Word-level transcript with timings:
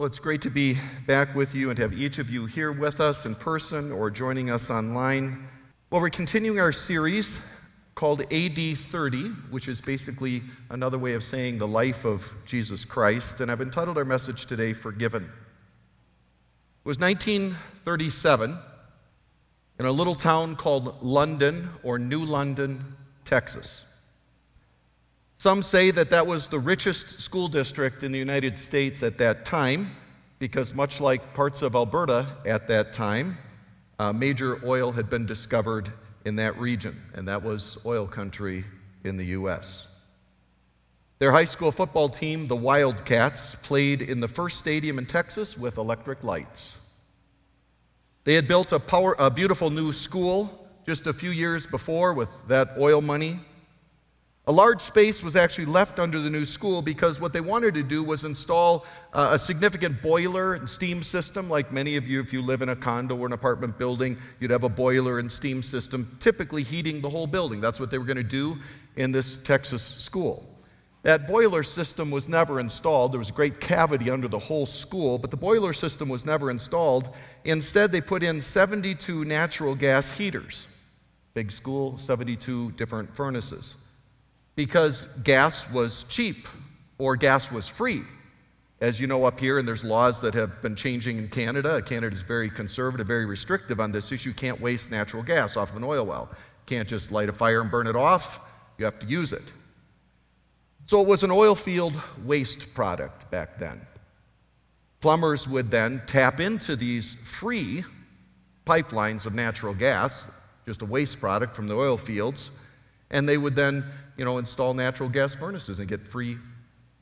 Well, 0.00 0.06
it's 0.06 0.18
great 0.18 0.40
to 0.40 0.50
be 0.50 0.78
back 1.06 1.34
with 1.34 1.54
you 1.54 1.68
and 1.68 1.76
to 1.76 1.82
have 1.82 1.92
each 1.92 2.16
of 2.16 2.30
you 2.30 2.46
here 2.46 2.72
with 2.72 3.02
us 3.02 3.26
in 3.26 3.34
person 3.34 3.92
or 3.92 4.10
joining 4.10 4.48
us 4.48 4.70
online. 4.70 5.46
Well, 5.90 6.00
we're 6.00 6.08
continuing 6.08 6.58
our 6.58 6.72
series 6.72 7.46
called 7.94 8.22
AD 8.32 8.78
30, 8.78 9.28
which 9.50 9.68
is 9.68 9.82
basically 9.82 10.40
another 10.70 10.96
way 10.96 11.12
of 11.12 11.22
saying 11.22 11.58
the 11.58 11.68
life 11.68 12.06
of 12.06 12.32
Jesus 12.46 12.82
Christ. 12.86 13.42
And 13.42 13.50
I've 13.50 13.60
entitled 13.60 13.98
our 13.98 14.06
message 14.06 14.46
today, 14.46 14.72
Forgiven. 14.72 15.24
It 15.24 16.88
was 16.88 16.98
1937 16.98 18.56
in 19.80 19.84
a 19.84 19.92
little 19.92 20.14
town 20.14 20.56
called 20.56 21.02
London 21.02 21.68
or 21.82 21.98
New 21.98 22.24
London, 22.24 22.96
Texas. 23.26 23.89
Some 25.40 25.62
say 25.62 25.90
that 25.92 26.10
that 26.10 26.26
was 26.26 26.48
the 26.48 26.58
richest 26.58 27.22
school 27.22 27.48
district 27.48 28.02
in 28.02 28.12
the 28.12 28.18
United 28.18 28.58
States 28.58 29.02
at 29.02 29.16
that 29.16 29.46
time, 29.46 29.90
because 30.38 30.74
much 30.74 31.00
like 31.00 31.32
parts 31.32 31.62
of 31.62 31.74
Alberta 31.74 32.26
at 32.44 32.68
that 32.68 32.92
time, 32.92 33.38
uh, 33.98 34.12
major 34.12 34.60
oil 34.62 34.92
had 34.92 35.08
been 35.08 35.24
discovered 35.24 35.90
in 36.26 36.36
that 36.36 36.58
region, 36.58 36.94
and 37.14 37.26
that 37.26 37.42
was 37.42 37.78
oil 37.86 38.06
country 38.06 38.66
in 39.02 39.16
the 39.16 39.24
U.S. 39.28 39.88
Their 41.20 41.32
high 41.32 41.46
school 41.46 41.72
football 41.72 42.10
team, 42.10 42.46
the 42.46 42.54
Wildcats, 42.54 43.54
played 43.54 44.02
in 44.02 44.20
the 44.20 44.28
first 44.28 44.58
stadium 44.58 44.98
in 44.98 45.06
Texas 45.06 45.56
with 45.56 45.78
electric 45.78 46.22
lights. 46.22 46.86
They 48.24 48.34
had 48.34 48.46
built 48.46 48.72
a, 48.72 48.78
power, 48.78 49.16
a 49.18 49.30
beautiful 49.30 49.70
new 49.70 49.92
school 49.92 50.68
just 50.84 51.06
a 51.06 51.14
few 51.14 51.30
years 51.30 51.66
before 51.66 52.12
with 52.12 52.28
that 52.48 52.74
oil 52.78 53.00
money. 53.00 53.38
A 54.46 54.52
large 54.52 54.80
space 54.80 55.22
was 55.22 55.36
actually 55.36 55.66
left 55.66 55.98
under 55.98 56.18
the 56.18 56.30
new 56.30 56.46
school 56.46 56.80
because 56.80 57.20
what 57.20 57.34
they 57.34 57.42
wanted 57.42 57.74
to 57.74 57.82
do 57.82 58.02
was 58.02 58.24
install 58.24 58.86
uh, 59.12 59.30
a 59.32 59.38
significant 59.38 60.00
boiler 60.00 60.54
and 60.54 60.68
steam 60.68 61.02
system. 61.02 61.50
Like 61.50 61.72
many 61.72 61.96
of 61.96 62.08
you, 62.08 62.20
if 62.20 62.32
you 62.32 62.40
live 62.40 62.62
in 62.62 62.70
a 62.70 62.76
condo 62.76 63.16
or 63.16 63.26
an 63.26 63.34
apartment 63.34 63.76
building, 63.76 64.16
you'd 64.40 64.50
have 64.50 64.64
a 64.64 64.68
boiler 64.70 65.18
and 65.18 65.30
steam 65.30 65.62
system, 65.62 66.16
typically 66.20 66.62
heating 66.62 67.02
the 67.02 67.10
whole 67.10 67.26
building. 67.26 67.60
That's 67.60 67.78
what 67.78 67.90
they 67.90 67.98
were 67.98 68.06
going 68.06 68.16
to 68.16 68.22
do 68.22 68.56
in 68.96 69.12
this 69.12 69.42
Texas 69.42 69.82
school. 69.82 70.46
That 71.02 71.28
boiler 71.28 71.62
system 71.62 72.10
was 72.10 72.26
never 72.26 72.60
installed. 72.60 73.12
There 73.12 73.18
was 73.18 73.30
a 73.30 73.34
great 73.34 73.60
cavity 73.60 74.08
under 74.08 74.26
the 74.26 74.38
whole 74.38 74.66
school, 74.66 75.18
but 75.18 75.30
the 75.30 75.36
boiler 75.36 75.74
system 75.74 76.08
was 76.08 76.24
never 76.24 76.50
installed. 76.50 77.14
Instead, 77.44 77.92
they 77.92 78.00
put 78.00 78.22
in 78.22 78.40
72 78.40 79.24
natural 79.26 79.74
gas 79.74 80.12
heaters. 80.12 80.82
Big 81.34 81.52
school, 81.52 81.98
72 81.98 82.72
different 82.72 83.14
furnaces 83.14 83.89
because 84.64 85.06
gas 85.24 85.72
was 85.72 86.02
cheap 86.04 86.46
or 86.98 87.16
gas 87.16 87.50
was 87.50 87.66
free. 87.66 88.02
As 88.82 89.00
you 89.00 89.06
know, 89.06 89.24
up 89.24 89.40
here, 89.40 89.58
and 89.58 89.66
there's 89.66 89.82
laws 89.82 90.20
that 90.20 90.34
have 90.34 90.60
been 90.60 90.76
changing 90.76 91.16
in 91.16 91.28
Canada. 91.28 91.80
Canada 91.80 92.14
is 92.14 92.20
very 92.20 92.50
conservative, 92.50 93.06
very 93.06 93.24
restrictive 93.24 93.80
on 93.80 93.90
this 93.90 94.12
issue. 94.12 94.28
You 94.28 94.34
can't 94.34 94.60
waste 94.60 94.90
natural 94.90 95.22
gas 95.22 95.56
off 95.56 95.70
of 95.70 95.78
an 95.78 95.84
oil 95.84 96.04
well. 96.04 96.28
You 96.30 96.36
can't 96.66 96.86
just 96.86 97.10
light 97.10 97.30
a 97.30 97.32
fire 97.32 97.62
and 97.62 97.70
burn 97.70 97.86
it 97.86 97.96
off, 97.96 98.38
you 98.76 98.84
have 98.84 98.98
to 98.98 99.06
use 99.06 99.32
it. 99.32 99.50
So 100.84 101.00
it 101.00 101.08
was 101.08 101.22
an 101.22 101.30
oil 101.30 101.54
field 101.54 101.94
waste 102.22 102.74
product 102.74 103.30
back 103.30 103.58
then. 103.58 103.80
Plumbers 105.00 105.48
would 105.48 105.70
then 105.70 106.02
tap 106.06 106.38
into 106.38 106.76
these 106.76 107.14
free 107.14 107.82
pipelines 108.66 109.24
of 109.24 109.34
natural 109.34 109.72
gas, 109.72 110.30
just 110.66 110.82
a 110.82 110.86
waste 110.86 111.18
product 111.18 111.56
from 111.56 111.66
the 111.66 111.74
oil 111.74 111.96
fields, 111.96 112.66
and 113.10 113.28
they 113.28 113.36
would 113.36 113.56
then 113.56 113.84
you 114.20 114.26
know, 114.26 114.36
install 114.36 114.74
natural 114.74 115.08
gas 115.08 115.34
furnaces 115.34 115.78
and 115.78 115.88
get 115.88 116.06
free 116.06 116.36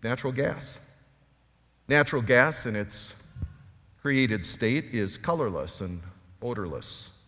natural 0.05 0.33
gas. 0.33 0.89
Natural 1.89 2.23
gas 2.23 2.65
in 2.65 2.77
its 2.77 3.27
created 4.01 4.47
state 4.47 4.85
is 4.93 5.17
colorless 5.19 5.81
and 5.81 6.01
odorless. 6.41 7.19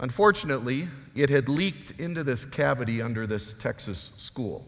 Unfortunately, 0.00 0.88
it 1.14 1.28
had 1.28 1.50
leaked 1.50 2.00
into 2.00 2.24
this 2.24 2.46
cavity 2.46 3.02
under 3.02 3.26
this 3.26 3.58
Texas 3.58 4.12
school. 4.16 4.66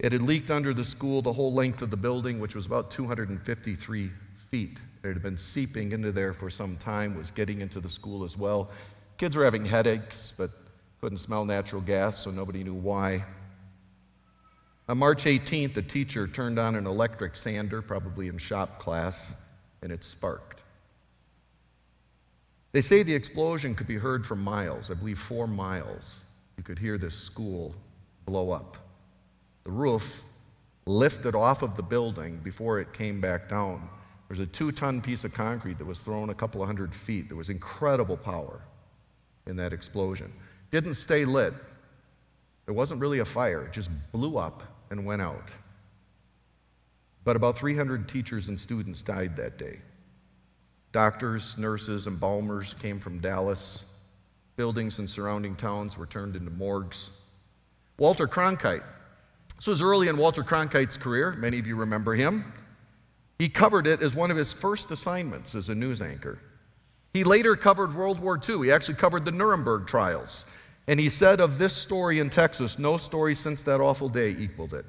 It 0.00 0.10
had 0.10 0.22
leaked 0.22 0.50
under 0.50 0.74
the 0.74 0.84
school 0.84 1.22
the 1.22 1.34
whole 1.34 1.52
length 1.52 1.82
of 1.82 1.92
the 1.92 1.96
building, 1.96 2.40
which 2.40 2.56
was 2.56 2.66
about 2.66 2.90
253 2.90 4.10
feet. 4.50 4.80
It 5.04 5.06
had 5.06 5.22
been 5.22 5.38
seeping 5.38 5.92
into 5.92 6.10
there 6.10 6.32
for 6.32 6.50
some 6.50 6.78
time, 6.78 7.16
was 7.16 7.30
getting 7.30 7.60
into 7.60 7.78
the 7.78 7.88
school 7.88 8.24
as 8.24 8.36
well. 8.36 8.72
Kids 9.18 9.36
were 9.36 9.44
having 9.44 9.66
headaches, 9.66 10.34
but 10.36 10.50
couldn't 11.04 11.18
smell 11.18 11.44
natural 11.44 11.82
gas, 11.82 12.16
so 12.24 12.30
nobody 12.30 12.64
knew 12.64 12.72
why. 12.72 13.22
On 14.88 14.96
March 14.96 15.24
18th, 15.24 15.76
a 15.76 15.82
teacher 15.82 16.26
turned 16.26 16.58
on 16.58 16.76
an 16.76 16.86
electric 16.86 17.36
sander, 17.36 17.82
probably 17.82 18.28
in 18.28 18.38
shop 18.38 18.78
class, 18.78 19.46
and 19.82 19.92
it 19.92 20.02
sparked. 20.02 20.62
They 22.72 22.80
say 22.80 23.02
the 23.02 23.14
explosion 23.14 23.74
could 23.74 23.86
be 23.86 23.98
heard 23.98 24.24
for 24.24 24.34
miles, 24.34 24.90
I 24.90 24.94
believe 24.94 25.18
four 25.18 25.46
miles. 25.46 26.24
You 26.56 26.62
could 26.62 26.78
hear 26.78 26.96
this 26.96 27.14
school 27.14 27.74
blow 28.24 28.50
up. 28.50 28.78
The 29.64 29.72
roof 29.72 30.24
lifted 30.86 31.34
off 31.34 31.60
of 31.60 31.74
the 31.74 31.82
building 31.82 32.38
before 32.38 32.80
it 32.80 32.94
came 32.94 33.20
back 33.20 33.50
down. 33.50 33.90
There's 34.28 34.40
a 34.40 34.46
two 34.46 34.72
ton 34.72 35.02
piece 35.02 35.22
of 35.24 35.34
concrete 35.34 35.76
that 35.76 35.86
was 35.86 36.00
thrown 36.00 36.30
a 36.30 36.34
couple 36.34 36.62
of 36.62 36.66
hundred 36.66 36.94
feet. 36.94 37.28
There 37.28 37.36
was 37.36 37.50
incredible 37.50 38.16
power 38.16 38.62
in 39.46 39.56
that 39.56 39.74
explosion 39.74 40.32
didn't 40.74 40.94
stay 40.94 41.24
lit. 41.24 41.54
There 42.64 42.74
wasn't 42.74 43.00
really 43.00 43.20
a 43.20 43.24
fire, 43.24 43.66
it 43.66 43.72
just 43.72 43.90
blew 44.10 44.36
up 44.36 44.64
and 44.90 45.06
went 45.06 45.22
out. 45.22 45.52
But 47.22 47.36
about 47.36 47.56
300 47.56 48.08
teachers 48.08 48.48
and 48.48 48.58
students 48.58 49.00
died 49.00 49.36
that 49.36 49.56
day. 49.56 49.78
Doctors, 50.90 51.56
nurses, 51.56 52.08
embalmers 52.08 52.74
came 52.74 52.98
from 52.98 53.20
Dallas. 53.20 53.96
Buildings 54.56 54.98
in 54.98 55.06
surrounding 55.06 55.54
towns 55.54 55.96
were 55.96 56.06
turned 56.06 56.34
into 56.34 56.50
morgues. 56.50 57.10
Walter 57.96 58.26
Cronkite. 58.26 58.82
This 59.56 59.68
was 59.68 59.80
early 59.80 60.08
in 60.08 60.16
Walter 60.16 60.42
Cronkite's 60.42 60.96
career. 60.96 61.32
Many 61.32 61.60
of 61.60 61.68
you 61.68 61.76
remember 61.76 62.14
him. 62.14 62.52
He 63.38 63.48
covered 63.48 63.86
it 63.86 64.02
as 64.02 64.14
one 64.14 64.32
of 64.32 64.36
his 64.36 64.52
first 64.52 64.90
assignments 64.90 65.54
as 65.54 65.68
a 65.68 65.74
news 65.74 66.02
anchor. 66.02 66.38
He 67.12 67.22
later 67.22 67.54
covered 67.54 67.94
World 67.94 68.18
War 68.18 68.40
II. 68.48 68.64
He 68.64 68.72
actually 68.72 68.96
covered 68.96 69.24
the 69.24 69.32
Nuremberg 69.32 69.86
trials. 69.86 70.50
And 70.86 71.00
he 71.00 71.08
said 71.08 71.40
of 71.40 71.58
this 71.58 71.72
story 71.74 72.18
in 72.18 72.30
Texas, 72.30 72.78
no 72.78 72.96
story 72.96 73.34
since 73.34 73.62
that 73.62 73.80
awful 73.80 74.08
day 74.08 74.36
equaled 74.38 74.74
it. 74.74 74.84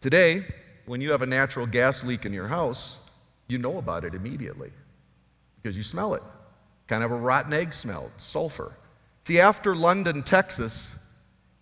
Today, 0.00 0.44
when 0.84 1.00
you 1.00 1.12
have 1.12 1.22
a 1.22 1.26
natural 1.26 1.66
gas 1.66 2.04
leak 2.04 2.24
in 2.24 2.32
your 2.32 2.48
house, 2.48 3.10
you 3.48 3.58
know 3.58 3.78
about 3.78 4.04
it 4.04 4.14
immediately 4.14 4.70
because 5.56 5.76
you 5.76 5.82
smell 5.82 6.14
it. 6.14 6.22
Kind 6.88 7.04
of 7.04 7.12
a 7.12 7.16
rotten 7.16 7.52
egg 7.52 7.72
smell, 7.72 8.10
sulfur. 8.18 8.72
See, 9.24 9.38
after 9.38 9.74
London, 9.76 10.22
Texas, 10.22 11.11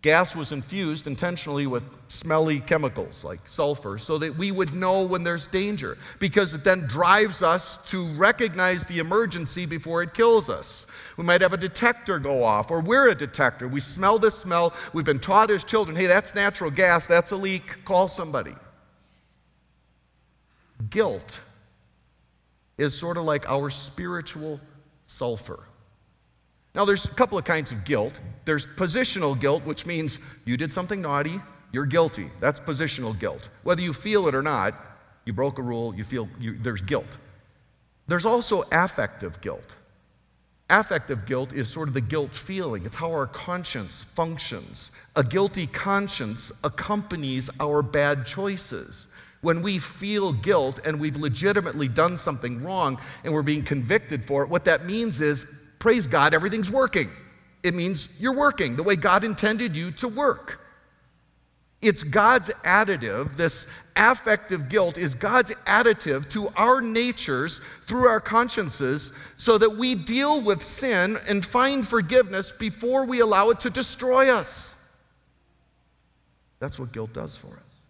Gas 0.02 0.34
was 0.34 0.50
infused 0.50 1.06
intentionally 1.06 1.66
with 1.66 1.82
smelly 2.08 2.60
chemicals 2.60 3.22
like 3.22 3.46
sulfur 3.46 3.98
so 3.98 4.16
that 4.16 4.34
we 4.34 4.50
would 4.50 4.74
know 4.74 5.02
when 5.02 5.24
there's 5.24 5.46
danger 5.46 5.98
because 6.18 6.54
it 6.54 6.64
then 6.64 6.86
drives 6.86 7.42
us 7.42 7.90
to 7.90 8.06
recognize 8.12 8.86
the 8.86 8.98
emergency 8.98 9.66
before 9.66 10.02
it 10.02 10.14
kills 10.14 10.48
us. 10.48 10.86
We 11.18 11.24
might 11.24 11.42
have 11.42 11.52
a 11.52 11.58
detector 11.58 12.18
go 12.18 12.42
off, 12.42 12.70
or 12.70 12.80
we're 12.80 13.08
a 13.08 13.14
detector. 13.14 13.68
We 13.68 13.80
smell 13.80 14.18
this 14.18 14.38
smell. 14.38 14.72
We've 14.94 15.04
been 15.04 15.18
taught 15.18 15.50
as 15.50 15.64
children 15.64 15.94
hey, 15.96 16.06
that's 16.06 16.34
natural 16.34 16.70
gas, 16.70 17.06
that's 17.06 17.30
a 17.30 17.36
leak, 17.36 17.84
call 17.84 18.08
somebody. 18.08 18.54
Guilt 20.88 21.42
is 22.78 22.98
sort 22.98 23.18
of 23.18 23.24
like 23.24 23.46
our 23.50 23.68
spiritual 23.68 24.60
sulfur. 25.04 25.66
Now, 26.74 26.84
there's 26.84 27.04
a 27.04 27.14
couple 27.14 27.36
of 27.36 27.44
kinds 27.44 27.72
of 27.72 27.84
guilt. 27.84 28.20
There's 28.44 28.64
positional 28.64 29.38
guilt, 29.38 29.64
which 29.64 29.86
means 29.86 30.18
you 30.44 30.56
did 30.56 30.72
something 30.72 31.00
naughty, 31.00 31.40
you're 31.72 31.86
guilty. 31.86 32.28
That's 32.40 32.60
positional 32.60 33.18
guilt. 33.18 33.48
Whether 33.62 33.82
you 33.82 33.92
feel 33.92 34.28
it 34.28 34.34
or 34.34 34.42
not, 34.42 34.74
you 35.24 35.32
broke 35.32 35.58
a 35.58 35.62
rule, 35.62 35.94
you 35.94 36.04
feel 36.04 36.28
you, 36.38 36.56
there's 36.56 36.80
guilt. 36.80 37.18
There's 38.08 38.24
also 38.24 38.64
affective 38.72 39.40
guilt. 39.40 39.76
Affective 40.68 41.26
guilt 41.26 41.52
is 41.52 41.68
sort 41.68 41.88
of 41.88 41.94
the 41.94 42.00
guilt 42.00 42.34
feeling, 42.34 42.84
it's 42.86 42.96
how 42.96 43.10
our 43.10 43.26
conscience 43.26 44.04
functions. 44.04 44.92
A 45.16 45.24
guilty 45.24 45.66
conscience 45.66 46.52
accompanies 46.62 47.50
our 47.60 47.82
bad 47.82 48.24
choices. 48.24 49.12
When 49.40 49.62
we 49.62 49.78
feel 49.78 50.32
guilt 50.32 50.80
and 50.84 51.00
we've 51.00 51.16
legitimately 51.16 51.88
done 51.88 52.16
something 52.16 52.62
wrong 52.62 53.00
and 53.24 53.32
we're 53.32 53.42
being 53.42 53.62
convicted 53.62 54.24
for 54.24 54.44
it, 54.44 54.50
what 54.50 54.64
that 54.66 54.84
means 54.84 55.20
is, 55.20 55.59
praise 55.80 56.06
God, 56.06 56.32
everything's 56.32 56.70
working. 56.70 57.10
It 57.64 57.74
means 57.74 58.20
you're 58.20 58.36
working 58.36 58.76
the 58.76 58.84
way 58.84 58.94
God 58.94 59.24
intended 59.24 59.74
you 59.74 59.90
to 59.92 60.06
work. 60.06 60.60
It's 61.82 62.02
God's 62.02 62.50
additive, 62.62 63.36
this 63.36 63.66
affective 63.96 64.68
guilt 64.68 64.98
is 64.98 65.14
God's 65.14 65.54
additive 65.66 66.28
to 66.30 66.48
our 66.54 66.82
natures 66.82 67.58
through 67.58 68.06
our 68.06 68.20
consciences 68.20 69.12
so 69.38 69.56
that 69.56 69.76
we 69.76 69.94
deal 69.94 70.42
with 70.42 70.62
sin 70.62 71.16
and 71.26 71.44
find 71.44 71.88
forgiveness 71.88 72.52
before 72.52 73.06
we 73.06 73.20
allow 73.20 73.48
it 73.48 73.60
to 73.60 73.70
destroy 73.70 74.30
us. 74.30 74.76
That's 76.58 76.78
what 76.78 76.92
guilt 76.92 77.14
does 77.14 77.36
for 77.36 77.48
us. 77.48 77.82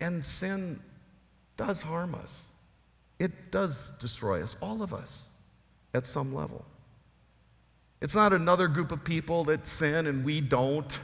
And 0.00 0.24
sin 0.24 0.80
does 1.58 1.82
harm 1.82 2.14
us, 2.14 2.50
it 3.18 3.30
does 3.50 3.98
destroy 3.98 4.42
us, 4.42 4.56
all 4.62 4.82
of 4.82 4.94
us, 4.94 5.28
at 5.94 6.06
some 6.06 6.34
level. 6.34 6.64
It's 8.02 8.14
not 8.14 8.32
another 8.32 8.68
group 8.68 8.92
of 8.92 9.04
people 9.04 9.44
that 9.44 9.66
sin 9.66 10.06
and 10.06 10.24
we 10.24 10.40
don't. 10.40 10.98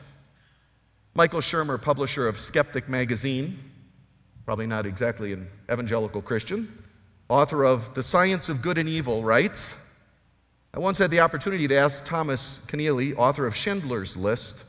Michael 1.15 1.41
Shermer, 1.41 1.81
publisher 1.81 2.29
of 2.29 2.39
Skeptic 2.39 2.89
magazine, 2.89 3.57
probably 4.45 4.67
not 4.67 4.85
exactly 4.85 5.33
an 5.33 5.49
evangelical 5.73 6.21
Christian, 6.21 6.69
author 7.29 7.65
of 7.65 7.95
The 7.95 8.03
Science 8.03 8.49
of 8.49 8.61
Good 8.61 8.77
and 8.77 8.89
Evil, 8.89 9.23
writes 9.23 9.87
I 10.73 10.79
once 10.79 10.99
had 10.99 11.11
the 11.11 11.21
opportunity 11.21 11.67
to 11.67 11.77
ask 11.77 12.05
Thomas 12.05 12.65
Keneally, 12.67 13.17
author 13.17 13.45
of 13.45 13.57
Schindler's 13.57 14.17
List, 14.17 14.65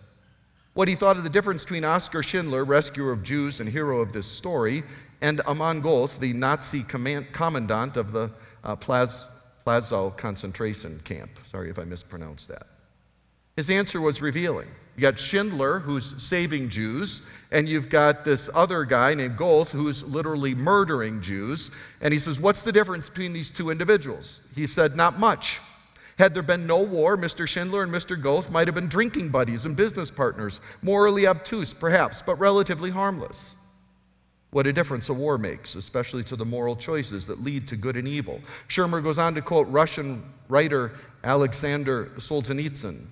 what 0.74 0.88
he 0.88 0.96
thought 0.96 1.18
of 1.18 1.24
the 1.24 1.30
difference 1.30 1.64
between 1.64 1.84
Oscar 1.84 2.24
Schindler, 2.24 2.64
rescuer 2.64 3.12
of 3.12 3.24
Jews 3.24 3.60
and 3.60 3.70
hero 3.70 4.00
of 4.00 4.14
this 4.14 4.26
story, 4.26 4.84
and 5.22 5.42
Amon 5.42 5.82
Goeth, 5.82 6.20
the 6.20 6.34
Nazi 6.34 6.82
command, 6.82 7.34
commandant 7.34 7.98
of 7.98 8.14
the 8.14 8.32
uh, 8.64 8.76
Plaszow 9.66 10.16
concentration 10.16 11.00
camp. 11.04 11.32
Sorry 11.46 11.70
if 11.70 11.80
I 11.80 11.84
mispronounced 11.84 12.48
that. 12.50 12.68
His 13.56 13.70
answer 13.70 14.02
was 14.02 14.22
revealing. 14.22 14.68
You 14.96 15.02
got 15.02 15.20
Schindler, 15.20 15.80
who's 15.80 16.22
saving 16.22 16.70
Jews, 16.70 17.28
and 17.52 17.68
you've 17.68 17.90
got 17.90 18.26
this 18.26 18.50
other 18.54 18.84
guy 18.86 19.14
named 19.14 19.38
Goeth, 19.38 19.72
who's 19.72 20.04
literally 20.04 20.54
murdering 20.54 21.22
Jews. 21.22 21.72
And 22.02 22.14
he 22.14 22.20
says, 22.20 22.40
What's 22.40 22.64
the 22.64 22.72
difference 22.72 23.10
between 23.10 23.34
these 23.34 23.50
two 23.50 23.70
individuals? 23.70 24.42
He 24.56 24.66
said, 24.66 24.96
Not 24.96 25.20
much. 25.20 25.62
Had 26.18 26.34
there 26.34 26.44
been 26.44 26.68
no 26.68 26.84
war, 26.84 27.18
Mr. 27.18 27.48
Schindler 27.48 27.84
and 27.84 27.92
Mr. 27.92 28.22
Goeth 28.22 28.52
might 28.52 28.68
have 28.68 28.76
been 28.76 28.88
drinking 28.88 29.30
buddies 29.30 29.66
and 29.66 29.78
business 29.78 30.12
partners, 30.12 30.62
morally 30.82 31.26
obtuse, 31.26 31.74
perhaps, 31.74 32.22
but 32.22 32.36
relatively 32.36 32.92
harmless. 32.92 33.56
What 34.52 34.68
a 34.68 34.74
difference 34.74 35.10
a 35.10 35.14
war 35.14 35.38
makes, 35.38 35.76
especially 35.76 36.24
to 36.26 36.36
the 36.36 36.46
moral 36.46 36.76
choices 36.76 37.28
that 37.28 37.42
lead 37.42 37.68
to 37.70 37.76
good 37.76 37.98
and 37.98 38.08
evil. 38.08 38.42
Shermer 38.68 39.02
goes 39.02 39.18
on 39.18 39.34
to 39.36 39.42
quote 39.42 39.68
Russian 39.70 40.24
writer 40.50 40.92
Alexander 41.24 42.08
Solzhenitsyn 42.18 43.08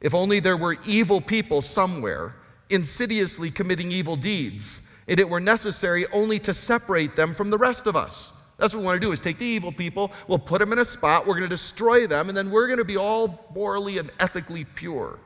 if 0.00 0.14
only 0.14 0.40
there 0.40 0.56
were 0.56 0.76
evil 0.84 1.20
people 1.20 1.62
somewhere 1.62 2.34
insidiously 2.68 3.50
committing 3.50 3.92
evil 3.92 4.16
deeds, 4.16 4.92
and 5.08 5.20
it 5.20 5.28
were 5.28 5.40
necessary 5.40 6.06
only 6.12 6.38
to 6.40 6.52
separate 6.52 7.16
them 7.16 7.34
from 7.34 7.50
the 7.50 7.58
rest 7.58 7.86
of 7.86 7.96
us. 7.96 8.32
That's 8.58 8.74
what 8.74 8.80
we 8.80 8.86
want 8.86 9.00
to 9.00 9.06
do 9.06 9.12
is 9.12 9.20
take 9.20 9.38
the 9.38 9.46
evil 9.46 9.70
people, 9.70 10.12
we'll 10.28 10.38
put 10.38 10.60
them 10.60 10.72
in 10.72 10.78
a 10.78 10.84
spot, 10.84 11.26
we're 11.26 11.34
going 11.34 11.44
to 11.44 11.48
destroy 11.48 12.06
them, 12.06 12.28
and 12.28 12.36
then 12.36 12.50
we're 12.50 12.66
going 12.66 12.78
to 12.78 12.84
be 12.84 12.96
all 12.96 13.46
morally 13.54 13.98
and 13.98 14.10
ethically 14.18 14.64
pure. 14.64 15.18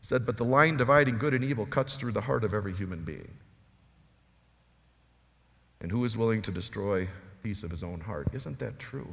He 0.00 0.06
said, 0.06 0.26
but 0.26 0.36
the 0.36 0.44
line 0.44 0.76
dividing 0.76 1.18
good 1.18 1.34
and 1.34 1.44
evil 1.44 1.66
cuts 1.66 1.96
through 1.96 2.12
the 2.12 2.22
heart 2.22 2.42
of 2.42 2.54
every 2.54 2.72
human 2.72 3.04
being. 3.04 3.30
And 5.86 5.92
who 5.92 6.04
is 6.04 6.16
willing 6.16 6.42
to 6.42 6.50
destroy 6.50 7.06
peace 7.44 7.62
of 7.62 7.70
his 7.70 7.84
own 7.84 8.00
heart? 8.00 8.26
Isn't 8.32 8.58
that 8.58 8.80
true? 8.80 9.06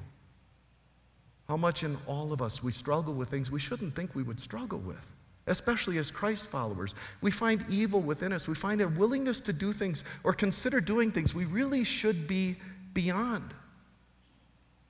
How 1.47 1.55
much 1.55 1.83
in 1.83 1.99
all 2.07 2.33
of 2.33 2.41
us 2.41 2.63
we 2.63 2.71
struggle 2.71 3.13
with 3.13 3.29
things 3.29 3.51
we 3.51 3.59
shouldn't 3.59 3.95
think 3.95 4.15
we 4.15 4.23
would 4.23 4.39
struggle 4.39 4.79
with, 4.79 5.13
especially 5.45 5.99
as 5.99 6.09
Christ 6.09 6.49
followers. 6.49 6.95
We 7.21 7.29
find 7.29 7.63
evil 7.69 7.99
within 8.01 8.33
us. 8.33 8.47
We 8.47 8.55
find 8.55 8.81
a 8.81 8.87
willingness 8.87 9.39
to 9.41 9.53
do 9.53 9.71
things 9.71 10.03
or 10.23 10.33
consider 10.33 10.81
doing 10.81 11.11
things 11.11 11.35
we 11.35 11.45
really 11.45 11.83
should 11.83 12.27
be 12.27 12.55
beyond. 12.95 13.53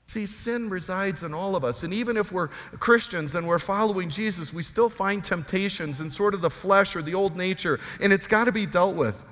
See, 0.05 0.25
sin 0.25 0.69
resides 0.69 1.21
in 1.21 1.33
all 1.33 1.53
of 1.53 1.65
us. 1.65 1.83
And 1.83 1.93
even 1.93 2.15
if 2.15 2.31
we're 2.31 2.47
Christians 2.79 3.35
and 3.35 3.45
we're 3.45 3.59
following 3.59 4.09
Jesus, 4.09 4.53
we 4.53 4.63
still 4.63 4.89
find 4.89 5.21
temptations 5.21 5.99
in 5.99 6.11
sort 6.11 6.33
of 6.33 6.39
the 6.39 6.49
flesh 6.49 6.95
or 6.95 7.01
the 7.01 7.13
old 7.13 7.35
nature, 7.35 7.77
and 8.01 8.13
it's 8.13 8.27
got 8.27 8.45
to 8.45 8.53
be 8.53 8.65
dealt 8.65 8.95
with. 8.95 9.25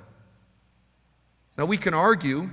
Now, 1.57 1.65
we 1.65 1.77
can 1.77 1.93
argue, 1.93 2.49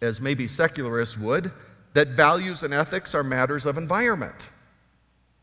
as 0.00 0.20
maybe 0.20 0.48
secularists 0.48 1.18
would, 1.18 1.52
that 1.94 2.08
values 2.08 2.62
and 2.62 2.72
ethics 2.72 3.14
are 3.14 3.22
matters 3.22 3.66
of 3.66 3.76
environment. 3.76 4.48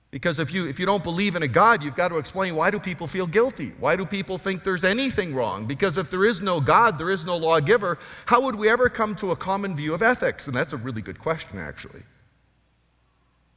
Because 0.10 0.40
if 0.40 0.54
you, 0.54 0.68
if 0.68 0.80
you 0.80 0.86
don't 0.86 1.04
believe 1.04 1.36
in 1.36 1.44
a 1.44 1.48
God, 1.48 1.84
you've 1.84 1.96
got 1.96 2.08
to 2.10 2.18
explain 2.18 2.56
why 2.56 2.72
do 2.72 2.80
people 2.80 3.08
feel 3.08 3.28
guilty? 3.28 3.74
Why 3.80 3.98
do 3.98 4.06
people 4.06 4.38
think 4.38 4.64
there's 4.64 4.86
anything 4.86 5.36
wrong? 5.36 5.66
Because 5.66 5.98
if 5.98 6.10
there 6.10 6.24
is 6.24 6.42
no 6.42 6.62
God, 6.62 6.98
there 6.98 7.10
is 7.10 7.26
no 7.26 7.36
lawgiver, 7.36 8.00
how 8.26 8.42
would 8.42 8.56
we 8.56 8.70
ever 8.70 8.88
come 8.88 9.16
to 9.16 9.32
a 9.32 9.36
common 9.36 9.76
view 9.76 9.94
of 9.94 10.02
ethics? 10.02 10.48
And 10.48 10.56
that's 10.56 10.72
a 10.72 10.78
really 10.78 11.02
good 11.02 11.20
question, 11.20 11.60
actually. 11.60 12.04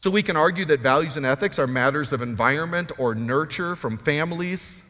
So 0.00 0.10
we 0.10 0.22
can 0.22 0.36
argue 0.36 0.64
that 0.64 0.80
values 0.80 1.16
and 1.16 1.24
ethics 1.24 1.58
are 1.58 1.66
matters 1.66 2.12
of 2.12 2.20
environment 2.20 2.90
or 2.98 3.14
nurture 3.14 3.76
from 3.76 3.96
families, 3.96 4.89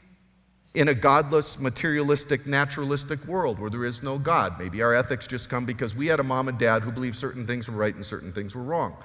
in 0.74 0.88
a 0.88 0.94
godless, 0.94 1.58
materialistic, 1.58 2.46
naturalistic 2.46 3.24
world 3.26 3.58
where 3.58 3.70
there 3.70 3.84
is 3.84 4.02
no 4.02 4.18
God. 4.18 4.58
Maybe 4.58 4.82
our 4.82 4.94
ethics 4.94 5.26
just 5.26 5.50
come 5.50 5.64
because 5.64 5.96
we 5.96 6.06
had 6.06 6.20
a 6.20 6.24
mom 6.24 6.48
and 6.48 6.58
dad 6.58 6.82
who 6.82 6.92
believed 6.92 7.16
certain 7.16 7.46
things 7.46 7.68
were 7.68 7.76
right 7.76 7.94
and 7.94 8.06
certain 8.06 8.32
things 8.32 8.54
were 8.54 8.62
wrong. 8.62 8.96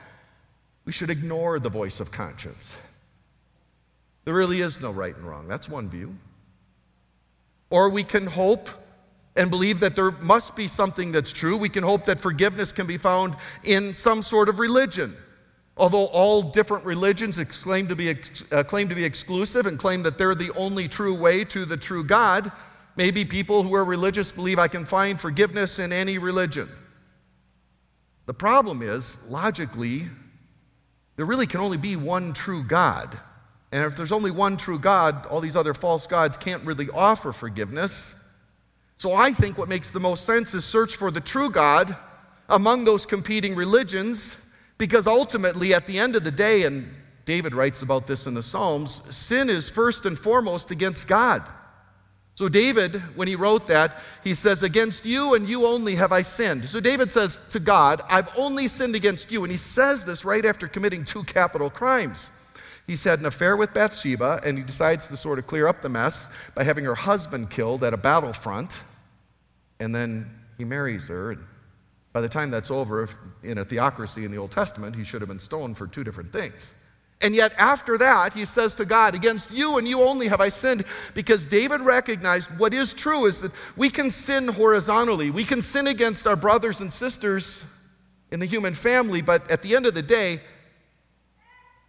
We 0.86 0.92
should 0.92 1.10
ignore 1.10 1.60
the 1.60 1.70
voice 1.70 2.00
of 2.00 2.12
conscience. 2.12 2.78
There 4.26 4.36
really 4.36 4.62
is 4.62 4.80
no 4.80 4.92
right 4.92 5.16
and 5.16 5.26
wrong. 5.26 5.48
That's 5.48 5.68
one 5.68 5.90
view. 5.90 6.16
Or 7.72 7.90
we 7.90 8.04
can 8.04 8.28
hope 8.28 8.70
and 9.36 9.50
believe 9.50 9.80
that 9.80 9.96
there 9.96 10.12
must 10.12 10.56
be 10.56 10.68
something 10.68 11.12
that's 11.12 11.34
true. 11.34 11.58
We 11.58 11.70
can 11.70 11.84
hope 11.84 12.06
that 12.06 12.22
forgiveness 12.22 12.72
can 12.72 12.88
be 12.88 12.98
found 12.98 13.36
in 13.64 13.94
some 13.94 14.22
sort 14.22 14.50
of 14.50 14.60
religion. 14.60 15.16
Although 15.78 16.06
all 16.06 16.42
different 16.42 16.86
religions 16.86 17.44
claim 17.58 17.88
to, 17.90 17.96
be, 17.96 18.16
uh, 18.52 18.64
claim 18.64 18.88
to 18.88 18.96
be 18.96 19.04
exclusive 19.04 19.66
and 19.66 19.78
claim 19.78 20.04
that 20.04 20.18
they're 20.18 20.36
the 20.36 20.54
only 20.56 20.88
true 20.88 21.14
way 21.14 21.44
to 21.46 21.66
the 21.66 21.76
true 21.76 22.04
God, 22.04 22.52
maybe 22.96 23.26
people 23.26 23.64
who 23.64 23.76
are 23.76 23.84
religious 23.84 24.32
believe 24.32 24.58
I 24.58 24.70
can 24.70 24.86
find 24.86 25.20
forgiveness 25.20 25.78
in 25.78 25.92
any 25.92 26.18
religion. 26.18 26.70
The 28.26 28.34
problem 28.34 28.82
is, 28.82 29.30
logically, 29.30 30.04
there 31.18 31.26
really 31.26 31.48
can 31.48 31.60
only 31.60 31.78
be 31.78 31.98
one 31.98 32.32
true 32.34 32.64
God. 32.64 33.20
And 33.74 33.84
if 33.84 33.98
there's 33.98 34.14
only 34.14 34.32
one 34.32 34.56
true 34.56 34.80
God, 34.80 35.26
all 35.26 35.42
these 35.42 35.58
other 35.58 35.74
false 35.74 36.08
gods 36.08 36.38
can't 36.38 36.64
really 36.64 36.90
offer 36.90 37.34
forgiveness. 37.34 38.34
So 38.96 39.14
I 39.14 39.34
think 39.34 39.58
what 39.58 39.68
makes 39.68 39.92
the 39.92 40.00
most 40.00 40.24
sense 40.24 40.54
is 40.54 40.64
search 40.64 40.96
for 40.96 41.12
the 41.12 41.20
true 41.20 41.50
God 41.50 41.96
among 42.48 42.86
those 42.86 43.06
competing 43.06 43.56
religions 43.56 44.45
because 44.78 45.08
ultimately, 45.08 45.74
at 45.74 45.88
the 45.88 46.00
end 46.00 46.16
of 46.16 46.24
the 46.24 46.32
day, 46.32 46.64
and 46.64 46.90
David 47.26 47.56
writes 47.56 47.82
about 47.82 48.08
this 48.08 48.28
in 48.28 48.34
the 48.34 48.44
Psalms, 48.44 49.02
sin 49.16 49.50
is 49.50 49.72
first 49.72 50.06
and 50.06 50.18
foremost 50.18 50.72
against 50.72 51.08
God. 51.08 51.42
So, 52.36 52.50
David, 52.50 52.96
when 53.16 53.30
he 53.30 53.38
wrote 53.38 53.68
that, 53.68 53.96
he 54.22 54.34
says, 54.34 54.62
Against 54.62 55.06
you 55.06 55.36
and 55.36 55.48
you 55.48 55.66
only 55.66 55.96
have 55.96 56.12
I 56.12 56.22
sinned. 56.22 56.66
So, 56.66 56.82
David 56.82 57.10
says 57.10 57.50
to 57.50 57.62
God, 57.62 58.02
I've 58.10 58.30
only 58.38 58.68
sinned 58.68 58.94
against 58.94 59.32
you. 59.32 59.44
And 59.44 59.52
he 59.52 59.58
says 59.58 60.04
this 60.04 60.26
right 60.26 60.44
after 60.44 60.68
committing 60.68 61.06
two 61.06 61.24
capital 61.24 61.70
crimes. 61.70 62.30
He's 62.88 63.06
had 63.06 63.20
an 63.20 63.26
affair 63.26 63.56
with 63.56 63.74
Bathsheba, 63.74 64.42
and 64.46 64.58
he 64.58 64.64
decides 64.64 65.08
to 65.08 65.18
sort 65.18 65.40
of 65.40 65.48
clear 65.48 65.66
up 65.68 65.82
the 65.82 65.90
mess 65.90 66.38
by 66.54 66.64
having 66.64 66.84
her 66.84 66.94
husband 66.94 67.50
killed 67.50 67.84
at 67.84 67.94
a 67.94 67.98
battlefront. 67.98 68.82
And 69.80 69.96
then 69.96 70.30
he 70.58 70.66
marries 70.66 71.08
her. 71.08 71.32
And 71.32 71.46
by 72.16 72.22
the 72.22 72.30
time 72.30 72.50
that's 72.50 72.72
over, 72.72 73.10
in 73.44 73.58
a 73.58 73.66
theocracy 73.66 74.24
in 74.24 74.32
the 74.32 74.38
Old 74.38 74.50
Testament, 74.50 74.96
he 74.96 75.04
should 75.04 75.20
have 75.20 75.28
been 75.28 75.38
stoned 75.38 75.78
for 75.78 75.86
two 75.86 76.02
different 76.02 76.32
things. 76.32 76.74
And 77.20 77.36
yet, 77.36 77.54
after 77.58 77.98
that, 77.98 78.32
he 78.32 78.46
says 78.46 78.74
to 78.76 78.86
God, 78.86 79.16
Against 79.16 79.52
you 79.52 79.78
and 79.78 79.86
you 79.86 80.00
only 80.00 80.30
have 80.30 80.40
I 80.40 80.48
sinned, 80.48 80.86
because 81.14 81.44
David 81.44 81.82
recognized 81.82 82.58
what 82.58 82.74
is 82.74 82.94
true 82.94 83.26
is 83.26 83.42
that 83.42 83.52
we 83.76 83.90
can 83.90 84.10
sin 84.10 84.48
horizontally. 84.48 85.30
We 85.30 85.44
can 85.44 85.62
sin 85.62 85.88
against 85.88 86.26
our 86.26 86.38
brothers 86.38 86.80
and 86.80 86.94
sisters 86.94 87.84
in 88.32 88.40
the 88.40 88.46
human 88.46 88.76
family, 88.76 89.22
but 89.22 89.52
at 89.52 89.62
the 89.62 89.76
end 89.76 89.86
of 89.86 89.94
the 89.94 90.02
day, 90.02 90.40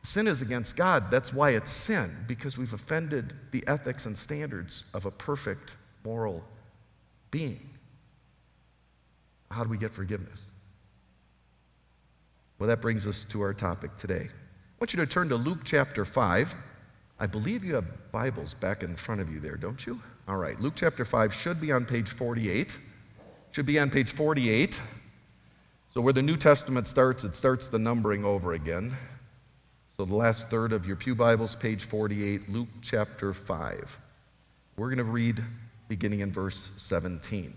sin 0.03 0.27
is 0.27 0.43
against 0.43 0.77
God. 0.77 1.09
That's 1.09 1.33
why 1.33 1.51
it's 1.51 1.71
sin, 1.71 2.11
because 2.27 2.59
we've 2.59 2.75
offended 2.75 3.33
the 3.53 3.63
ethics 3.69 4.07
and 4.07 4.19
standards 4.19 4.83
of 4.93 5.07
a 5.07 5.13
perfect 5.13 5.77
moral 6.03 6.43
being. 7.31 7.76
How 9.51 9.63
do 9.63 9.69
we 9.69 9.79
get 9.79 9.93
forgiveness? 9.93 10.51
Well, 12.59 12.69
that 12.69 12.81
brings 12.81 13.07
us 13.07 13.25
to 13.25 13.43
our 13.43 13.53
topic 13.53 13.97
today. 13.97 14.29
I 14.31 14.79
want 14.81 14.93
you 14.93 15.01
to 15.01 15.07
turn 15.07 15.29
to 15.29 15.37
Luke 15.37 15.61
chapter 15.65 16.05
5. 16.05 16.55
I 17.19 17.27
believe 17.27 17.65
you 17.65 17.75
have 17.75 18.13
Bibles 18.13 18.55
back 18.55 18.83
in 18.83 18.97
front 18.97 19.21
of 19.21 19.31
you 19.31 19.41
there, 19.41 19.57
don't 19.57 19.87
you? 19.87 20.01
All 20.29 20.37
right, 20.37 20.59
Luke 20.61 20.75
chapter 20.77 21.05
5 21.05 21.33
should 21.33 21.61
be 21.61 21.73
on 21.73 21.85
page 21.85 22.09
48. 22.09 22.79
Should 23.53 23.67
be 23.67 23.79
on 23.79 23.91
page 23.91 24.11
48. 24.11 24.81
So, 25.95 26.01
where 26.03 26.13
the 26.13 26.23
New 26.23 26.37
Testament 26.37 26.89
starts, 26.89 27.25
it 27.25 27.37
starts 27.37 27.69
the 27.69 27.79
numbering 27.79 28.25
over 28.25 28.53
again. 28.53 28.95
So, 29.97 30.05
the 30.05 30.15
last 30.15 30.51
third 30.51 30.73
of 30.73 30.87
your 30.87 30.97
Pew 30.97 31.15
Bibles, 31.15 31.57
page 31.57 31.85
48, 31.85 32.51
Luke 32.51 32.69
chapter 32.83 33.33
5. 33.33 33.99
We're 34.77 34.89
going 34.89 34.99
to 34.99 35.05
read 35.05 35.43
beginning 35.89 36.21
in 36.21 36.33
verse 36.33 36.57
17. 36.57 37.55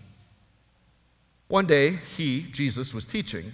One 1.50 1.66
day, 1.66 1.98
he, 2.16 2.44
Jesus, 2.44 2.94
was 2.94 3.08
teaching, 3.08 3.54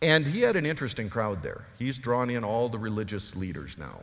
and 0.00 0.24
he 0.24 0.42
had 0.42 0.54
an 0.54 0.64
interesting 0.64 1.10
crowd 1.10 1.42
there. 1.42 1.64
He's 1.80 1.98
drawn 1.98 2.30
in 2.30 2.44
all 2.44 2.68
the 2.68 2.78
religious 2.78 3.34
leaders 3.34 3.76
now. 3.76 4.02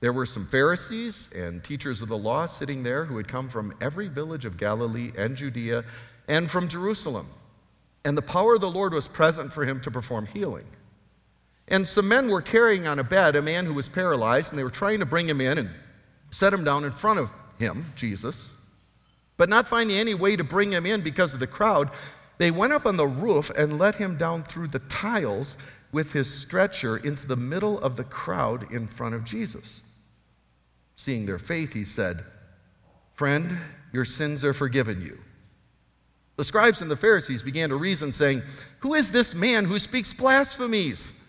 There 0.00 0.12
were 0.12 0.26
some 0.26 0.44
Pharisees 0.44 1.32
and 1.32 1.62
teachers 1.62 2.02
of 2.02 2.08
the 2.08 2.18
law 2.18 2.46
sitting 2.46 2.82
there 2.82 3.04
who 3.04 3.16
had 3.16 3.28
come 3.28 3.48
from 3.48 3.72
every 3.80 4.08
village 4.08 4.44
of 4.44 4.58
Galilee 4.58 5.12
and 5.16 5.36
Judea 5.36 5.84
and 6.26 6.50
from 6.50 6.68
Jerusalem. 6.68 7.28
And 8.04 8.18
the 8.18 8.22
power 8.22 8.56
of 8.56 8.60
the 8.60 8.70
Lord 8.70 8.92
was 8.92 9.06
present 9.06 9.52
for 9.52 9.64
him 9.64 9.80
to 9.82 9.90
perform 9.90 10.26
healing. 10.26 10.64
And 11.68 11.86
some 11.86 12.08
men 12.08 12.28
were 12.28 12.42
carrying 12.42 12.88
on 12.88 12.98
a 12.98 13.04
bed 13.04 13.36
a 13.36 13.42
man 13.42 13.64
who 13.64 13.74
was 13.74 13.88
paralyzed, 13.88 14.50
and 14.52 14.58
they 14.58 14.64
were 14.64 14.70
trying 14.70 14.98
to 14.98 15.06
bring 15.06 15.28
him 15.28 15.40
in 15.40 15.56
and 15.58 15.70
set 16.30 16.52
him 16.52 16.64
down 16.64 16.82
in 16.82 16.90
front 16.90 17.20
of 17.20 17.32
him, 17.60 17.92
Jesus. 17.94 18.55
But 19.36 19.48
not 19.48 19.68
finding 19.68 19.96
any 19.96 20.14
way 20.14 20.36
to 20.36 20.44
bring 20.44 20.72
him 20.72 20.86
in 20.86 21.02
because 21.02 21.34
of 21.34 21.40
the 21.40 21.46
crowd, 21.46 21.90
they 22.38 22.50
went 22.50 22.72
up 22.72 22.86
on 22.86 22.96
the 22.96 23.06
roof 23.06 23.50
and 23.50 23.78
let 23.78 23.96
him 23.96 24.16
down 24.16 24.42
through 24.42 24.68
the 24.68 24.78
tiles 24.78 25.56
with 25.92 26.12
his 26.12 26.32
stretcher 26.32 26.96
into 26.96 27.26
the 27.26 27.36
middle 27.36 27.78
of 27.78 27.96
the 27.96 28.04
crowd 28.04 28.70
in 28.70 28.86
front 28.86 29.14
of 29.14 29.24
Jesus. 29.24 29.94
Seeing 30.96 31.26
their 31.26 31.38
faith, 31.38 31.72
he 31.72 31.84
said, 31.84 32.18
Friend, 33.14 33.58
your 33.92 34.04
sins 34.04 34.44
are 34.44 34.54
forgiven 34.54 35.00
you. 35.00 35.18
The 36.36 36.44
scribes 36.44 36.82
and 36.82 36.90
the 36.90 36.96
Pharisees 36.96 37.42
began 37.42 37.70
to 37.70 37.76
reason, 37.76 38.12
saying, 38.12 38.42
Who 38.80 38.94
is 38.94 39.10
this 39.10 39.34
man 39.34 39.64
who 39.64 39.78
speaks 39.78 40.12
blasphemies? 40.12 41.22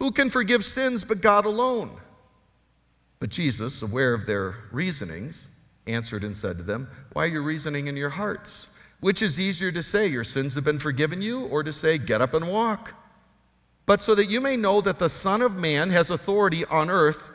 Who 0.00 0.10
can 0.10 0.30
forgive 0.30 0.64
sins 0.64 1.04
but 1.04 1.20
God 1.20 1.44
alone? 1.44 1.90
But 3.20 3.30
Jesus, 3.30 3.82
aware 3.82 4.14
of 4.14 4.26
their 4.26 4.54
reasonings, 4.72 5.49
answered 5.86 6.24
and 6.24 6.36
said 6.36 6.56
to 6.56 6.62
them, 6.62 6.88
Why 7.12 7.24
are 7.24 7.28
you 7.28 7.42
reasoning 7.42 7.86
in 7.86 7.96
your 7.96 8.10
hearts? 8.10 8.78
Which 9.00 9.22
is 9.22 9.40
easier 9.40 9.72
to 9.72 9.82
say, 9.82 10.06
Your 10.06 10.24
sins 10.24 10.54
have 10.54 10.64
been 10.64 10.78
forgiven 10.78 11.22
you, 11.22 11.46
or 11.46 11.62
to 11.62 11.72
say, 11.72 11.98
Get 11.98 12.20
up 12.20 12.34
and 12.34 12.50
walk? 12.50 12.94
But 13.86 14.02
so 14.02 14.14
that 14.14 14.30
you 14.30 14.40
may 14.40 14.56
know 14.56 14.80
that 14.80 14.98
the 14.98 15.08
Son 15.08 15.42
of 15.42 15.56
Man 15.56 15.90
has 15.90 16.10
authority 16.10 16.64
on 16.66 16.90
earth 16.90 17.30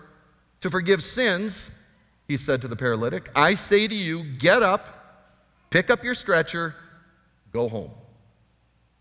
to 0.62 0.70
forgive 0.70 1.04
sins, 1.04 1.90
he 2.28 2.38
said 2.38 2.62
to 2.62 2.68
the 2.68 2.76
paralytic, 2.76 3.30
I 3.36 3.56
say 3.56 3.88
to 3.88 3.96
you, 3.96 4.24
Get 4.24 4.64
up, 4.64 5.28
pick 5.70 5.90
up 5.90 6.04
your 6.04 6.16
stretcher, 6.16 6.76
go 7.52 7.68
home. 7.68 7.92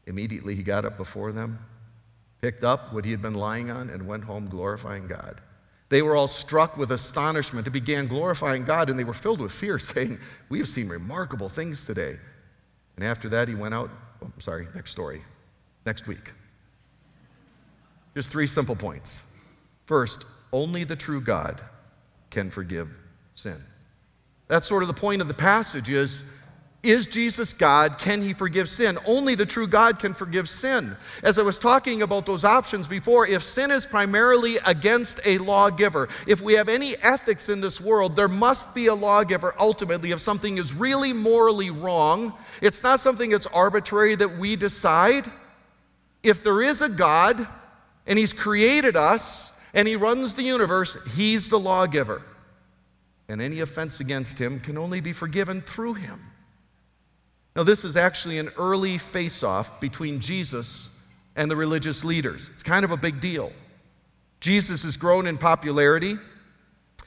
Immediately 0.06 0.54
he 0.54 0.62
got 0.62 0.84
up 0.84 0.96
before 0.96 1.32
them, 1.32 1.58
picked 2.40 2.64
up 2.64 2.92
what 2.92 3.04
he 3.04 3.10
had 3.10 3.22
been 3.22 3.34
lying 3.34 3.70
on, 3.70 3.88
and 3.88 4.06
went 4.06 4.24
home 4.24 4.48
glorifying 4.48 5.06
God. 5.06 5.40
They 5.88 6.02
were 6.02 6.16
all 6.16 6.28
struck 6.28 6.76
with 6.76 6.90
astonishment 6.90 7.66
and 7.66 7.72
began 7.72 8.06
glorifying 8.06 8.64
God, 8.64 8.90
and 8.90 8.98
they 8.98 9.04
were 9.04 9.14
filled 9.14 9.40
with 9.40 9.52
fear, 9.52 9.78
saying, 9.78 10.18
We 10.48 10.58
have 10.58 10.68
seen 10.68 10.88
remarkable 10.88 11.48
things 11.48 11.84
today. 11.84 12.16
And 12.96 13.04
after 13.04 13.28
that, 13.30 13.48
he 13.48 13.54
went 13.54 13.74
out. 13.74 13.90
Oh, 14.22 14.30
I'm 14.32 14.40
sorry, 14.40 14.68
next 14.74 14.90
story. 14.90 15.22
Next 15.84 16.06
week. 16.06 16.32
Just 18.14 18.30
three 18.30 18.46
simple 18.46 18.76
points. 18.76 19.36
First, 19.86 20.24
only 20.52 20.84
the 20.84 20.96
true 20.96 21.20
God 21.20 21.60
can 22.30 22.50
forgive 22.50 22.98
sin. 23.34 23.56
That's 24.48 24.66
sort 24.66 24.82
of 24.82 24.86
the 24.86 24.94
point 24.94 25.20
of 25.20 25.28
the 25.28 25.34
passage 25.34 25.88
is 25.88 26.24
is 26.84 27.06
Jesus 27.06 27.52
God? 27.52 27.98
Can 27.98 28.20
he 28.20 28.32
forgive 28.32 28.68
sin? 28.68 28.98
Only 29.06 29.34
the 29.34 29.46
true 29.46 29.66
God 29.66 29.98
can 29.98 30.14
forgive 30.14 30.48
sin. 30.48 30.96
As 31.22 31.38
I 31.38 31.42
was 31.42 31.58
talking 31.58 32.02
about 32.02 32.26
those 32.26 32.44
options 32.44 32.86
before, 32.86 33.26
if 33.26 33.42
sin 33.42 33.70
is 33.70 33.86
primarily 33.86 34.56
against 34.66 35.20
a 35.26 35.38
lawgiver, 35.38 36.08
if 36.26 36.42
we 36.42 36.54
have 36.54 36.68
any 36.68 36.94
ethics 37.02 37.48
in 37.48 37.60
this 37.60 37.80
world, 37.80 38.16
there 38.16 38.28
must 38.28 38.74
be 38.74 38.86
a 38.86 38.94
lawgiver 38.94 39.54
ultimately. 39.58 40.10
If 40.10 40.20
something 40.20 40.58
is 40.58 40.74
really 40.74 41.12
morally 41.12 41.70
wrong, 41.70 42.34
it's 42.60 42.82
not 42.82 43.00
something 43.00 43.30
that's 43.30 43.46
arbitrary 43.46 44.14
that 44.16 44.36
we 44.36 44.54
decide. 44.54 45.24
If 46.22 46.44
there 46.44 46.62
is 46.62 46.82
a 46.82 46.88
God 46.88 47.46
and 48.06 48.18
he's 48.18 48.32
created 48.32 48.96
us 48.96 49.58
and 49.72 49.88
he 49.88 49.96
runs 49.96 50.34
the 50.34 50.42
universe, 50.42 51.16
he's 51.16 51.48
the 51.48 51.58
lawgiver. 51.58 52.22
And 53.28 53.40
any 53.40 53.60
offense 53.60 54.00
against 54.00 54.38
him 54.38 54.60
can 54.60 54.76
only 54.76 55.00
be 55.00 55.14
forgiven 55.14 55.62
through 55.62 55.94
him. 55.94 56.20
Now, 57.56 57.62
this 57.62 57.84
is 57.84 57.96
actually 57.96 58.38
an 58.38 58.50
early 58.58 58.99
face 58.99 59.42
off 59.42 59.80
between 59.80 60.18
Jesus 60.18 61.06
and 61.37 61.50
the 61.50 61.56
religious 61.56 62.04
leaders. 62.04 62.50
It's 62.52 62.62
kind 62.62 62.84
of 62.84 62.90
a 62.90 62.96
big 62.96 63.20
deal. 63.20 63.52
Jesus 64.40 64.82
has 64.82 64.96
grown 64.96 65.26
in 65.26 65.38
popularity. 65.38 66.18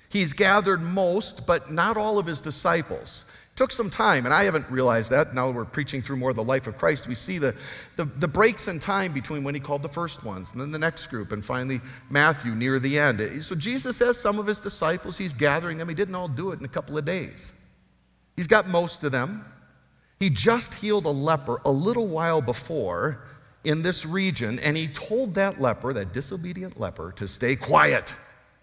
He's 0.09 0.33
gathered 0.33 0.81
most, 0.81 1.45
but 1.45 1.71
not 1.71 1.97
all 1.97 2.17
of 2.17 2.25
his 2.25 2.39
disciples. 2.39 3.25
It 3.51 3.57
took 3.57 3.71
some 3.73 3.89
time, 3.89 4.25
and 4.25 4.33
I 4.33 4.45
haven't 4.45 4.69
realized 4.71 5.11
that. 5.11 5.35
Now 5.35 5.51
we're 5.51 5.65
preaching 5.65 6.01
through 6.01 6.15
more 6.15 6.29
of 6.29 6.37
the 6.37 6.43
life 6.43 6.65
of 6.67 6.77
Christ. 6.77 7.07
We 7.07 7.15
see 7.15 7.39
the, 7.39 7.53
the, 7.97 8.05
the 8.05 8.27
breaks 8.27 8.69
in 8.69 8.79
time 8.79 9.11
between 9.11 9.43
when 9.43 9.53
he 9.53 9.59
called 9.59 9.83
the 9.83 9.89
first 9.89 10.23
ones, 10.23 10.53
and 10.53 10.61
then 10.61 10.71
the 10.71 10.79
next 10.79 11.07
group, 11.07 11.33
and 11.33 11.43
finally 11.43 11.81
Matthew 12.09 12.55
near 12.55 12.79
the 12.79 12.97
end. 12.97 13.43
So 13.43 13.53
Jesus 13.53 13.99
has 13.99 14.17
some 14.17 14.39
of 14.39 14.47
his 14.47 14.59
disciples, 14.59 15.17
he's 15.17 15.33
gathering 15.33 15.77
them. 15.77 15.89
He 15.89 15.95
didn't 15.95 16.15
all 16.15 16.29
do 16.29 16.51
it 16.51 16.59
in 16.59 16.65
a 16.65 16.69
couple 16.69 16.97
of 16.97 17.03
days. 17.03 17.67
He's 18.37 18.47
got 18.47 18.67
most 18.69 19.03
of 19.03 19.11
them. 19.11 19.43
He 20.19 20.29
just 20.29 20.75
healed 20.75 21.05
a 21.05 21.09
leper 21.09 21.61
a 21.63 21.71
little 21.71 22.07
while 22.07 22.41
before 22.41 23.23
in 23.63 23.81
this 23.81 24.05
region, 24.05 24.59
and 24.59 24.77
he 24.77 24.87
told 24.87 25.33
that 25.35 25.59
leper, 25.59 25.93
that 25.93 26.13
disobedient 26.13 26.79
leper, 26.79 27.11
to 27.13 27.27
stay 27.27 27.55
quiet. 27.55 28.15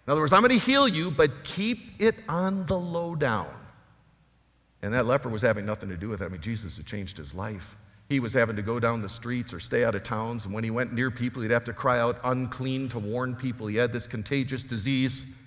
In 0.07 0.11
other 0.11 0.21
words, 0.21 0.33
I'm 0.33 0.41
going 0.41 0.57
to 0.57 0.65
heal 0.65 0.87
you, 0.87 1.11
but 1.11 1.43
keep 1.43 2.01
it 2.01 2.15
on 2.27 2.65
the 2.65 2.77
low 2.77 3.15
down. 3.15 3.47
And 4.81 4.93
that 4.93 5.05
leper 5.05 5.29
was 5.29 5.41
having 5.41 5.65
nothing 5.65 5.89
to 5.89 5.97
do 5.97 6.09
with 6.09 6.21
it. 6.21 6.25
I 6.25 6.27
mean, 6.27 6.41
Jesus 6.41 6.77
had 6.77 6.85
changed 6.85 7.17
his 7.17 7.33
life. 7.33 7.77
He 8.09 8.19
was 8.19 8.33
having 8.33 8.55
to 8.55 8.61
go 8.61 8.79
down 8.79 9.01
the 9.01 9.09
streets 9.09 9.53
or 9.53 9.59
stay 9.59 9.83
out 9.83 9.95
of 9.95 10.03
towns, 10.03 10.45
and 10.45 10.53
when 10.53 10.63
he 10.63 10.69
went 10.69 10.93
near 10.93 11.09
people, 11.09 11.41
he'd 11.41 11.51
have 11.51 11.65
to 11.65 11.73
cry 11.73 11.99
out, 11.99 12.19
unclean, 12.23 12.89
to 12.89 12.99
warn 12.99 13.35
people 13.35 13.67
he 13.67 13.77
had 13.77 13.93
this 13.93 14.05
contagious 14.05 14.63
disease. 14.63 15.41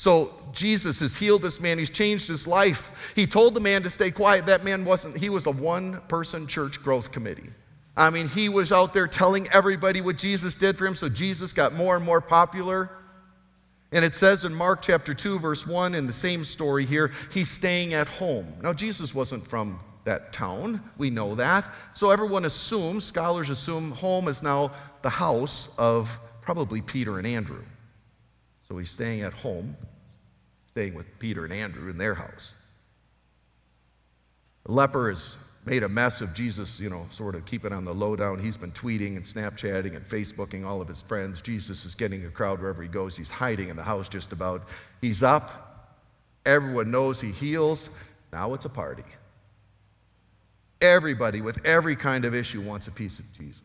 So 0.00 0.32
Jesus 0.54 1.00
has 1.00 1.14
healed 1.14 1.42
this 1.42 1.60
man. 1.60 1.76
He's 1.76 1.90
changed 1.90 2.26
his 2.26 2.46
life. 2.46 3.12
He 3.14 3.26
told 3.26 3.52
the 3.52 3.60
man 3.60 3.82
to 3.82 3.90
stay 3.90 4.10
quiet. 4.10 4.46
That 4.46 4.64
man 4.64 4.86
wasn't, 4.86 5.18
he 5.18 5.28
was 5.28 5.44
a 5.44 5.50
one 5.50 6.00
person 6.08 6.46
church 6.46 6.82
growth 6.82 7.12
committee. 7.12 7.50
I 7.98 8.08
mean, 8.08 8.26
he 8.26 8.48
was 8.48 8.72
out 8.72 8.94
there 8.94 9.06
telling 9.06 9.46
everybody 9.48 10.00
what 10.00 10.16
Jesus 10.16 10.54
did 10.54 10.78
for 10.78 10.86
him, 10.86 10.94
so 10.94 11.10
Jesus 11.10 11.52
got 11.52 11.74
more 11.74 11.96
and 11.96 12.02
more 12.02 12.22
popular. 12.22 12.90
And 13.92 14.02
it 14.02 14.14
says 14.14 14.46
in 14.46 14.54
Mark 14.54 14.80
chapter 14.80 15.12
2, 15.12 15.38
verse 15.38 15.66
1, 15.66 15.94
in 15.94 16.06
the 16.06 16.14
same 16.14 16.44
story 16.44 16.86
here, 16.86 17.12
he's 17.30 17.50
staying 17.50 17.92
at 17.92 18.08
home. 18.08 18.46
Now, 18.62 18.72
Jesus 18.72 19.14
wasn't 19.14 19.46
from 19.46 19.80
that 20.04 20.32
town. 20.32 20.80
We 20.96 21.10
know 21.10 21.34
that. 21.34 21.68
So 21.92 22.10
everyone 22.10 22.46
assumes, 22.46 23.04
scholars 23.04 23.50
assume, 23.50 23.90
home 23.90 24.28
is 24.28 24.42
now 24.42 24.72
the 25.02 25.10
house 25.10 25.78
of 25.78 26.18
probably 26.40 26.80
Peter 26.80 27.18
and 27.18 27.26
Andrew. 27.26 27.64
So 28.66 28.78
he's 28.78 28.90
staying 28.90 29.20
at 29.20 29.34
home 29.34 29.76
staying 30.72 30.94
with 30.94 31.18
Peter 31.18 31.44
and 31.44 31.52
Andrew 31.52 31.90
in 31.90 31.98
their 31.98 32.14
house. 32.14 32.54
The 34.64 34.72
leper 34.72 35.08
has 35.08 35.38
made 35.66 35.82
a 35.82 35.88
mess 35.88 36.20
of 36.20 36.34
Jesus, 36.34 36.80
you 36.80 36.88
know, 36.88 37.06
sort 37.10 37.34
of 37.34 37.44
keeping 37.44 37.72
on 37.72 37.84
the 37.84 37.94
lowdown. 37.94 38.40
He's 38.40 38.56
been 38.56 38.72
tweeting 38.72 39.16
and 39.16 39.24
Snapchatting 39.24 39.94
and 39.94 40.04
Facebooking 40.04 40.64
all 40.64 40.80
of 40.80 40.88
his 40.88 41.02
friends. 41.02 41.42
Jesus 41.42 41.84
is 41.84 41.94
getting 41.94 42.24
a 42.24 42.30
crowd 42.30 42.60
wherever 42.60 42.82
he 42.82 42.88
goes. 42.88 43.16
He's 43.16 43.30
hiding 43.30 43.68
in 43.68 43.76
the 43.76 43.82
house 43.82 44.08
just 44.08 44.32
about. 44.32 44.68
He's 45.00 45.22
up. 45.22 45.96
Everyone 46.46 46.90
knows 46.90 47.20
he 47.20 47.30
heals. 47.30 47.90
Now 48.32 48.54
it's 48.54 48.64
a 48.64 48.70
party. 48.70 49.04
Everybody 50.80 51.42
with 51.42 51.64
every 51.66 51.96
kind 51.96 52.24
of 52.24 52.34
issue 52.34 52.60
wants 52.62 52.86
a 52.86 52.92
piece 52.92 53.18
of 53.18 53.26
Jesus. 53.36 53.62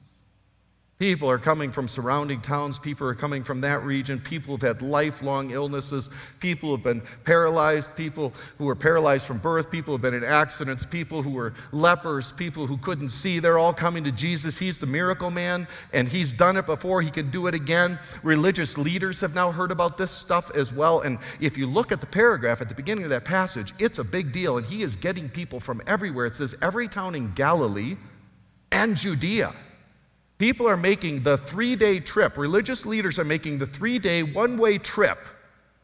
People 0.97 1.29
are 1.29 1.37
coming 1.37 1.73
from 1.73 1.89
surrounding 1.89 2.39
towns. 2.39 2.79
People 2.79 3.05
are 3.05 3.13
coming 3.13 3.43
from 3.43 3.59
that 3.61 3.83
region. 3.83 4.17
People 4.17 4.55
have 4.55 4.61
had 4.61 4.81
lifelong 4.81 5.51
illnesses. 5.51 6.09
People 6.39 6.71
have 6.71 6.85
been 6.85 7.01
paralyzed. 7.25 7.97
People 7.97 8.31
who 8.57 8.65
were 8.65 8.77
paralyzed 8.77 9.27
from 9.27 9.39
birth. 9.39 9.69
People 9.69 9.93
have 9.93 10.01
been 10.01 10.13
in 10.13 10.23
accidents. 10.23 10.85
People 10.85 11.21
who 11.21 11.31
were 11.31 11.53
lepers. 11.73 12.31
People 12.31 12.65
who 12.65 12.77
couldn't 12.77 13.09
see. 13.09 13.39
They're 13.39 13.59
all 13.59 13.73
coming 13.73 14.05
to 14.05 14.11
Jesus. 14.11 14.57
He's 14.57 14.79
the 14.79 14.85
miracle 14.85 15.29
man, 15.29 15.67
and 15.91 16.07
he's 16.07 16.31
done 16.31 16.55
it 16.55 16.65
before. 16.65 17.01
He 17.01 17.11
can 17.11 17.29
do 17.29 17.47
it 17.47 17.55
again. 17.55 17.99
Religious 18.23 18.77
leaders 18.77 19.19
have 19.19 19.35
now 19.35 19.51
heard 19.51 19.71
about 19.71 19.97
this 19.97 20.11
stuff 20.11 20.49
as 20.55 20.71
well. 20.71 21.01
And 21.01 21.19
if 21.41 21.57
you 21.57 21.67
look 21.67 21.91
at 21.91 21.99
the 21.99 22.07
paragraph 22.07 22.61
at 22.61 22.69
the 22.69 22.75
beginning 22.75 23.03
of 23.03 23.09
that 23.09 23.25
passage, 23.25 23.73
it's 23.79 23.99
a 23.99 24.03
big 24.05 24.31
deal. 24.31 24.57
And 24.57 24.65
he 24.65 24.81
is 24.81 24.95
getting 24.95 25.27
people 25.27 25.59
from 25.59 25.81
everywhere. 25.87 26.25
It 26.25 26.35
says, 26.35 26.55
every 26.61 26.87
town 26.87 27.15
in 27.15 27.33
Galilee 27.33 27.97
and 28.71 28.95
Judea. 28.95 29.53
People 30.37 30.67
are 30.67 30.77
making 30.77 31.23
the 31.23 31.37
three 31.37 31.75
day 31.75 31.99
trip, 31.99 32.37
religious 32.37 32.85
leaders 32.85 33.17
are 33.19 33.23
making 33.23 33.57
the 33.57 33.65
three 33.65 33.99
day, 33.99 34.23
one 34.23 34.57
way 34.57 34.77
trip 34.77 35.17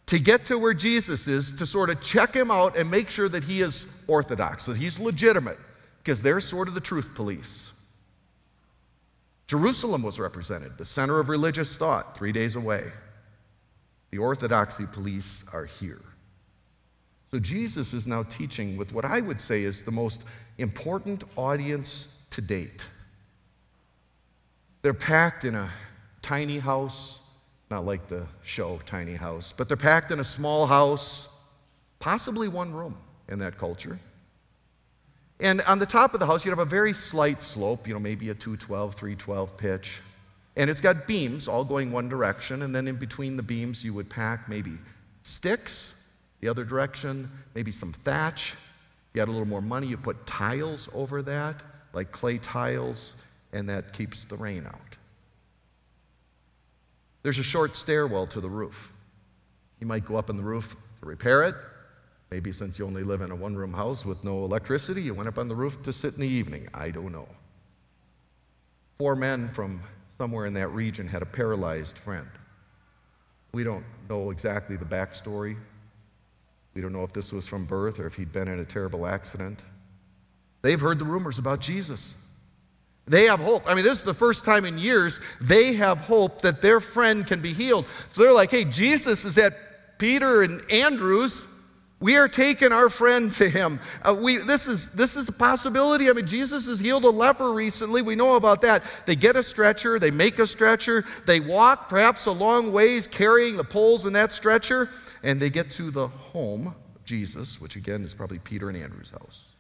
to 0.08 0.20
get 0.20 0.46
to 0.46 0.60
where 0.60 0.74
Jesus 0.74 1.28
is 1.28 1.54
to 1.54 1.66
sort 1.66 1.90
of 1.90 2.02
check 2.02 2.34
him 2.34 2.52
out 2.52 2.78
and 2.78 2.92
make 2.92 3.10
sure 3.10 3.30
that 3.30 3.46
he 3.46 3.62
is 3.62 4.04
orthodox, 4.08 4.66
that 4.66 4.76
he's 4.76 5.00
legitimate, 5.00 5.58
because 6.00 6.22
they're 6.22 6.42
sort 6.42 6.68
of 6.68 6.74
the 6.74 6.82
truth 6.82 7.16
police. 7.16 7.88
Jerusalem 9.48 10.04
was 10.04 10.20
represented, 10.20 10.78
the 10.78 10.86
center 10.86 11.20
of 11.20 11.30
religious 11.30 11.78
thought, 11.78 12.18
three 12.18 12.32
days 12.34 12.56
away. 12.56 12.92
The 14.10 14.18
orthodoxy 14.18 14.86
police 14.92 15.50
are 15.54 15.66
here. 15.66 16.02
So 17.32 17.40
Jesus 17.40 17.94
is 17.94 18.08
now 18.08 18.24
teaching 18.24 18.76
with 18.76 18.94
what 18.94 19.06
I 19.06 19.22
would 19.22 19.40
say 19.40 19.64
is 19.64 19.84
the 19.84 19.92
most 19.92 20.26
important 20.58 21.24
audience 21.38 22.26
to 22.32 22.42
date. 22.42 22.86
They're 24.82 24.94
packed 24.94 25.46
in 25.46 25.56
a 25.56 25.70
tiny 26.22 26.60
house, 26.60 27.22
not 27.70 27.86
like 27.86 28.08
the 28.08 28.26
show 28.44 28.80
Tiny 28.86 29.14
House, 29.14 29.54
but 29.54 29.68
they're 29.68 29.78
packed 29.78 30.12
in 30.12 30.20
a 30.20 30.24
small 30.24 30.66
house, 30.66 31.36
possibly 32.00 32.48
one 32.48 32.74
room 32.74 32.98
in 33.30 33.40
that 33.40 33.58
culture. 33.58 34.00
And 35.40 35.62
on 35.62 35.80
the 35.80 35.86
top 35.86 36.14
of 36.14 36.20
the 36.20 36.26
house, 36.26 36.46
you'd 36.46 36.52
have 36.52 36.60
a 36.60 36.66
very 36.66 36.94
slight 36.94 37.42
slope, 37.42 37.88
you 37.88 37.94
know, 37.94 38.00
maybe 38.00 38.30
a 38.30 38.36
212, 38.36 38.94
312 38.94 39.58
pitch. 39.58 40.02
And 40.56 40.70
it's 40.70 40.82
got 40.82 41.08
beams 41.08 41.48
all 41.48 41.64
going 41.64 41.92
one 41.92 42.10
direction, 42.10 42.62
and 42.62 42.76
then 42.76 42.88
in 42.88 42.96
between 42.98 43.38
the 43.38 43.44
beams, 43.44 43.84
you 43.84 43.94
would 43.94 44.10
pack 44.10 44.50
maybe 44.50 44.74
sticks 45.24 46.12
the 46.42 46.48
other 46.48 46.64
direction, 46.66 47.30
maybe 47.54 47.72
some 47.72 47.94
thatch. 47.94 48.54
If 48.54 49.16
you 49.16 49.22
had 49.22 49.30
a 49.30 49.32
little 49.32 49.48
more 49.48 49.62
money, 49.62 49.88
you 49.88 49.98
put 49.98 50.26
tiles 50.26 50.90
over 50.94 51.22
that, 51.22 51.64
like 51.94 52.12
clay 52.12 52.38
tiles, 52.38 53.22
and 53.54 53.70
that 53.70 53.94
keeps 53.94 54.26
the 54.26 54.36
rain 54.36 54.66
out. 54.66 54.98
There's 57.24 57.40
a 57.40 57.44
short 57.44 57.78
stairwell 57.78 58.28
to 58.28 58.42
the 58.42 58.50
roof. 58.50 58.94
You 59.80 59.88
might 59.88 60.06
go 60.06 60.18
up 60.18 60.30
on 60.30 60.38
the 60.38 60.44
roof 60.44 60.76
to 61.00 61.06
repair 61.06 61.44
it. 61.44 61.56
Maybe 62.32 62.52
since 62.52 62.80
you 62.80 62.86
only 62.86 63.04
live 63.04 63.22
in 63.22 63.30
a 63.30 63.36
one 63.36 63.56
room 63.56 63.74
house 63.74 64.06
with 64.06 64.24
no 64.24 64.46
electricity, 64.46 65.02
you 65.02 65.14
went 65.14 65.28
up 65.28 65.38
on 65.38 65.50
the 65.50 65.56
roof 65.56 65.84
to 65.84 65.92
sit 65.92 66.14
in 66.14 66.22
the 66.22 66.28
evening. 66.28 66.68
I 66.74 66.90
don't 66.90 67.12
know. 67.12 67.28
Four 68.98 69.16
men 69.16 69.50
from 69.50 69.82
somewhere 70.18 70.46
in 70.46 70.54
that 70.54 70.70
region 70.70 71.08
had 71.08 71.22
a 71.22 71.26
paralyzed 71.26 71.98
friend. 71.98 72.28
We 73.54 73.64
don't 73.64 73.84
know 74.10 74.32
exactly 74.32 74.78
the 74.78 74.86
backstory. 74.86 75.58
We 76.74 76.82
don't 76.82 76.94
know 76.94 77.04
if 77.04 77.12
this 77.12 77.34
was 77.34 77.48
from 77.48 77.66
birth 77.66 78.00
or 78.00 78.06
if 78.06 78.16
he'd 78.16 78.32
been 78.32 78.48
in 78.48 78.60
a 78.60 78.66
terrible 78.66 79.06
accident. 79.06 79.64
They've 80.62 80.80
heard 80.80 81.00
the 81.00 81.06
rumors 81.06 81.38
about 81.38 81.60
Jesus. 81.60 82.30
They 83.08 83.26
have 83.26 83.40
hope. 83.40 83.64
I 83.68 83.74
mean, 83.74 83.84
this 83.84 83.98
is 83.98 84.04
the 84.04 84.14
first 84.14 84.46
time 84.46 84.64
in 84.64 84.78
years 84.78 85.20
they 85.42 85.74
have 85.74 86.02
hope 86.02 86.42
that 86.42 86.62
their 86.62 86.80
friend 86.80 87.26
can 87.26 87.42
be 87.42 87.54
healed. 87.54 87.88
So 88.12 88.22
they're 88.22 88.34
like, 88.34 88.52
hey, 88.52 88.64
Jesus 88.66 89.26
is 89.26 89.38
at 89.38 89.54
Peter 89.98 90.44
and 90.44 90.62
Andrew's. 90.72 91.48
We 92.00 92.18
are 92.18 92.28
taking 92.28 92.72
our 92.72 92.90
friend 92.90 93.32
to 93.34 93.48
him. 93.48 93.80
Uh, 94.02 94.18
we, 94.20 94.38
this, 94.38 94.68
is, 94.68 94.94
this 94.94 95.16
is 95.16 95.30
a 95.30 95.32
possibility. 95.32 96.10
I 96.10 96.14
mean, 96.14 96.26
Jesus 96.26 96.68
has 96.68 96.80
healed 96.80 97.04
a 97.04 97.12
leper 97.12 97.52
recently. 97.52 98.02
We 98.02 98.16
know 98.16 98.36
about 98.36 98.64
that. 98.64 98.82
They 99.06 99.16
get 99.16 99.36
a 99.36 99.44
stretcher, 99.44 100.00
they 100.00 100.10
make 100.10 100.40
a 100.40 100.48
stretcher, 100.48 101.06
they 101.28 101.40
walk 101.40 101.90
perhaps 101.90 102.26
a 102.26 102.32
long 102.32 102.72
ways 102.72 103.06
carrying 103.06 103.56
the 103.56 103.64
poles 103.64 104.08
in 104.08 104.14
that 104.14 104.32
stretcher, 104.34 104.90
and 105.22 105.40
they 105.40 105.52
get 105.52 105.70
to 105.72 105.92
the 105.92 106.08
home 106.08 106.68
of 106.96 107.06
Jesus, 107.06 107.62
which 107.62 107.76
again 107.76 108.04
is 108.04 108.16
probably 108.16 108.40
Peter 108.40 108.68
and 108.68 108.78
Andrew's 108.78 109.12
house. 109.12 109.51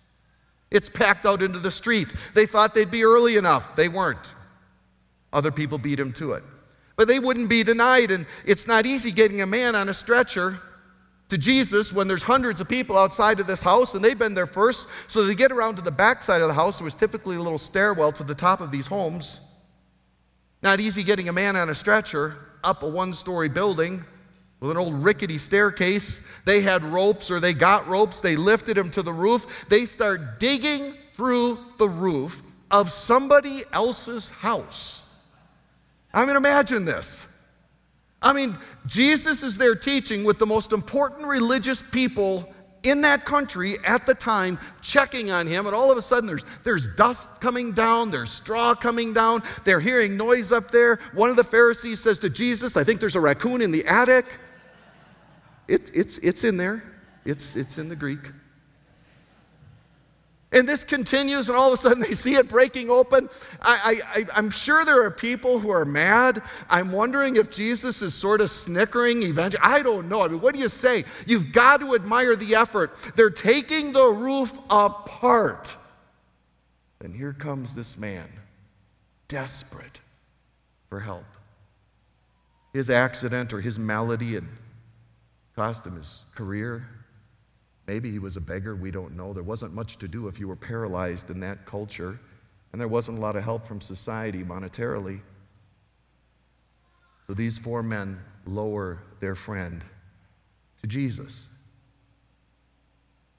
It's 0.72 0.90
packed 0.90 1.26
out 1.26 1.42
into 1.42 1.60
the 1.60 1.72
street. 1.72 2.08
They 2.34 2.46
thought 2.46 2.74
they'd 2.74 2.90
be 2.90 3.04
early 3.04 3.36
enough. 3.36 3.76
They 3.76 3.90
weren't. 3.90 4.36
Other 5.34 5.52
people 5.52 5.78
beat 5.78 6.00
him 6.00 6.14
to 6.14 6.34
it. 6.34 6.44
But 6.96 7.08
they 7.08 7.20
wouldn't 7.20 7.50
be 7.50 7.64
denied, 7.64 8.12
and 8.12 8.26
it's 8.46 8.68
not 8.68 8.86
easy 8.86 9.12
getting 9.12 9.42
a 9.42 9.46
man 9.46 9.76
on 9.76 9.90
a 9.90 9.94
stretcher 9.94 10.60
to 11.32 11.38
Jesus 11.38 11.94
when 11.94 12.10
there's 12.10 12.24
hundreds 12.24 12.60
of 12.60 12.68
people 12.68 12.98
outside 12.98 13.40
of 13.40 13.48
this 13.48 13.64
house 13.64 13.96
and 13.96 14.04
they've 14.04 14.20
been 14.20 14.34
there 14.34 14.46
first. 14.46 14.90
So 15.08 15.24
they 15.24 15.34
get 15.34 15.52
around 15.52 15.78
to 15.78 15.82
the 15.82 15.92
back 15.92 16.24
side 16.24 16.42
of 16.42 16.50
the 16.50 16.54
house. 16.54 16.78
There 16.78 16.84
was 16.84 16.94
typically 16.94 17.38
a 17.38 17.42
little 17.42 17.58
stairwell 17.58 18.12
to 18.14 18.24
the 18.24 18.36
top 18.36 18.60
of 18.60 18.70
these 18.70 18.88
homes. 18.88 19.58
Not 20.62 20.82
easy 20.82 21.04
getting 21.04 21.30
a 21.30 21.34
man 21.34 21.56
on 21.56 21.70
a 21.70 21.76
stretcher 21.76 22.36
up 22.66 22.84
a 22.84 22.88
one 22.88 23.14
story 23.14 23.48
building 23.48 24.04
with 24.62 24.72
an 24.72 24.78
old 24.78 25.04
rickety 25.04 25.38
staircase. 25.38 26.32
They 26.46 26.62
had 26.62 26.84
ropes 26.84 27.30
or 27.30 27.42
they 27.42 27.54
got 27.54 27.88
ropes. 27.88 28.22
They 28.22 28.38
lifted 28.38 28.78
him 28.78 28.90
to 28.92 29.02
the 29.02 29.12
roof. 29.12 29.66
They 29.68 29.86
start 29.86 30.40
digging 30.40 30.94
through 31.16 31.58
the 31.78 31.90
roof 31.90 32.42
of 32.70 32.90
somebody 32.90 33.64
else's 33.74 34.30
house. 34.30 35.14
I 36.14 36.26
mean, 36.26 36.36
imagine 36.36 36.86
this. 36.86 37.28
I 38.22 38.34
mean, 38.34 38.56
Jesus 38.86 39.42
is 39.42 39.58
there 39.58 39.76
teaching 39.76 40.24
with 40.24 40.38
the 40.38 40.46
most 40.46 40.74
important 40.74 41.28
religious 41.28 41.82
people 41.82 42.48
in 42.84 43.02
that 43.02 43.26
country 43.26 43.78
at 43.86 44.06
the 44.06 44.14
time, 44.14 44.60
checking 44.82 45.32
on 45.32 45.48
him, 45.48 45.66
and 45.68 45.76
all 45.76 45.92
of 45.92 45.98
a 45.98 46.02
sudden 46.02 46.28
there's, 46.28 46.44
there's 46.64 46.96
dust 46.96 47.42
coming 47.42 47.72
down, 47.72 48.10
there's 48.10 48.32
straw 48.32 48.74
coming 48.74 49.14
down, 49.14 49.42
they're 49.66 49.80
hearing 49.80 50.18
noise 50.18 50.52
up 50.52 50.72
there. 50.72 51.00
One 51.14 51.30
of 51.30 51.36
the 51.36 51.44
Pharisees 51.44 52.00
says 52.00 52.18
to 52.20 52.30
Jesus, 52.30 52.78
I 52.78 52.84
think 52.84 53.00
there's 53.00 53.16
a 53.16 53.20
raccoon 53.20 53.62
in 53.62 53.72
the 53.72 53.86
attic. 53.86 54.26
It, 55.68 55.92
it's, 55.94 56.18
it's 56.20 56.44
in 56.44 56.58
there, 56.58 56.84
it's, 57.26 57.56
it's 57.56 57.78
in 57.78 57.90
the 57.90 57.96
Greek. 57.96 58.20
And 60.54 60.68
this 60.68 60.84
continues, 60.84 61.48
and 61.48 61.58
all 61.58 61.68
of 61.68 61.74
a 61.74 61.78
sudden 61.78 62.02
they 62.08 62.16
see 62.16 62.36
it 62.36 62.50
breaking 62.50 62.90
open. 62.90 63.30
I, 63.62 64.26
am 64.36 64.50
sure 64.50 64.84
there 64.84 65.04
are 65.04 65.12
people 65.12 65.60
who 65.60 65.70
are 65.70 65.86
mad. 65.86 66.42
I'm 66.70 66.92
wondering 66.92 67.38
if 67.38 67.50
Jesus 67.50 68.02
is 68.02 68.14
sort 68.14 68.42
of 68.42 68.50
snickering 68.50 69.24
eventually. 69.24 69.64
I 69.64 69.82
don't 69.82 70.10
know. 70.10 70.24
I 70.24 70.28
mean, 70.28 70.42
what 70.42 70.54
do 70.54 70.60
you 70.60 70.70
say? 70.70 71.06
You've 71.26 71.52
got 71.52 71.80
to 71.80 71.96
admire 71.96 72.36
the 72.36 72.56
effort. 72.56 72.96
They're 73.16 73.30
taking 73.30 73.94
the 73.94 74.06
roof 74.06 74.58
apart. 74.70 75.76
And 77.00 77.16
here 77.16 77.34
comes 77.34 77.74
this 77.74 77.98
man, 77.98 78.28
desperate 79.28 80.02
for 80.90 81.00
help. 81.00 81.26
His 82.74 82.90
accident 82.90 83.54
or 83.54 83.62
his 83.62 83.80
malady 83.80 84.34
had 84.34 84.46
cost 85.62 85.86
him 85.86 85.96
his 85.96 86.26
career, 86.36 86.88
Maybe 87.88 88.12
he 88.12 88.20
was 88.20 88.38
a 88.38 88.42
beggar, 88.42 88.74
we 88.74 88.92
don't 88.92 89.18
know. 89.18 89.34
There 89.34 89.44
wasn't 89.44 89.74
much 89.74 89.98
to 89.98 90.08
do 90.08 90.28
if 90.28 90.40
you 90.40 90.48
were 90.48 90.56
paralyzed 90.56 91.30
in 91.30 91.40
that 91.42 91.66
culture, 91.66 92.20
and 92.72 92.80
there 92.80 92.88
wasn't 92.88 93.18
a 93.18 93.22
lot 93.22 93.36
of 93.36 93.44
help 93.44 93.66
from 93.66 93.82
society 93.82 94.44
monetarily. 94.44 95.20
So 97.28 97.34
these 97.34 97.58
four 97.58 97.84
men 97.84 98.20
lower 98.46 99.04
their 99.20 99.36
friend 99.36 99.84
to 100.82 100.88
Jesus. 100.88 101.50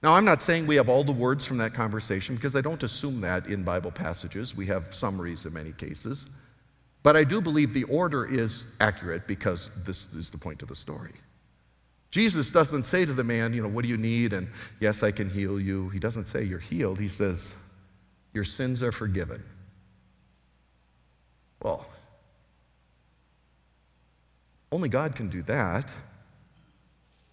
Now, 0.03 0.13
I'm 0.13 0.25
not 0.25 0.43
saying 0.43 0.67
we 0.67 0.77
have 0.77 0.89
all 0.89 1.05
the 1.05 1.13
words 1.13 1.47
from 1.47 1.57
that 1.57 1.73
conversation 1.73 2.35
because 2.35 2.55
I 2.55 2.61
don't 2.61 2.83
assume 2.83 3.21
that 3.21 3.47
in 3.47 3.63
Bible 3.63 3.93
passages. 3.93 4.57
We 4.57 4.67
have 4.67 4.95
summaries 4.95 5.47
in 5.47 5.55
many 5.55 5.73
cases. 5.73 6.29
But 7.03 7.17
I 7.17 7.25
do 7.25 7.41
believe 7.41 7.73
the 7.73 7.85
order 7.85 8.27
is 8.27 8.77
accurate 8.81 9.27
because 9.27 9.71
this 9.87 10.13
is 10.13 10.29
the 10.29 10.39
point 10.39 10.61
of 10.61 10.69
the 10.69 10.77
story. 10.77 11.13
Jesus 12.13 12.51
doesn't 12.51 12.83
say 12.83 13.07
to 13.07 13.13
the 13.15 13.25
man, 13.25 13.55
you 13.55 13.63
know, 13.63 13.69
what 13.69 13.83
do 13.83 13.89
you 13.89 13.97
need? 13.97 14.35
And 14.35 14.49
yes, 14.81 15.03
I 15.03 15.11
can 15.11 15.31
heal 15.31 15.59
you. 15.59 15.89
He 15.89 15.99
doesn't 15.99 16.27
say 16.27 16.43
you're 16.45 16.59
healed. 16.59 17.01
He 17.01 17.09
says, 17.09 17.71
your 18.35 18.45
sins 18.45 18.83
are 18.83 18.93
forgiven. 18.93 19.43
Well, 21.63 21.87
only 24.71 24.91
God 24.91 25.17
can 25.17 25.29
do 25.29 25.43
that. 25.45 25.91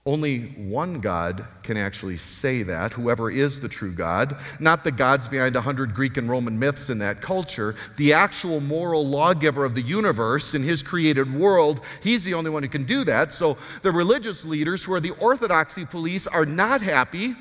Only 0.06 0.40
one 0.40 1.02
God 1.02 1.46
can 1.62 1.76
actually 1.76 2.16
say 2.18 2.64
that, 2.64 2.94
whoever 2.94 3.30
is 3.30 3.60
the 3.60 3.68
true 3.68 3.92
God, 3.92 4.38
not 4.60 4.84
the 4.84 4.94
gods 4.94 5.28
behind 5.28 5.56
a 5.58 5.62
hundred 5.62 5.94
Greek 5.94 6.16
and 6.16 6.30
Roman 6.30 6.58
myths 6.58 6.90
in 6.90 7.00
that 7.00 7.22
culture. 7.22 7.76
The 7.98 8.14
actual 8.14 8.62
moral 8.62 9.06
lawgiver 9.06 9.66
of 9.66 9.76
the 9.76 9.82
universe 9.82 10.56
in 10.56 10.64
his 10.64 10.82
created 10.82 11.34
world, 11.34 11.82
he's 12.02 12.24
the 12.24 12.34
only 12.34 12.50
one 12.50 12.64
who 12.64 12.70
can 12.70 12.86
do 12.86 13.04
that. 13.04 13.34
So 13.34 13.58
the 13.82 13.92
religious 13.92 14.46
leaders, 14.46 14.86
who 14.86 14.94
are 14.94 15.02
the 15.02 15.12
orthodoxy 15.12 15.86
police, 15.86 16.28
are 16.28 16.46
not 16.46 16.82
happy. 16.82 17.36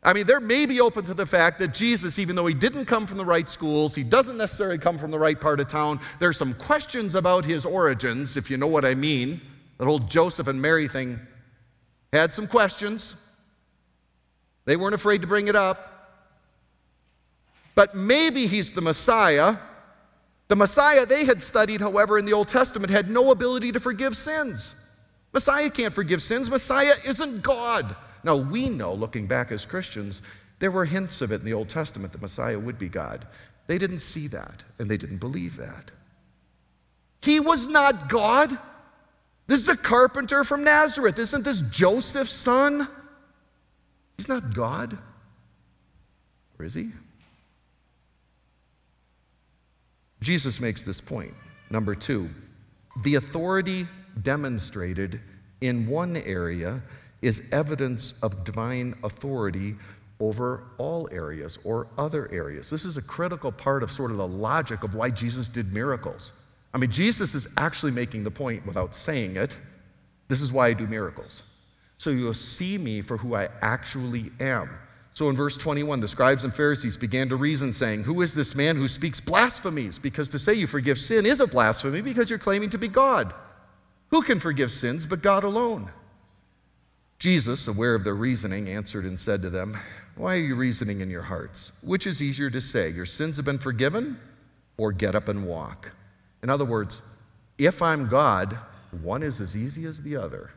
I 0.00 0.12
mean, 0.12 0.26
they're 0.26 0.38
maybe 0.38 0.80
open 0.80 1.04
to 1.06 1.14
the 1.14 1.26
fact 1.26 1.58
that 1.58 1.74
Jesus, 1.74 2.20
even 2.20 2.36
though 2.36 2.46
he 2.46 2.54
didn't 2.54 2.84
come 2.84 3.06
from 3.06 3.18
the 3.18 3.24
right 3.24 3.50
schools, 3.50 3.96
he 3.96 4.04
doesn't 4.04 4.36
necessarily 4.36 4.78
come 4.78 4.96
from 4.96 5.10
the 5.10 5.18
right 5.18 5.40
part 5.40 5.58
of 5.58 5.68
town, 5.68 5.98
there's 6.20 6.36
some 6.36 6.54
questions 6.54 7.16
about 7.16 7.44
his 7.44 7.66
origins, 7.66 8.36
if 8.36 8.48
you 8.48 8.58
know 8.58 8.68
what 8.68 8.84
I 8.84 8.94
mean. 8.94 9.40
That 9.78 9.86
whole 9.86 9.98
Joseph 9.98 10.46
and 10.46 10.62
Mary 10.62 10.86
thing 10.86 11.18
had 12.18 12.32
some 12.32 12.46
questions. 12.46 13.16
They 14.64 14.76
weren't 14.76 14.94
afraid 14.94 15.20
to 15.22 15.26
bring 15.26 15.48
it 15.48 15.56
up. 15.56 15.90
But 17.74 17.94
maybe 17.94 18.46
he's 18.46 18.72
the 18.72 18.80
Messiah. 18.80 19.56
The 20.48 20.56
Messiah 20.56 21.06
they 21.06 21.24
had 21.24 21.42
studied, 21.42 21.80
however, 21.80 22.18
in 22.18 22.24
the 22.24 22.32
Old 22.32 22.48
Testament 22.48 22.90
had 22.90 23.10
no 23.10 23.30
ability 23.30 23.72
to 23.72 23.80
forgive 23.80 24.16
sins. 24.16 24.80
Messiah 25.32 25.70
can't 25.70 25.92
forgive 25.92 26.22
sins. 26.22 26.48
Messiah 26.48 26.92
isn't 27.08 27.42
God. 27.42 27.96
Now, 28.22 28.36
we 28.36 28.68
know, 28.68 28.94
looking 28.94 29.26
back 29.26 29.50
as 29.50 29.66
Christians, 29.66 30.22
there 30.60 30.70
were 30.70 30.84
hints 30.84 31.20
of 31.20 31.32
it 31.32 31.40
in 31.40 31.44
the 31.44 31.52
Old 31.52 31.68
Testament 31.68 32.12
that 32.12 32.22
Messiah 32.22 32.58
would 32.58 32.78
be 32.78 32.88
God. 32.88 33.26
They 33.66 33.78
didn't 33.78 33.98
see 33.98 34.28
that, 34.28 34.62
and 34.78 34.88
they 34.88 34.96
didn't 34.96 35.18
believe 35.18 35.56
that. 35.56 35.90
He 37.20 37.40
was 37.40 37.66
not 37.66 38.08
God. 38.08 38.56
This 39.46 39.60
is 39.60 39.68
a 39.68 39.76
carpenter 39.76 40.42
from 40.44 40.64
Nazareth. 40.64 41.18
Isn't 41.18 41.44
this 41.44 41.60
Joseph's 41.60 42.32
son? 42.32 42.88
He's 44.16 44.28
not 44.28 44.54
God. 44.54 44.96
Or 46.58 46.64
is 46.64 46.74
he? 46.74 46.90
Jesus 50.20 50.60
makes 50.60 50.82
this 50.82 51.00
point. 51.00 51.34
Number 51.70 51.94
two, 51.94 52.30
the 53.02 53.16
authority 53.16 53.86
demonstrated 54.22 55.20
in 55.60 55.86
one 55.86 56.16
area 56.16 56.82
is 57.20 57.52
evidence 57.52 58.22
of 58.22 58.44
divine 58.44 58.94
authority 59.02 59.74
over 60.20 60.64
all 60.78 61.08
areas 61.10 61.58
or 61.64 61.88
other 61.98 62.30
areas. 62.32 62.70
This 62.70 62.84
is 62.84 62.96
a 62.96 63.02
critical 63.02 63.50
part 63.50 63.82
of 63.82 63.90
sort 63.90 64.10
of 64.10 64.16
the 64.16 64.26
logic 64.26 64.84
of 64.84 64.94
why 64.94 65.10
Jesus 65.10 65.48
did 65.48 65.72
miracles. 65.72 66.32
I 66.74 66.78
mean, 66.78 66.90
Jesus 66.90 67.36
is 67.36 67.46
actually 67.56 67.92
making 67.92 68.24
the 68.24 68.32
point 68.32 68.66
without 68.66 68.96
saying 68.96 69.36
it. 69.36 69.56
This 70.26 70.42
is 70.42 70.52
why 70.52 70.66
I 70.66 70.72
do 70.72 70.88
miracles. 70.88 71.44
So 71.98 72.10
you'll 72.10 72.34
see 72.34 72.76
me 72.76 73.00
for 73.00 73.16
who 73.16 73.36
I 73.36 73.48
actually 73.62 74.32
am. 74.40 74.68
So 75.12 75.28
in 75.28 75.36
verse 75.36 75.56
21, 75.56 76.00
the 76.00 76.08
scribes 76.08 76.42
and 76.42 76.52
Pharisees 76.52 76.96
began 76.96 77.28
to 77.28 77.36
reason, 77.36 77.72
saying, 77.72 78.02
Who 78.02 78.20
is 78.20 78.34
this 78.34 78.56
man 78.56 78.74
who 78.74 78.88
speaks 78.88 79.20
blasphemies? 79.20 80.00
Because 80.00 80.28
to 80.30 80.40
say 80.40 80.54
you 80.54 80.66
forgive 80.66 80.98
sin 80.98 81.24
is 81.24 81.38
a 81.38 81.46
blasphemy 81.46 82.00
because 82.00 82.28
you're 82.28 82.38
claiming 82.40 82.70
to 82.70 82.78
be 82.78 82.88
God. 82.88 83.32
Who 84.10 84.22
can 84.22 84.40
forgive 84.40 84.72
sins 84.72 85.06
but 85.06 85.22
God 85.22 85.44
alone? 85.44 85.90
Jesus, 87.20 87.68
aware 87.68 87.94
of 87.94 88.02
their 88.02 88.14
reasoning, 88.16 88.68
answered 88.68 89.04
and 89.04 89.20
said 89.20 89.40
to 89.42 89.50
them, 89.50 89.78
Why 90.16 90.34
are 90.34 90.40
you 90.40 90.56
reasoning 90.56 91.00
in 91.00 91.10
your 91.10 91.22
hearts? 91.22 91.80
Which 91.84 92.08
is 92.08 92.20
easier 92.20 92.50
to 92.50 92.60
say, 92.60 92.90
Your 92.90 93.06
sins 93.06 93.36
have 93.36 93.44
been 93.44 93.58
forgiven, 93.58 94.18
or 94.76 94.90
get 94.90 95.14
up 95.14 95.28
and 95.28 95.46
walk? 95.46 95.92
In 96.44 96.50
other 96.50 96.66
words, 96.66 97.00
if 97.56 97.80
I'm 97.80 98.06
God, 98.06 98.58
one 99.00 99.22
is 99.22 99.40
as 99.40 99.56
easy 99.56 99.86
as 99.86 100.02
the 100.02 100.16
other. 100.18 100.50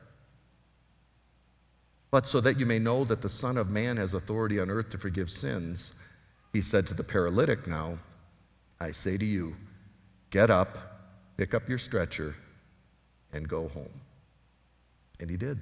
But 2.12 2.28
so 2.28 2.41
that 2.41 2.60
you 2.60 2.65
may 2.65 2.78
know 2.78 3.06
that 3.06 3.21
the 3.21 3.30
Son 3.30 3.56
of 3.56 3.69
Man 3.69 3.95
has 3.95 4.13
authority 4.13 4.60
on 4.60 4.69
earth 4.69 4.89
to 4.89 4.97
forgive 4.97 5.30
sins, 5.30 5.97
he 6.52 6.60
said 6.60 6.88
to 6.88 6.93
the 6.93 7.06
paralytic, 7.06 7.67
Now, 7.67 8.00
I 8.82 8.91
say 8.91 9.15
to 9.15 9.23
you, 9.23 9.56
get 10.30 10.50
up, 10.50 10.78
pick 11.38 11.54
up 11.54 11.69
your 11.69 11.78
stretcher, 11.78 12.36
and 13.32 13.47
go 13.47 13.69
home. 13.69 14.02
And 15.21 15.30
he 15.30 15.38
did. 15.38 15.58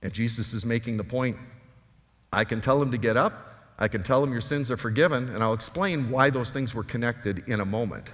And 0.00 0.10
Jesus 0.10 0.54
is 0.54 0.64
making 0.64 0.96
the 0.96 1.04
point 1.04 1.36
I 2.32 2.44
can 2.44 2.62
tell 2.62 2.80
him 2.80 2.92
to 2.92 2.98
get 2.98 3.18
up, 3.18 3.34
I 3.78 3.88
can 3.88 4.02
tell 4.02 4.24
him 4.24 4.32
your 4.32 4.40
sins 4.40 4.70
are 4.70 4.78
forgiven, 4.78 5.28
and 5.28 5.42
I'll 5.42 5.52
explain 5.52 6.08
why 6.10 6.30
those 6.30 6.50
things 6.50 6.74
were 6.74 6.82
connected 6.82 7.46
in 7.46 7.60
a 7.60 7.66
moment. 7.66 8.10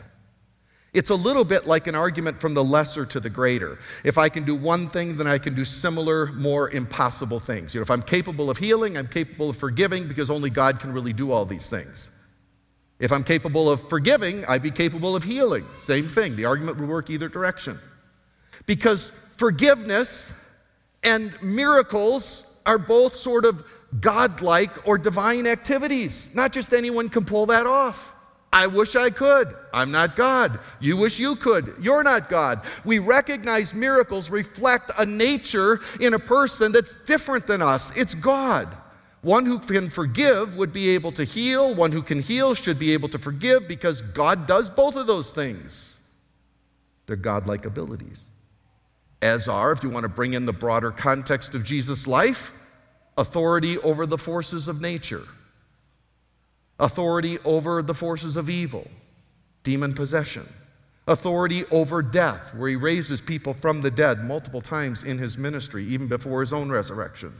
It's 0.95 1.11
a 1.11 1.15
little 1.17 1.45
bit 1.45 1.67
like 1.67 1.89
an 1.89 1.97
argument 1.97 2.41
from 2.41 2.55
the 2.55 2.63
lesser 2.63 3.05
to 3.05 3.19
the 3.19 3.29
greater. 3.29 3.79
If 4.05 4.17
I 4.17 4.29
can 4.29 4.45
do 4.45 4.55
one 4.55 4.87
thing, 4.87 5.17
then 5.17 5.27
I 5.27 5.39
can 5.39 5.55
do 5.55 5.65
similar, 5.65 6.27
more 6.27 6.71
impossible 6.71 7.41
things. 7.41 7.75
You 7.75 7.81
know, 7.81 7.83
if 7.83 7.91
I'm 7.91 8.03
capable 8.03 8.49
of 8.49 8.59
healing, 8.59 8.97
I'm 8.97 9.09
capable 9.09 9.51
of 9.51 9.57
forgiving 9.57 10.07
because 10.07 10.31
only 10.31 10.51
God 10.51 10.79
can 10.79 10.93
really 10.93 11.13
do 11.13 11.33
all 11.33 11.45
these 11.45 11.69
things. 11.69 12.11
If 13.01 13.11
I'm 13.11 13.25
capable 13.25 13.69
of 13.69 13.87
forgiving, 13.89 14.45
I'd 14.47 14.63
be 14.63 14.71
capable 14.71 15.17
of 15.17 15.25
healing. 15.25 15.67
Same 15.75 16.07
thing. 16.07 16.37
The 16.37 16.45
argument 16.45 16.79
would 16.79 16.89
work 16.89 17.11
either 17.11 17.29
direction. 17.29 17.77
Because 18.67 19.09
forgiveness 19.37 20.49
and 21.03 21.35
miracles 21.43 22.61
are 22.65 22.79
both 22.79 23.17
sort 23.17 23.45
of 23.45 23.67
godlike 23.99 24.87
or 24.87 24.97
divine 24.97 25.49
activities. 25.49 26.37
Not 26.37 26.53
just 26.53 26.73
anyone 26.73 27.09
can 27.09 27.25
pull 27.25 27.47
that 27.47 27.67
off. 27.67 28.14
I 28.55 28.69
wish 28.69 28.95
I 28.95 29.11
could. 29.11 29.53
I'm 29.73 29.91
not 29.91 30.15
God. 30.15 30.61
You 30.79 30.97
wish 30.97 31.19
you 31.19 31.35
could. 31.35 31.75
You're 31.83 32.05
not 32.05 32.29
God. 32.29 32.61
We 32.85 33.01
recognize 33.01 33.75
miracles 33.75 34.31
reflect 34.31 34.93
a 34.97 35.05
nature 35.05 35.81
in 36.01 36.15
a 36.15 36.21
person 36.21 36.71
that's 36.71 37.05
different 37.05 37.49
than 37.49 37.61
us. 37.61 37.99
It's 37.99 38.15
God. 38.15 38.69
One 39.23 39.45
who 39.45 39.59
can 39.59 39.91
forgive 39.91 40.55
would 40.55 40.73
be 40.73 40.91
able 40.91 41.11
to 41.13 41.25
heal. 41.25 41.75
One 41.75 41.91
who 41.91 42.01
can 42.01 42.21
heal 42.21 42.55
should 42.55 42.79
be 42.79 42.93
able 42.93 43.09
to 43.09 43.19
forgive 43.19 43.67
because 43.67 44.03
God 44.03 44.47
does 44.47 44.71
both 44.71 44.95
of 44.95 45.09
those 45.09 45.33
things. 45.33 46.13
They're 47.07 47.17
godlike 47.17 47.67
abilities. 47.67 48.29
As 49.21 49.49
are, 49.49 49.73
if 49.73 49.83
you 49.83 49.91
want 49.91 50.05
to 50.05 50.09
bring 50.09 50.35
in 50.35 50.47
the 50.47 50.53
broader 50.53 50.93
context 50.93 51.57
of 51.57 51.65
Jesus' 51.65 52.07
life, 52.07 52.53
authority 53.19 53.79
over 53.79 54.07
the 54.07 54.19
forces 54.19 54.69
of 54.69 54.81
nature 54.81 55.25
authority 56.79 57.39
over 57.45 57.83
the 57.83 57.95
forces 57.95 58.37
of 58.37 58.51
evil, 58.51 58.89
demon 59.63 59.93
possession, 59.93 60.47
authority 61.07 61.65
over 61.71 62.03
death, 62.03 62.55
where 62.55 62.69
he 62.69 62.77
raises 62.77 63.21
people 63.21 63.55
from 63.55 63.81
the 63.81 63.91
dead 63.91 64.25
multiple 64.25 64.61
times 64.61 65.05
in 65.05 65.19
his 65.19 65.39
ministry, 65.39 65.85
even 65.85 66.09
before 66.09 66.41
his 66.41 66.53
own 66.53 66.71
resurrection. 66.71 67.33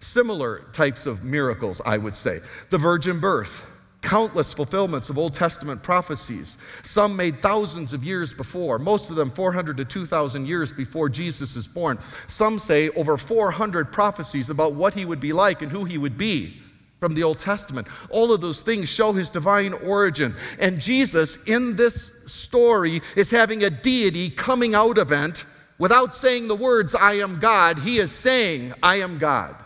Similar 0.00 0.64
types 0.72 1.06
of 1.06 1.24
miracles, 1.24 1.80
I 1.84 1.98
would 1.98 2.16
say. 2.16 2.38
The 2.70 2.78
virgin 2.78 3.20
birth, 3.20 3.66
countless 4.02 4.54
fulfillments 4.54 5.10
of 5.10 5.18
Old 5.18 5.34
Testament 5.34 5.82
prophecies, 5.82 6.56
some 6.82 7.16
made 7.16 7.40
thousands 7.40 7.92
of 7.92 8.02
years 8.02 8.32
before, 8.32 8.78
most 8.78 9.10
of 9.10 9.16
them 9.16 9.30
400 9.30 9.76
to 9.76 9.84
2,000 9.84 10.46
years 10.46 10.72
before 10.72 11.08
Jesus 11.08 11.56
is 11.56 11.68
born. 11.68 11.98
Some 12.28 12.58
say 12.58 12.88
over 12.90 13.16
400 13.16 13.92
prophecies 13.92 14.48
about 14.48 14.74
what 14.74 14.94
he 14.94 15.04
would 15.04 15.20
be 15.20 15.32
like 15.32 15.60
and 15.60 15.70
who 15.70 15.84
he 15.84 15.98
would 15.98 16.16
be 16.16 16.60
from 17.00 17.14
the 17.14 17.24
Old 17.24 17.38
Testament. 17.38 17.88
All 18.10 18.32
of 18.32 18.40
those 18.40 18.60
things 18.60 18.88
show 18.88 19.12
his 19.12 19.30
divine 19.30 19.72
origin. 19.72 20.36
And 20.60 20.80
Jesus, 20.80 21.48
in 21.48 21.74
this 21.74 22.30
story, 22.30 23.00
is 23.16 23.30
having 23.30 23.64
a 23.64 23.70
deity 23.70 24.30
coming 24.30 24.74
out 24.74 24.98
event 24.98 25.46
without 25.78 26.14
saying 26.14 26.46
the 26.46 26.54
words, 26.54 26.94
I 26.94 27.14
am 27.14 27.40
God. 27.40 27.80
He 27.80 27.98
is 27.98 28.12
saying, 28.12 28.74
I 28.82 28.96
am 28.96 29.18
God. 29.18 29.56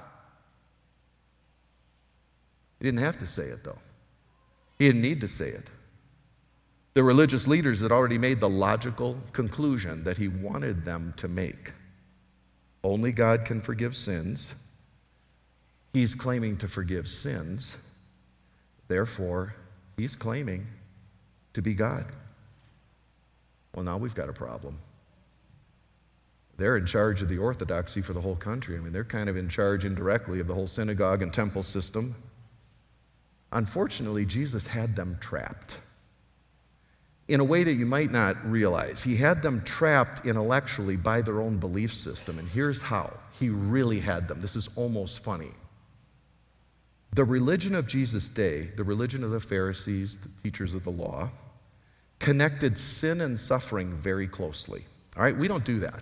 He 2.78 2.84
didn't 2.84 3.00
have 3.00 3.18
to 3.18 3.26
say 3.26 3.44
it, 3.44 3.64
though. 3.64 3.78
He 4.78 4.86
didn't 4.86 5.02
need 5.02 5.20
to 5.20 5.28
say 5.28 5.48
it. 5.48 5.70
The 6.94 7.02
religious 7.02 7.48
leaders 7.48 7.80
had 7.80 7.90
already 7.90 8.18
made 8.18 8.40
the 8.40 8.48
logical 8.48 9.18
conclusion 9.32 10.04
that 10.04 10.18
he 10.18 10.28
wanted 10.28 10.84
them 10.84 11.12
to 11.16 11.26
make. 11.26 11.72
Only 12.84 13.10
God 13.10 13.44
can 13.44 13.60
forgive 13.60 13.96
sins 13.96 14.63
He's 15.94 16.16
claiming 16.16 16.56
to 16.58 16.68
forgive 16.68 17.08
sins. 17.08 17.88
Therefore, 18.88 19.54
he's 19.96 20.16
claiming 20.16 20.66
to 21.52 21.62
be 21.62 21.72
God. 21.74 22.04
Well, 23.74 23.84
now 23.84 23.96
we've 23.96 24.14
got 24.14 24.28
a 24.28 24.32
problem. 24.32 24.80
They're 26.56 26.76
in 26.76 26.86
charge 26.86 27.22
of 27.22 27.28
the 27.28 27.38
orthodoxy 27.38 28.00
for 28.00 28.12
the 28.12 28.20
whole 28.20 28.34
country. 28.34 28.76
I 28.76 28.80
mean, 28.80 28.92
they're 28.92 29.04
kind 29.04 29.28
of 29.28 29.36
in 29.36 29.48
charge 29.48 29.84
indirectly 29.84 30.40
of 30.40 30.48
the 30.48 30.54
whole 30.54 30.66
synagogue 30.66 31.22
and 31.22 31.32
temple 31.32 31.62
system. 31.62 32.16
Unfortunately, 33.52 34.26
Jesus 34.26 34.66
had 34.66 34.96
them 34.96 35.16
trapped 35.20 35.78
in 37.28 37.38
a 37.38 37.44
way 37.44 37.62
that 37.62 37.72
you 37.72 37.86
might 37.86 38.10
not 38.10 38.44
realize. 38.44 39.04
He 39.04 39.16
had 39.16 39.42
them 39.42 39.62
trapped 39.62 40.26
intellectually 40.26 40.96
by 40.96 41.22
their 41.22 41.40
own 41.40 41.58
belief 41.58 41.94
system. 41.94 42.38
And 42.38 42.48
here's 42.48 42.82
how 42.82 43.12
He 43.38 43.48
really 43.48 44.00
had 44.00 44.26
them. 44.26 44.40
This 44.40 44.56
is 44.56 44.68
almost 44.76 45.22
funny. 45.22 45.50
The 47.14 47.24
religion 47.24 47.76
of 47.76 47.86
Jesus' 47.86 48.28
day, 48.28 48.62
the 48.74 48.82
religion 48.82 49.22
of 49.22 49.30
the 49.30 49.38
Pharisees, 49.38 50.16
the 50.16 50.28
teachers 50.42 50.74
of 50.74 50.82
the 50.82 50.90
law, 50.90 51.30
connected 52.18 52.76
sin 52.76 53.20
and 53.20 53.38
suffering 53.38 53.92
very 53.92 54.26
closely. 54.26 54.82
All 55.16 55.22
right, 55.22 55.36
we 55.36 55.46
don't 55.46 55.64
do 55.64 55.78
that. 55.78 56.00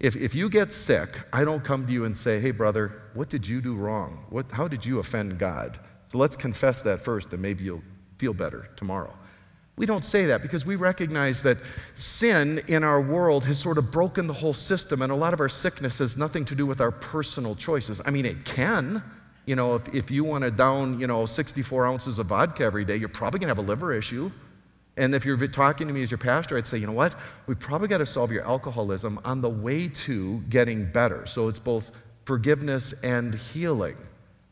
If, 0.00 0.16
if 0.16 0.34
you 0.34 0.48
get 0.48 0.72
sick, 0.72 1.10
I 1.30 1.44
don't 1.44 1.62
come 1.62 1.86
to 1.86 1.92
you 1.92 2.06
and 2.06 2.16
say, 2.16 2.40
hey, 2.40 2.52
brother, 2.52 3.02
what 3.12 3.28
did 3.28 3.46
you 3.46 3.60
do 3.60 3.74
wrong? 3.74 4.24
What, 4.30 4.50
how 4.50 4.66
did 4.66 4.86
you 4.86 4.98
offend 4.98 5.38
God? 5.38 5.78
So 6.06 6.16
let's 6.16 6.36
confess 6.36 6.80
that 6.82 7.00
first, 7.00 7.34
and 7.34 7.42
maybe 7.42 7.64
you'll 7.64 7.82
feel 8.16 8.32
better 8.32 8.70
tomorrow. 8.76 9.12
We 9.76 9.84
don't 9.84 10.06
say 10.06 10.24
that 10.26 10.40
because 10.40 10.64
we 10.64 10.76
recognize 10.76 11.42
that 11.42 11.58
sin 11.96 12.62
in 12.66 12.82
our 12.82 13.00
world 13.02 13.44
has 13.44 13.58
sort 13.58 13.76
of 13.76 13.92
broken 13.92 14.26
the 14.26 14.32
whole 14.32 14.54
system, 14.54 15.02
and 15.02 15.12
a 15.12 15.16
lot 15.16 15.34
of 15.34 15.40
our 15.40 15.50
sickness 15.50 15.98
has 15.98 16.16
nothing 16.16 16.46
to 16.46 16.54
do 16.54 16.64
with 16.64 16.80
our 16.80 16.92
personal 16.92 17.54
choices. 17.54 18.00
I 18.06 18.10
mean, 18.10 18.24
it 18.24 18.46
can. 18.46 19.02
You 19.46 19.56
know, 19.56 19.76
if, 19.76 19.94
if 19.94 20.10
you 20.10 20.24
want 20.24 20.44
to 20.44 20.50
down, 20.50 21.00
you 21.00 21.06
know, 21.06 21.24
64 21.24 21.86
ounces 21.86 22.18
of 22.18 22.26
vodka 22.26 22.64
every 22.64 22.84
day, 22.84 22.96
you're 22.96 23.08
probably 23.08 23.38
going 23.38 23.48
to 23.48 23.54
have 23.54 23.64
a 23.64 23.68
liver 23.68 23.94
issue. 23.94 24.30
And 24.96 25.14
if 25.14 25.24
you're 25.24 25.36
talking 25.46 25.88
to 25.88 25.94
me 25.94 26.02
as 26.02 26.10
your 26.10 26.18
pastor, 26.18 26.56
I'd 26.56 26.66
say, 26.66 26.78
you 26.78 26.86
know 26.86 26.92
what? 26.92 27.14
We 27.46 27.54
probably 27.54 27.88
got 27.88 27.98
to 27.98 28.06
solve 28.06 28.32
your 28.32 28.44
alcoholism 28.44 29.20
on 29.24 29.42
the 29.42 29.48
way 29.48 29.88
to 29.88 30.40
getting 30.48 30.90
better. 30.90 31.26
So 31.26 31.48
it's 31.48 31.58
both 31.58 31.90
forgiveness 32.24 33.04
and 33.04 33.34
healing. 33.34 33.96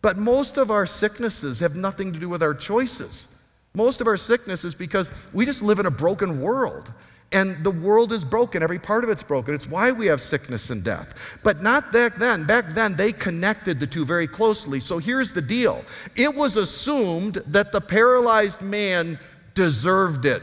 But 0.00 0.18
most 0.18 0.58
of 0.58 0.70
our 0.70 0.86
sicknesses 0.86 1.60
have 1.60 1.76
nothing 1.76 2.12
to 2.12 2.18
do 2.18 2.28
with 2.28 2.42
our 2.42 2.54
choices. 2.54 3.26
Most 3.74 4.00
of 4.00 4.06
our 4.06 4.18
sickness 4.18 4.64
is 4.64 4.74
because 4.74 5.28
we 5.32 5.46
just 5.46 5.62
live 5.62 5.78
in 5.78 5.86
a 5.86 5.90
broken 5.90 6.40
world. 6.40 6.92
And 7.34 7.64
the 7.64 7.70
world 7.72 8.12
is 8.12 8.24
broken. 8.24 8.62
Every 8.62 8.78
part 8.78 9.02
of 9.02 9.10
it's 9.10 9.24
broken. 9.24 9.54
It's 9.54 9.68
why 9.68 9.90
we 9.90 10.06
have 10.06 10.20
sickness 10.20 10.70
and 10.70 10.84
death. 10.84 11.40
But 11.42 11.62
not 11.62 11.92
back 11.92 12.14
then. 12.14 12.46
Back 12.46 12.68
then, 12.68 12.94
they 12.94 13.12
connected 13.12 13.80
the 13.80 13.88
two 13.88 14.04
very 14.04 14.28
closely. 14.28 14.78
So 14.78 14.98
here's 14.98 15.32
the 15.32 15.42
deal 15.42 15.84
it 16.14 16.34
was 16.36 16.54
assumed 16.54 17.34
that 17.48 17.72
the 17.72 17.80
paralyzed 17.80 18.62
man 18.62 19.18
deserved 19.54 20.26
it. 20.26 20.42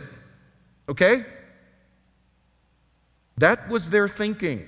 Okay? 0.90 1.24
That 3.38 3.70
was 3.70 3.90
their 3.90 4.10
thinking. 4.10 4.66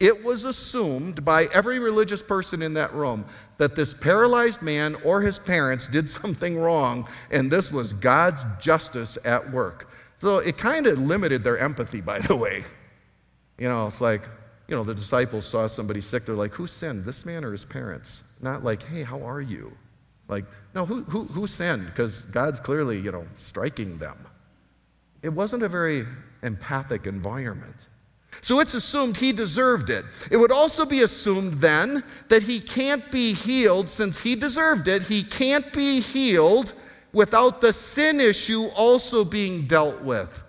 It 0.00 0.24
was 0.24 0.42
assumed 0.42 1.24
by 1.24 1.44
every 1.54 1.78
religious 1.78 2.24
person 2.24 2.60
in 2.60 2.74
that 2.74 2.92
room 2.92 3.24
that 3.58 3.76
this 3.76 3.94
paralyzed 3.94 4.60
man 4.60 4.96
or 5.04 5.20
his 5.22 5.38
parents 5.38 5.86
did 5.86 6.08
something 6.08 6.58
wrong, 6.58 7.06
and 7.30 7.52
this 7.52 7.70
was 7.70 7.92
God's 7.92 8.44
justice 8.60 9.16
at 9.24 9.52
work. 9.52 9.91
So 10.22 10.38
it 10.38 10.56
kind 10.56 10.86
of 10.86 11.00
limited 11.00 11.42
their 11.42 11.58
empathy, 11.58 12.00
by 12.00 12.20
the 12.20 12.36
way. 12.36 12.62
You 13.58 13.68
know, 13.68 13.88
it's 13.88 14.00
like, 14.00 14.22
you 14.68 14.76
know, 14.76 14.84
the 14.84 14.94
disciples 14.94 15.44
saw 15.44 15.66
somebody 15.66 16.00
sick. 16.00 16.26
They're 16.26 16.36
like, 16.36 16.52
who 16.52 16.68
sinned, 16.68 17.04
this 17.04 17.26
man 17.26 17.44
or 17.44 17.50
his 17.50 17.64
parents? 17.64 18.38
Not 18.40 18.62
like, 18.62 18.84
hey, 18.84 19.02
how 19.02 19.20
are 19.22 19.40
you? 19.40 19.72
Like, 20.28 20.44
no, 20.76 20.86
who, 20.86 21.02
who, 21.02 21.24
who 21.24 21.48
sinned? 21.48 21.86
Because 21.86 22.22
God's 22.26 22.60
clearly, 22.60 23.00
you 23.00 23.10
know, 23.10 23.26
striking 23.36 23.98
them. 23.98 24.16
It 25.24 25.30
wasn't 25.30 25.64
a 25.64 25.68
very 25.68 26.06
empathic 26.44 27.08
environment. 27.08 27.88
So 28.42 28.60
it's 28.60 28.74
assumed 28.74 29.16
he 29.16 29.32
deserved 29.32 29.90
it. 29.90 30.04
It 30.30 30.36
would 30.36 30.52
also 30.52 30.86
be 30.86 31.02
assumed 31.02 31.54
then 31.54 32.04
that 32.28 32.44
he 32.44 32.60
can't 32.60 33.10
be 33.10 33.32
healed 33.32 33.90
since 33.90 34.20
he 34.20 34.36
deserved 34.36 34.86
it. 34.86 35.02
He 35.02 35.24
can't 35.24 35.72
be 35.72 35.98
healed 35.98 36.74
without 37.12 37.60
the 37.60 37.72
sin 37.72 38.20
issue 38.20 38.66
also 38.76 39.24
being 39.24 39.66
dealt 39.66 40.02
with. 40.02 40.42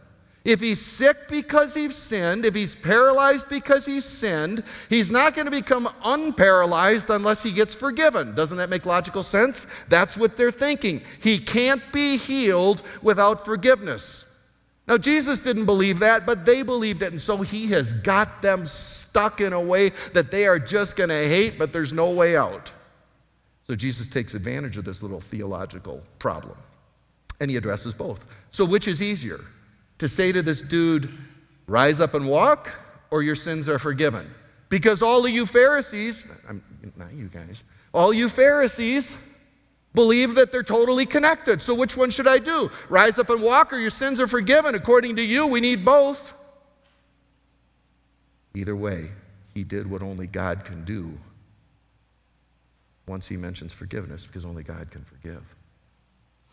If 0.45 0.60
he's 0.60 0.82
sick 0.82 1.30
because 1.30 1.73
he's 1.73 1.95
sinned, 1.95 2.45
if 2.45 2.54
he's 2.54 2.76
paralyzed 2.76 3.47
because 3.47 3.86
he's 3.86 4.04
sinned, 4.04 4.63
he's 4.89 5.10
not 5.10 5.36
going 5.36 5.45
to 5.45 5.52
become 5.52 5.86
unparalyzed 6.04 7.13
unless 7.13 7.43
he 7.43 7.52
gets 7.54 7.73
forgiven. 7.76 8.36
Doesn't 8.36 8.58
that 8.58 8.69
make 8.69 8.86
logical 8.86 9.23
sense? 9.23 9.65
That's 9.88 10.17
what 10.17 10.36
they're 10.36 10.52
thinking. 10.52 11.02
He 11.21 11.39
can't 11.39 11.82
be 11.93 12.17
healed 12.17 12.82
without 13.02 13.45
forgiveness. 13.45 14.30
Now, 14.86 14.97
Jesus 14.97 15.39
didn't 15.39 15.65
believe 15.65 15.99
that, 15.99 16.26
but 16.26 16.45
they 16.45 16.62
believed 16.62 17.04
it, 17.04 17.12
and 17.12 17.21
so 17.21 17.38
he 17.38 17.67
has 17.67 17.93
got 17.93 18.41
them 18.41 18.65
stuck 18.65 19.39
in 19.39 19.54
a 19.54 19.62
way 19.62 19.91
that 20.12 20.30
they 20.30 20.45
are 20.45 20.60
just 20.60 20.97
going 20.97 21.10
to 21.10 21.26
hate, 21.26 21.58
but 21.58 21.71
there's 21.71 21.93
no 21.93 22.12
way 22.12 22.36
out. 22.36 22.69
So, 23.73 23.77
Jesus 23.77 24.07
takes 24.07 24.36
advantage 24.36 24.77
of 24.77 24.86
this 24.86 25.01
little 25.01 25.19
theological 25.19 26.03
problem, 26.19 26.55
and 27.41 27.49
he 27.49 27.57
addresses 27.57 27.95
both. 27.95 28.31
So, 28.51 28.65
which 28.65 28.88
is 28.88 29.01
easier? 29.01 29.39
To 29.97 30.07
say 30.07 30.31
to 30.31 30.43
this 30.43 30.62
dude, 30.62 31.09
rise 31.65 31.99
up 31.99 32.13
and 32.13 32.29
walk, 32.29 32.71
or 33.09 33.23
your 33.23 33.33
sins 33.33 33.67
are 33.67 33.79
forgiven? 33.79 34.29
Because 34.69 35.01
all 35.01 35.25
of 35.25 35.31
you 35.31 35.47
Pharisees, 35.47 36.39
I'm, 36.47 36.62
not 36.95 37.13
you 37.13 37.29
guys, 37.29 37.63
all 37.95 38.13
you 38.13 38.29
Pharisees, 38.29 39.39
believe 39.95 40.36
that 40.36 40.51
they're 40.51 40.62
totally 40.62 41.07
connected. 41.07 41.59
So, 41.59 41.73
which 41.73 41.97
one 41.97 42.12
should 42.12 42.27
I 42.27 42.38
do? 42.38 42.69
Rise 42.89 43.17
up 43.17 43.31
and 43.31 43.41
walk, 43.41 43.73
or 43.73 43.79
your 43.79 43.89
sins 43.89 44.19
are 44.19 44.27
forgiven? 44.27 44.75
According 44.75 45.15
to 45.15 45.23
you, 45.23 45.47
we 45.47 45.62
need 45.62 45.83
both. 45.83 46.36
Either 48.53 48.75
way, 48.75 49.09
he 49.55 49.63
did 49.63 49.89
what 49.89 50.03
only 50.03 50.27
God 50.27 50.63
can 50.63 50.86
do 50.86 51.17
once 53.05 53.27
he 53.27 53.37
mentions 53.37 53.73
forgiveness, 53.73 54.25
because 54.25 54.45
only 54.45 54.63
God 54.63 54.91
can 54.91 55.03
forgive. 55.03 55.55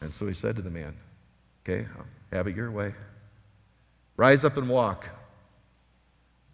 And 0.01 0.13
so 0.13 0.27
he 0.27 0.33
said 0.33 0.57
to 0.57 0.63
the 0.63 0.71
man, 0.71 0.95
Okay, 1.65 1.87
have 2.33 2.47
it 2.47 2.57
your 2.57 2.71
way. 2.71 2.95
Rise 4.17 4.45
up 4.45 4.57
and 4.57 4.69
walk. 4.69 5.09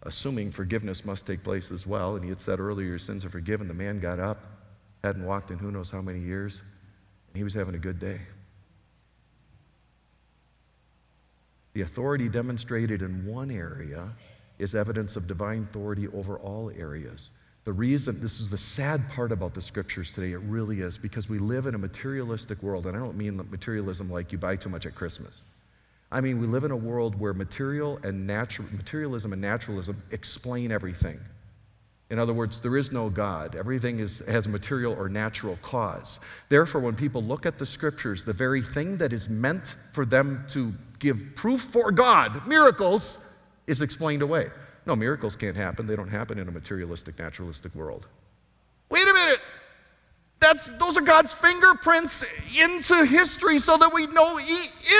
Assuming 0.03 0.51
forgiveness 0.51 1.05
must 1.05 1.25
take 1.25 1.43
place 1.43 1.71
as 1.71 1.87
well. 1.87 2.15
And 2.15 2.23
he 2.23 2.29
had 2.29 2.41
said 2.41 2.59
earlier, 2.59 2.87
Your 2.87 2.99
sins 2.99 3.25
are 3.25 3.29
forgiven. 3.29 3.67
The 3.67 3.73
man 3.73 3.99
got 3.99 4.19
up, 4.19 4.45
hadn't 5.03 5.25
walked 5.25 5.51
in 5.51 5.57
who 5.57 5.71
knows 5.71 5.91
how 5.91 6.01
many 6.01 6.19
years. 6.19 6.61
And 7.27 7.37
he 7.37 7.43
was 7.43 7.53
having 7.53 7.75
a 7.75 7.79
good 7.79 7.99
day. 7.99 8.19
The 11.73 11.81
authority 11.81 12.27
demonstrated 12.27 13.01
in 13.01 13.25
one 13.25 13.51
area 13.51 14.09
is 14.57 14.73
evidence 14.73 15.15
of 15.15 15.27
divine 15.27 15.63
authority 15.69 16.07
over 16.07 16.37
all 16.39 16.71
areas. 16.71 17.31
The 17.67 17.73
reason, 17.73 18.21
this 18.21 18.39
is 18.39 18.49
the 18.49 18.57
sad 18.57 19.01
part 19.09 19.33
about 19.33 19.53
the 19.53 19.61
scriptures 19.61 20.13
today, 20.13 20.31
it 20.31 20.37
really 20.37 20.79
is, 20.79 20.97
because 20.97 21.27
we 21.27 21.37
live 21.37 21.65
in 21.65 21.75
a 21.75 21.77
materialistic 21.77 22.63
world, 22.63 22.85
and 22.85 22.95
I 22.95 22.99
don't 23.01 23.17
mean 23.17 23.35
materialism 23.35 24.09
like 24.09 24.31
you 24.31 24.37
buy 24.37 24.55
too 24.55 24.69
much 24.69 24.85
at 24.85 24.95
Christmas. 24.95 25.43
I 26.09 26.21
mean, 26.21 26.39
we 26.39 26.47
live 26.47 26.63
in 26.63 26.71
a 26.71 26.77
world 26.77 27.19
where 27.19 27.33
material 27.33 27.99
and 28.03 28.25
natural, 28.25 28.69
materialism 28.71 29.33
and 29.33 29.41
naturalism 29.41 30.01
explain 30.11 30.71
everything. 30.71 31.19
In 32.09 32.19
other 32.19 32.33
words, 32.33 32.61
there 32.61 32.77
is 32.77 32.93
no 32.93 33.09
God. 33.09 33.53
Everything 33.53 33.99
is, 33.99 34.25
has 34.27 34.45
a 34.45 34.49
material 34.49 34.95
or 34.97 35.09
natural 35.09 35.59
cause. 35.61 36.21
Therefore, 36.47 36.79
when 36.79 36.95
people 36.95 37.21
look 37.21 37.45
at 37.45 37.59
the 37.59 37.65
scriptures, 37.65 38.23
the 38.23 38.31
very 38.31 38.61
thing 38.61 38.95
that 38.99 39.11
is 39.11 39.27
meant 39.27 39.75
for 39.91 40.05
them 40.05 40.45
to 40.51 40.73
give 40.99 41.35
proof 41.35 41.59
for 41.59 41.91
God, 41.91 42.47
miracles, 42.47 43.33
is 43.67 43.81
explained 43.81 44.21
away. 44.21 44.51
No, 44.87 44.95
miracles 44.95 45.35
can't 45.35 45.57
happen. 45.57 45.85
They 45.85 45.97
don't 45.97 46.07
happen 46.07 46.39
in 46.39 46.47
a 46.47 46.51
materialistic, 46.51 47.19
naturalistic 47.19 47.75
world. 47.75 48.07
Wait 48.89 49.05
a 49.05 49.13
minute. 49.13 49.41
That's, 50.39 50.67
those 50.77 50.97
are 50.97 51.01
God's 51.01 51.33
fingerprints 51.33 52.25
into 52.57 53.05
history 53.05 53.57
so 53.59 53.75
that 53.75 53.91
we 53.93 54.07
know 54.07 54.37
He 54.37 54.55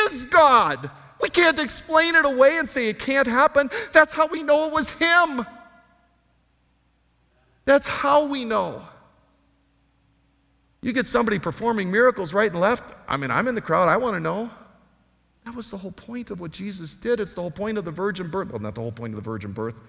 is 0.05 0.25
God. 0.25 0.91
We 1.21 1.29
can't 1.29 1.57
explain 1.57 2.15
it 2.15 2.25
away 2.25 2.57
and 2.57 2.69
say 2.69 2.89
it 2.89 2.99
can't 2.99 3.27
happen. 3.27 3.69
That's 3.93 4.13
how 4.13 4.27
we 4.27 4.43
know 4.43 4.67
it 4.67 4.73
was 4.73 4.91
Him. 4.91 5.45
That's 7.63 7.87
how 7.87 8.25
we 8.25 8.43
know. 8.43 8.81
You 10.81 10.91
get 10.91 11.07
somebody 11.07 11.39
performing 11.39 11.91
miracles 11.91 12.33
right 12.33 12.51
and 12.51 12.59
left. 12.59 12.93
I 13.07 13.15
mean, 13.15 13.31
I'm 13.31 13.47
in 13.47 13.55
the 13.55 13.61
crowd. 13.61 13.87
I 13.87 13.97
want 13.97 14.15
to 14.15 14.19
know. 14.19 14.49
That 15.47 15.55
was 15.55 15.71
the 15.71 15.77
whole 15.77 15.93
point 15.93 16.29
of 16.29 16.41
what 16.41 16.51
Jesus 16.51 16.93
did. 16.93 17.21
It's 17.21 17.33
the 17.33 17.39
whole 17.39 17.49
point 17.49 17.77
of 17.77 17.85
the 17.85 17.91
virgin 17.91 18.29
birth. 18.29 18.51
Well, 18.51 18.59
not 18.59 18.75
the 18.75 18.81
whole 18.81 18.91
point 18.91 19.13
of 19.13 19.15
the 19.15 19.21
virgin 19.23 19.53
birth. 19.53 19.81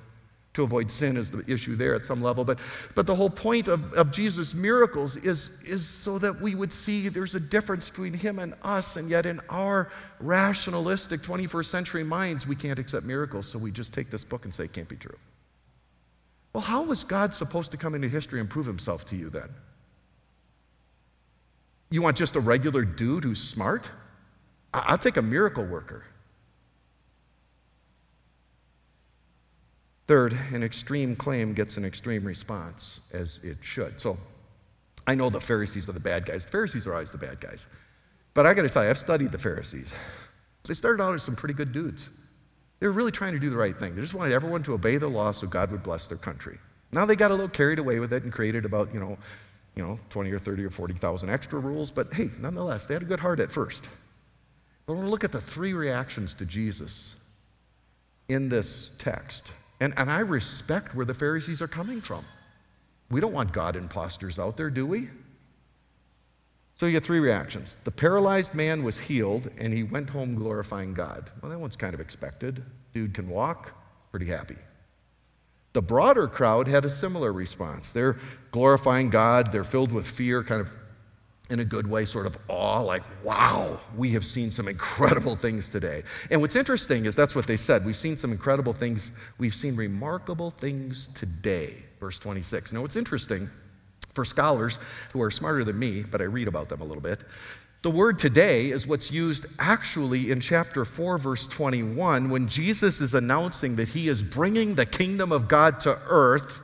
To 0.54 0.62
avoid 0.62 0.88
sin 0.88 1.16
is 1.16 1.32
the 1.32 1.42
issue 1.52 1.74
there 1.74 1.96
at 1.96 2.04
some 2.04 2.22
level. 2.22 2.44
But, 2.44 2.60
but 2.94 3.08
the 3.08 3.16
whole 3.16 3.28
point 3.28 3.66
of, 3.66 3.92
of 3.94 4.12
Jesus' 4.12 4.54
miracles 4.54 5.16
is, 5.16 5.64
is 5.64 5.84
so 5.84 6.16
that 6.20 6.40
we 6.40 6.54
would 6.54 6.72
see 6.72 7.08
there's 7.08 7.34
a 7.34 7.40
difference 7.40 7.90
between 7.90 8.12
him 8.12 8.38
and 8.38 8.54
us. 8.62 8.94
And 8.94 9.10
yet, 9.10 9.26
in 9.26 9.40
our 9.50 9.90
rationalistic 10.20 11.22
21st 11.22 11.66
century 11.66 12.04
minds, 12.04 12.46
we 12.46 12.54
can't 12.54 12.78
accept 12.78 13.04
miracles. 13.04 13.48
So 13.48 13.58
we 13.58 13.72
just 13.72 13.92
take 13.92 14.10
this 14.10 14.24
book 14.24 14.44
and 14.44 14.54
say 14.54 14.66
it 14.66 14.72
can't 14.72 14.88
be 14.88 14.94
true. 14.94 15.18
Well, 16.52 16.62
how 16.62 16.82
was 16.82 17.02
God 17.02 17.34
supposed 17.34 17.72
to 17.72 17.76
come 17.76 17.96
into 17.96 18.08
history 18.08 18.38
and 18.38 18.48
prove 18.48 18.66
himself 18.66 19.06
to 19.06 19.16
you 19.16 19.28
then? 19.28 19.48
You 21.90 22.00
want 22.00 22.16
just 22.16 22.36
a 22.36 22.40
regular 22.40 22.84
dude 22.84 23.24
who's 23.24 23.42
smart? 23.42 23.90
I'll 24.72 24.98
take 24.98 25.16
a 25.16 25.22
miracle 25.22 25.64
worker. 25.64 26.04
Third, 30.06 30.36
an 30.52 30.62
extreme 30.62 31.16
claim 31.16 31.52
gets 31.52 31.76
an 31.76 31.84
extreme 31.84 32.24
response, 32.24 33.08
as 33.12 33.40
it 33.44 33.58
should. 33.60 34.00
So 34.00 34.16
I 35.06 35.14
know 35.14 35.28
the 35.30 35.40
Pharisees 35.40 35.88
are 35.88 35.92
the 35.92 36.00
bad 36.00 36.24
guys. 36.24 36.44
The 36.44 36.50
Pharisees 36.50 36.86
are 36.86 36.94
always 36.94 37.10
the 37.10 37.18
bad 37.18 37.40
guys. 37.40 37.68
But 38.34 38.46
I 38.46 38.54
got 38.54 38.62
to 38.62 38.68
tell 38.68 38.84
you, 38.84 38.90
I've 38.90 38.98
studied 38.98 39.32
the 39.32 39.38
Pharisees. 39.38 39.94
They 40.64 40.74
started 40.74 41.02
out 41.02 41.14
as 41.14 41.22
some 41.22 41.36
pretty 41.36 41.54
good 41.54 41.72
dudes. 41.72 42.10
They 42.80 42.86
were 42.86 42.92
really 42.92 43.10
trying 43.10 43.32
to 43.32 43.38
do 43.38 43.50
the 43.50 43.56
right 43.56 43.78
thing. 43.78 43.94
They 43.94 44.00
just 44.00 44.14
wanted 44.14 44.32
everyone 44.32 44.62
to 44.64 44.74
obey 44.74 44.96
the 44.96 45.08
law 45.08 45.32
so 45.32 45.46
God 45.46 45.70
would 45.72 45.82
bless 45.82 46.06
their 46.06 46.18
country. 46.18 46.58
Now 46.92 47.04
they 47.04 47.16
got 47.16 47.30
a 47.30 47.34
little 47.34 47.48
carried 47.48 47.78
away 47.78 47.98
with 47.98 48.12
it 48.12 48.22
and 48.22 48.32
created 48.32 48.64
about, 48.64 48.94
you 48.94 49.00
know, 49.00 49.18
you 49.74 49.82
know, 49.82 49.98
20 50.10 50.30
or 50.30 50.38
30 50.38 50.64
or 50.64 50.70
40,000 50.70 51.30
extra 51.30 51.58
rules, 51.58 51.90
but 51.90 52.12
hey, 52.12 52.30
nonetheless, 52.40 52.86
they 52.86 52.94
had 52.94 53.02
a 53.02 53.06
good 53.06 53.20
heart 53.20 53.40
at 53.40 53.50
first. 53.50 53.88
But 54.88 54.94
I 54.94 54.96
want 54.96 55.08
to 55.08 55.10
look 55.10 55.24
at 55.24 55.32
the 55.32 55.40
three 55.40 55.74
reactions 55.74 56.32
to 56.32 56.46
Jesus 56.46 57.22
in 58.26 58.48
this 58.48 58.96
text. 58.96 59.52
And, 59.80 59.92
and 59.98 60.10
I 60.10 60.20
respect 60.20 60.94
where 60.94 61.04
the 61.04 61.12
Pharisees 61.12 61.60
are 61.60 61.68
coming 61.68 62.00
from. 62.00 62.24
We 63.10 63.20
don't 63.20 63.34
want 63.34 63.52
God 63.52 63.76
imposters 63.76 64.38
out 64.38 64.56
there, 64.56 64.70
do 64.70 64.86
we? 64.86 65.10
So 66.76 66.86
you 66.86 66.92
get 66.92 67.04
three 67.04 67.20
reactions. 67.20 67.74
The 67.84 67.90
paralyzed 67.90 68.54
man 68.54 68.82
was 68.82 68.98
healed 68.98 69.50
and 69.58 69.74
he 69.74 69.82
went 69.82 70.08
home 70.08 70.34
glorifying 70.34 70.94
God. 70.94 71.30
Well, 71.42 71.50
that 71.50 71.58
one's 71.58 71.76
kind 71.76 71.92
of 71.92 72.00
expected. 72.00 72.62
Dude 72.94 73.12
can 73.12 73.28
walk, 73.28 73.74
pretty 74.10 74.26
happy. 74.26 74.56
The 75.74 75.82
broader 75.82 76.26
crowd 76.28 76.66
had 76.66 76.86
a 76.86 76.90
similar 76.90 77.30
response. 77.30 77.90
They're 77.90 78.16
glorifying 78.52 79.10
God, 79.10 79.52
they're 79.52 79.64
filled 79.64 79.92
with 79.92 80.08
fear, 80.08 80.42
kind 80.42 80.62
of 80.62 80.72
in 81.50 81.60
a 81.60 81.64
good 81.64 81.86
way, 81.88 82.04
sort 82.04 82.26
of 82.26 82.36
awe, 82.48 82.80
like, 82.80 83.02
wow, 83.24 83.78
we 83.96 84.10
have 84.10 84.24
seen 84.24 84.50
some 84.50 84.68
incredible 84.68 85.34
things 85.34 85.68
today. 85.68 86.02
And 86.30 86.40
what's 86.40 86.56
interesting 86.56 87.06
is 87.06 87.16
that's 87.16 87.34
what 87.34 87.46
they 87.46 87.56
said. 87.56 87.86
We've 87.86 87.96
seen 87.96 88.16
some 88.16 88.32
incredible 88.32 88.74
things. 88.74 89.18
We've 89.38 89.54
seen 89.54 89.74
remarkable 89.74 90.50
things 90.50 91.06
today. 91.06 91.74
Verse 92.00 92.18
26. 92.18 92.72
Now, 92.72 92.82
what's 92.82 92.96
interesting 92.96 93.48
for 94.12 94.24
scholars 94.24 94.78
who 95.12 95.22
are 95.22 95.30
smarter 95.30 95.64
than 95.64 95.78
me, 95.78 96.02
but 96.02 96.20
I 96.20 96.24
read 96.24 96.48
about 96.48 96.68
them 96.68 96.80
a 96.80 96.84
little 96.84 97.00
bit. 97.00 97.20
The 97.82 97.90
word 97.90 98.18
today 98.18 98.70
is 98.70 98.86
what's 98.86 99.12
used 99.12 99.46
actually 99.58 100.32
in 100.32 100.40
chapter 100.40 100.84
4, 100.84 101.16
verse 101.16 101.46
21, 101.46 102.28
when 102.28 102.48
Jesus 102.48 103.00
is 103.00 103.14
announcing 103.14 103.76
that 103.76 103.90
he 103.90 104.08
is 104.08 104.22
bringing 104.22 104.74
the 104.74 104.84
kingdom 104.84 105.30
of 105.30 105.46
God 105.46 105.80
to 105.80 105.96
earth. 106.08 106.60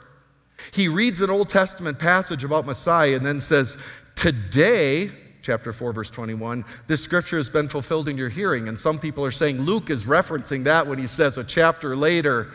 He 0.73 0.89
reads 0.89 1.21
an 1.21 1.31
Old 1.31 1.49
Testament 1.49 1.99
passage 1.99 2.43
about 2.43 2.67
Messiah 2.67 3.15
and 3.15 3.25
then 3.25 3.39
says, 3.39 3.79
Today, 4.15 5.11
chapter 5.43 5.73
4, 5.73 5.93
verse 5.93 6.11
21, 6.11 6.65
this 6.87 7.03
scripture 7.03 7.37
has 7.37 7.51
been 7.51 7.69
fulfilled 7.69 8.09
in 8.09 8.17
your 8.17 8.29
hearing. 8.29 8.69
And 8.69 8.79
some 8.79 8.99
people 8.99 9.25
are 9.25 9.31
saying 9.31 9.61
Luke 9.61 9.91
is 9.91 10.05
referencing 10.05 10.65
that 10.65 10.87
when 10.87 10.99
he 10.99 11.07
says 11.07 11.37
a 11.39 11.45
chapter 11.45 11.95
later, 11.95 12.51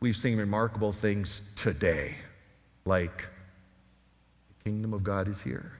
we've 0.00 0.16
seen 0.16 0.38
remarkable 0.38 0.92
things 0.92 1.52
today, 1.56 2.16
like 2.84 3.28
the 4.48 4.64
kingdom 4.64 4.92
of 4.92 5.04
God 5.04 5.28
is 5.28 5.42
here, 5.42 5.72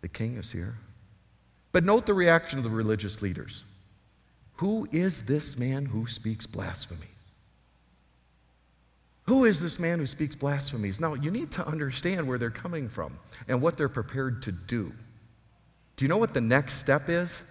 the 0.00 0.08
king 0.08 0.36
is 0.36 0.50
here. 0.50 0.78
But 1.72 1.84
note 1.84 2.06
the 2.06 2.14
reaction 2.14 2.58
of 2.58 2.64
the 2.64 2.70
religious 2.70 3.20
leaders. 3.20 3.64
Who 4.58 4.88
is 4.92 5.26
this 5.26 5.58
man 5.58 5.86
who 5.86 6.06
speaks 6.06 6.46
blasphemies? 6.46 7.08
Who 9.26 9.44
is 9.44 9.60
this 9.60 9.78
man 9.78 9.98
who 9.98 10.06
speaks 10.06 10.36
blasphemies? 10.36 11.00
Now, 11.00 11.14
you 11.14 11.30
need 11.30 11.50
to 11.52 11.66
understand 11.66 12.28
where 12.28 12.36
they're 12.36 12.50
coming 12.50 12.88
from 12.88 13.18
and 13.48 13.62
what 13.62 13.76
they're 13.76 13.88
prepared 13.88 14.42
to 14.42 14.52
do. 14.52 14.92
Do 15.96 16.04
you 16.04 16.08
know 16.08 16.18
what 16.18 16.34
the 16.34 16.40
next 16.40 16.74
step 16.74 17.08
is? 17.08 17.50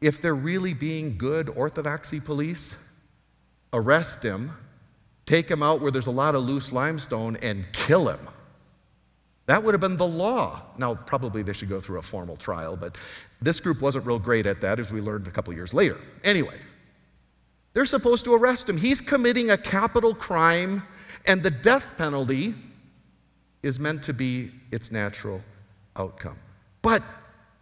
If 0.00 0.20
they're 0.20 0.34
really 0.34 0.74
being 0.74 1.16
good 1.16 1.48
orthodoxy 1.48 2.20
police, 2.20 2.92
arrest 3.72 4.22
him, 4.22 4.50
take 5.26 5.48
him 5.48 5.62
out 5.62 5.80
where 5.80 5.90
there's 5.90 6.06
a 6.08 6.12
lot 6.12 6.34
of 6.34 6.42
loose 6.42 6.72
limestone, 6.72 7.36
and 7.42 7.64
kill 7.72 8.08
him. 8.08 8.20
That 9.46 9.62
would 9.62 9.74
have 9.74 9.80
been 9.80 9.96
the 9.96 10.06
law. 10.06 10.62
Now, 10.76 10.94
probably 10.94 11.42
they 11.42 11.52
should 11.52 11.68
go 11.68 11.80
through 11.80 11.98
a 11.98 12.02
formal 12.02 12.36
trial, 12.36 12.76
but 12.76 12.98
this 13.40 13.60
group 13.60 13.80
wasn't 13.80 14.04
real 14.04 14.18
great 14.18 14.44
at 14.44 14.60
that, 14.62 14.80
as 14.80 14.90
we 14.90 15.00
learned 15.00 15.28
a 15.28 15.30
couple 15.30 15.54
years 15.54 15.72
later. 15.72 15.96
Anyway, 16.24 16.58
they're 17.76 17.84
supposed 17.84 18.24
to 18.24 18.32
arrest 18.32 18.70
him. 18.70 18.78
He's 18.78 19.02
committing 19.02 19.50
a 19.50 19.58
capital 19.58 20.14
crime, 20.14 20.82
and 21.26 21.42
the 21.42 21.50
death 21.50 21.98
penalty 21.98 22.54
is 23.62 23.78
meant 23.78 24.02
to 24.04 24.14
be 24.14 24.50
its 24.72 24.90
natural 24.90 25.42
outcome. 25.94 26.38
But 26.80 27.02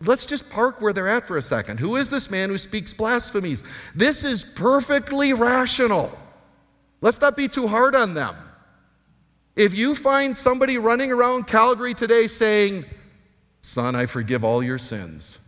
let's 0.01 0.25
just 0.25 0.49
park 0.51 0.81
where 0.81 0.93
they're 0.93 1.09
at 1.09 1.27
for 1.27 1.37
a 1.37 1.43
second. 1.43 1.81
Who 1.81 1.97
is 1.97 2.11
this 2.11 2.31
man 2.31 2.49
who 2.49 2.59
speaks 2.59 2.95
blasphemies? 2.95 3.65
This 3.93 4.23
is 4.23 4.45
perfectly 4.45 5.33
rational. 5.33 6.17
Let's 7.01 7.21
not 7.21 7.37
be 7.37 7.49
too 7.49 7.67
hard 7.67 7.97
on 7.97 8.15
them. 8.15 8.37
If 9.57 9.75
you 9.75 9.97
find 9.97 10.37
somebody 10.37 10.79
running 10.79 11.11
around 11.11 11.49
Calgary 11.49 11.93
today 11.93 12.29
saying, 12.29 12.85
Son, 13.63 13.97
I 13.97 14.07
forgive 14.07 14.45
all 14.45 14.63
your 14.63 14.79
sins. 14.79 15.41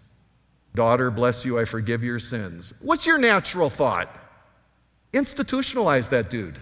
Daughter, 0.75 1.13
bless 1.13 1.45
you, 1.45 1.57
I 1.57 1.67
forgive 1.67 2.03
your 2.03 2.19
sins. 2.19 2.75
What's 2.83 3.07
your 3.07 3.19
natural 3.19 3.71
thought? 3.71 4.11
Institutionalize 5.13 6.11
that 6.11 6.31
dude. 6.31 6.59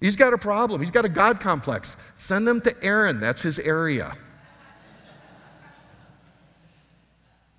He's 0.00 0.16
got 0.16 0.32
a 0.32 0.38
problem. 0.38 0.80
He's 0.80 0.90
got 0.90 1.04
a 1.04 1.08
God 1.08 1.40
complex. 1.40 2.12
Send 2.16 2.46
them 2.46 2.60
to 2.62 2.84
Aaron. 2.84 3.20
That's 3.20 3.42
his 3.42 3.58
area. 3.58 4.12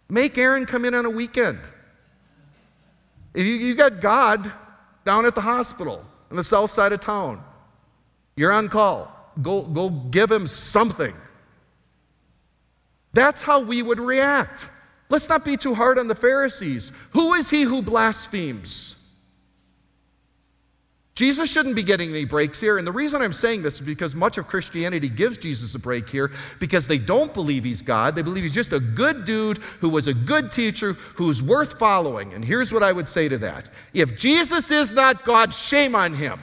Make 0.09 0.37
Aaron 0.37 0.65
come 0.65 0.85
in 0.85 0.93
on 0.93 1.05
a 1.05 1.09
weekend. 1.09 1.59
If 3.33 3.45
you, 3.45 3.53
you 3.53 3.75
got 3.75 3.99
God 3.99 4.51
down 5.03 5.25
at 5.25 5.35
the 5.35 5.41
hospital 5.41 6.05
on 6.31 6.37
the 6.37 6.43
south 6.43 6.71
side 6.71 6.93
of 6.93 7.01
town, 7.01 7.43
you're 8.35 8.51
on 8.51 8.69
call. 8.69 9.11
Go, 9.41 9.63
go 9.63 9.89
give 9.89 10.31
him 10.31 10.47
something. 10.47 11.13
That's 13.13 13.43
how 13.43 13.61
we 13.61 13.81
would 13.81 13.99
react. 13.99 14.69
Let's 15.09 15.29
not 15.29 15.45
be 15.45 15.57
too 15.57 15.73
hard 15.73 15.97
on 15.97 16.07
the 16.07 16.15
Pharisees. 16.15 16.91
Who 17.11 17.33
is 17.33 17.49
he 17.49 17.61
who 17.61 17.81
blasphemes? 17.81 18.97
Jesus 21.17 21.51
shouldn't 21.51 21.75
be 21.75 21.81
getting 21.81 22.11
any 22.11 22.25
breaks 22.25 22.61
here. 22.61 22.77
And 22.77 22.85
the 22.85 22.91
reason 22.91 23.23
I'm 23.23 23.33
saying 23.33 23.63
this 23.63 23.81
is 23.81 23.87
because 23.87 24.15
much 24.15 24.37
of 24.37 24.45
Christianity 24.45 25.09
gives 25.09 25.39
Jesus 25.39 25.73
a 25.73 25.79
break 25.79 26.07
here 26.07 26.31
because 26.59 26.85
they 26.85 26.99
don't 26.99 27.33
believe 27.33 27.63
he's 27.63 27.81
God. 27.81 28.15
They 28.15 28.21
believe 28.21 28.43
he's 28.43 28.53
just 28.53 28.71
a 28.71 28.79
good 28.79 29.25
dude 29.25 29.57
who 29.79 29.89
was 29.89 30.05
a 30.05 30.13
good 30.13 30.51
teacher 30.51 30.93
who's 30.93 31.41
worth 31.41 31.79
following. 31.79 32.33
And 32.33 32.45
here's 32.45 32.71
what 32.71 32.83
I 32.83 32.91
would 32.91 33.09
say 33.09 33.27
to 33.29 33.39
that 33.39 33.67
if 33.95 34.15
Jesus 34.15 34.69
is 34.69 34.91
not 34.91 35.25
God, 35.25 35.53
shame 35.53 35.95
on 35.95 36.13
him 36.13 36.39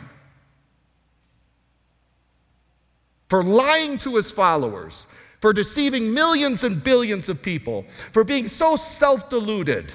for 3.29 3.45
lying 3.45 3.97
to 3.99 4.17
his 4.17 4.33
followers, 4.33 5.07
for 5.45 5.53
deceiving 5.53 6.15
millions 6.15 6.65
and 6.65 6.83
billions 6.83 7.29
of 7.29 7.43
people, 7.43 7.83
for 7.83 8.25
being 8.25 8.47
so 8.47 8.77
self 8.77 9.29
deluded, 9.29 9.93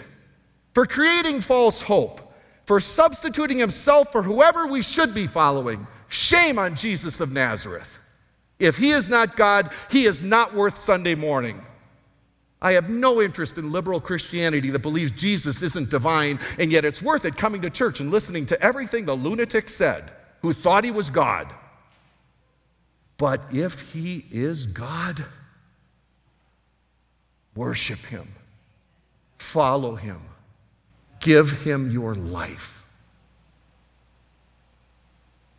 for 0.75 0.85
creating 0.85 1.41
false 1.41 1.81
hope 1.81 2.21
for 2.69 2.79
substituting 2.79 3.57
himself 3.57 4.11
for 4.11 4.21
whoever 4.21 4.67
we 4.67 4.83
should 4.83 5.11
be 5.11 5.25
following. 5.25 5.87
Shame 6.07 6.59
on 6.59 6.75
Jesus 6.75 7.19
of 7.19 7.33
Nazareth. 7.33 7.97
If 8.59 8.77
he 8.77 8.91
is 8.91 9.09
not 9.09 9.35
God, 9.35 9.71
he 9.89 10.05
is 10.05 10.21
not 10.21 10.53
worth 10.53 10.77
Sunday 10.77 11.15
morning. 11.15 11.65
I 12.61 12.73
have 12.73 12.87
no 12.87 13.19
interest 13.19 13.57
in 13.57 13.71
liberal 13.71 13.99
Christianity 13.99 14.69
that 14.69 14.83
believes 14.83 15.09
Jesus 15.09 15.63
isn't 15.63 15.89
divine, 15.89 16.37
and 16.59 16.71
yet 16.71 16.85
it's 16.85 17.01
worth 17.01 17.25
it 17.25 17.35
coming 17.35 17.63
to 17.63 17.71
church 17.71 17.99
and 17.99 18.11
listening 18.11 18.45
to 18.45 18.61
everything 18.61 19.05
the 19.05 19.15
lunatic 19.15 19.67
said 19.67 20.03
who 20.43 20.53
thought 20.53 20.83
he 20.83 20.91
was 20.91 21.09
God. 21.09 21.51
But 23.17 23.51
if 23.51 23.93
he 23.93 24.25
is 24.29 24.67
God, 24.67 25.25
worship 27.59 27.99
him, 28.05 28.27
follow 29.37 29.95
him, 29.95 30.21
Give 31.19 31.63
him 31.63 31.91
your 31.91 32.15
life. 32.15 32.85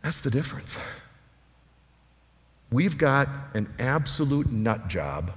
That's 0.01 0.21
the 0.21 0.31
difference. 0.31 0.79
We've 2.71 2.97
got 2.97 3.27
an 3.53 3.71
absolute 3.77 4.51
nut 4.51 4.87
job, 4.87 5.31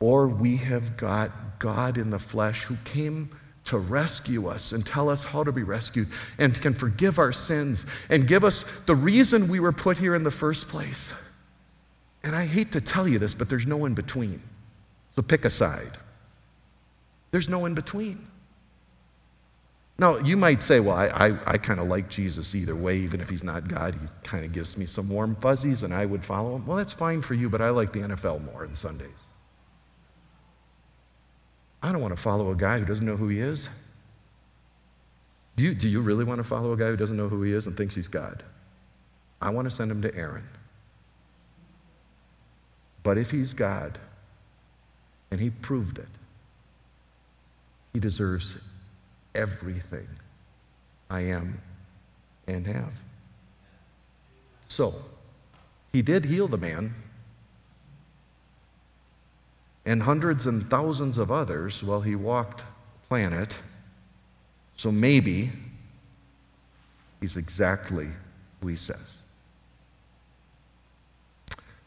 or 0.00 0.28
we 0.28 0.56
have 0.58 0.96
got 0.96 1.58
God 1.58 1.98
in 1.98 2.10
the 2.10 2.18
flesh 2.18 2.64
who 2.64 2.76
came 2.84 3.28
to 3.64 3.76
rescue 3.76 4.46
us 4.46 4.72
and 4.72 4.86
tell 4.86 5.10
us 5.10 5.24
how 5.24 5.42
to 5.42 5.50
be 5.50 5.64
rescued 5.64 6.08
and 6.38 6.58
can 6.62 6.72
forgive 6.72 7.18
our 7.18 7.32
sins 7.32 7.84
and 8.08 8.28
give 8.28 8.44
us 8.44 8.80
the 8.82 8.94
reason 8.94 9.48
we 9.48 9.58
were 9.58 9.72
put 9.72 9.98
here 9.98 10.14
in 10.14 10.22
the 10.22 10.30
first 10.30 10.68
place. 10.68 11.34
And 12.22 12.34
I 12.34 12.46
hate 12.46 12.72
to 12.72 12.80
tell 12.80 13.06
you 13.08 13.18
this, 13.18 13.34
but 13.34 13.48
there's 13.50 13.66
no 13.66 13.84
in 13.84 13.94
between. 13.94 14.40
So 15.16 15.22
pick 15.22 15.44
a 15.44 15.50
side. 15.50 15.96
There's 17.30 17.48
no 17.48 17.64
in 17.64 17.74
between. 17.74 18.26
Now, 19.98 20.18
you 20.18 20.36
might 20.36 20.62
say, 20.62 20.78
well, 20.78 20.94
I, 20.94 21.06
I, 21.06 21.38
I 21.46 21.58
kind 21.58 21.80
of 21.80 21.88
like 21.88 22.10
Jesus 22.10 22.54
either 22.54 22.76
way, 22.76 22.98
even 22.98 23.22
if 23.22 23.30
he's 23.30 23.42
not 23.42 23.66
God. 23.66 23.94
He 23.94 24.06
kind 24.24 24.44
of 24.44 24.52
gives 24.52 24.76
me 24.76 24.84
some 24.84 25.08
warm 25.08 25.34
fuzzies 25.36 25.82
and 25.82 25.94
I 25.94 26.04
would 26.04 26.22
follow 26.22 26.56
him. 26.56 26.66
Well, 26.66 26.76
that's 26.76 26.92
fine 26.92 27.22
for 27.22 27.32
you, 27.32 27.48
but 27.48 27.62
I 27.62 27.70
like 27.70 27.92
the 27.92 28.00
NFL 28.00 28.44
more 28.44 28.64
on 28.64 28.74
Sundays. 28.74 29.24
I 31.82 31.92
don't 31.92 32.02
want 32.02 32.14
to 32.14 32.20
follow 32.20 32.50
a 32.50 32.54
guy 32.54 32.78
who 32.78 32.84
doesn't 32.84 33.06
know 33.06 33.16
who 33.16 33.28
he 33.28 33.40
is. 33.40 33.70
Do 35.56 35.64
you, 35.64 35.74
do 35.74 35.88
you 35.88 36.02
really 36.02 36.24
want 36.24 36.38
to 36.38 36.44
follow 36.44 36.72
a 36.72 36.76
guy 36.76 36.88
who 36.88 36.96
doesn't 36.96 37.16
know 37.16 37.28
who 37.28 37.42
he 37.42 37.52
is 37.52 37.66
and 37.66 37.74
thinks 37.74 37.94
he's 37.94 38.08
God? 38.08 38.42
I 39.40 39.48
want 39.48 39.64
to 39.66 39.70
send 39.70 39.90
him 39.90 40.02
to 40.02 40.14
Aaron. 40.14 40.44
But 43.02 43.16
if 43.16 43.30
he's 43.30 43.54
God, 43.54 43.98
and 45.30 45.40
he 45.40 45.50
proved 45.50 45.98
it, 45.98 46.08
he 47.92 48.00
deserves 48.00 48.58
everything 49.34 50.06
I 51.10 51.20
am 51.20 51.60
and 52.46 52.66
have. 52.66 53.00
So, 54.68 54.94
he 55.92 56.02
did 56.02 56.24
heal 56.26 56.48
the 56.48 56.58
man, 56.58 56.92
and 59.86 60.02
hundreds 60.02 60.46
and 60.46 60.64
thousands 60.64 61.16
of 61.16 61.30
others 61.30 61.82
while 61.82 62.00
he 62.00 62.16
walked 62.16 62.58
the 62.58 62.64
planet. 63.08 63.58
So 64.74 64.90
maybe 64.90 65.50
he's 67.20 67.36
exactly 67.36 68.08
who 68.60 68.66
he 68.68 68.76
says. 68.76 69.20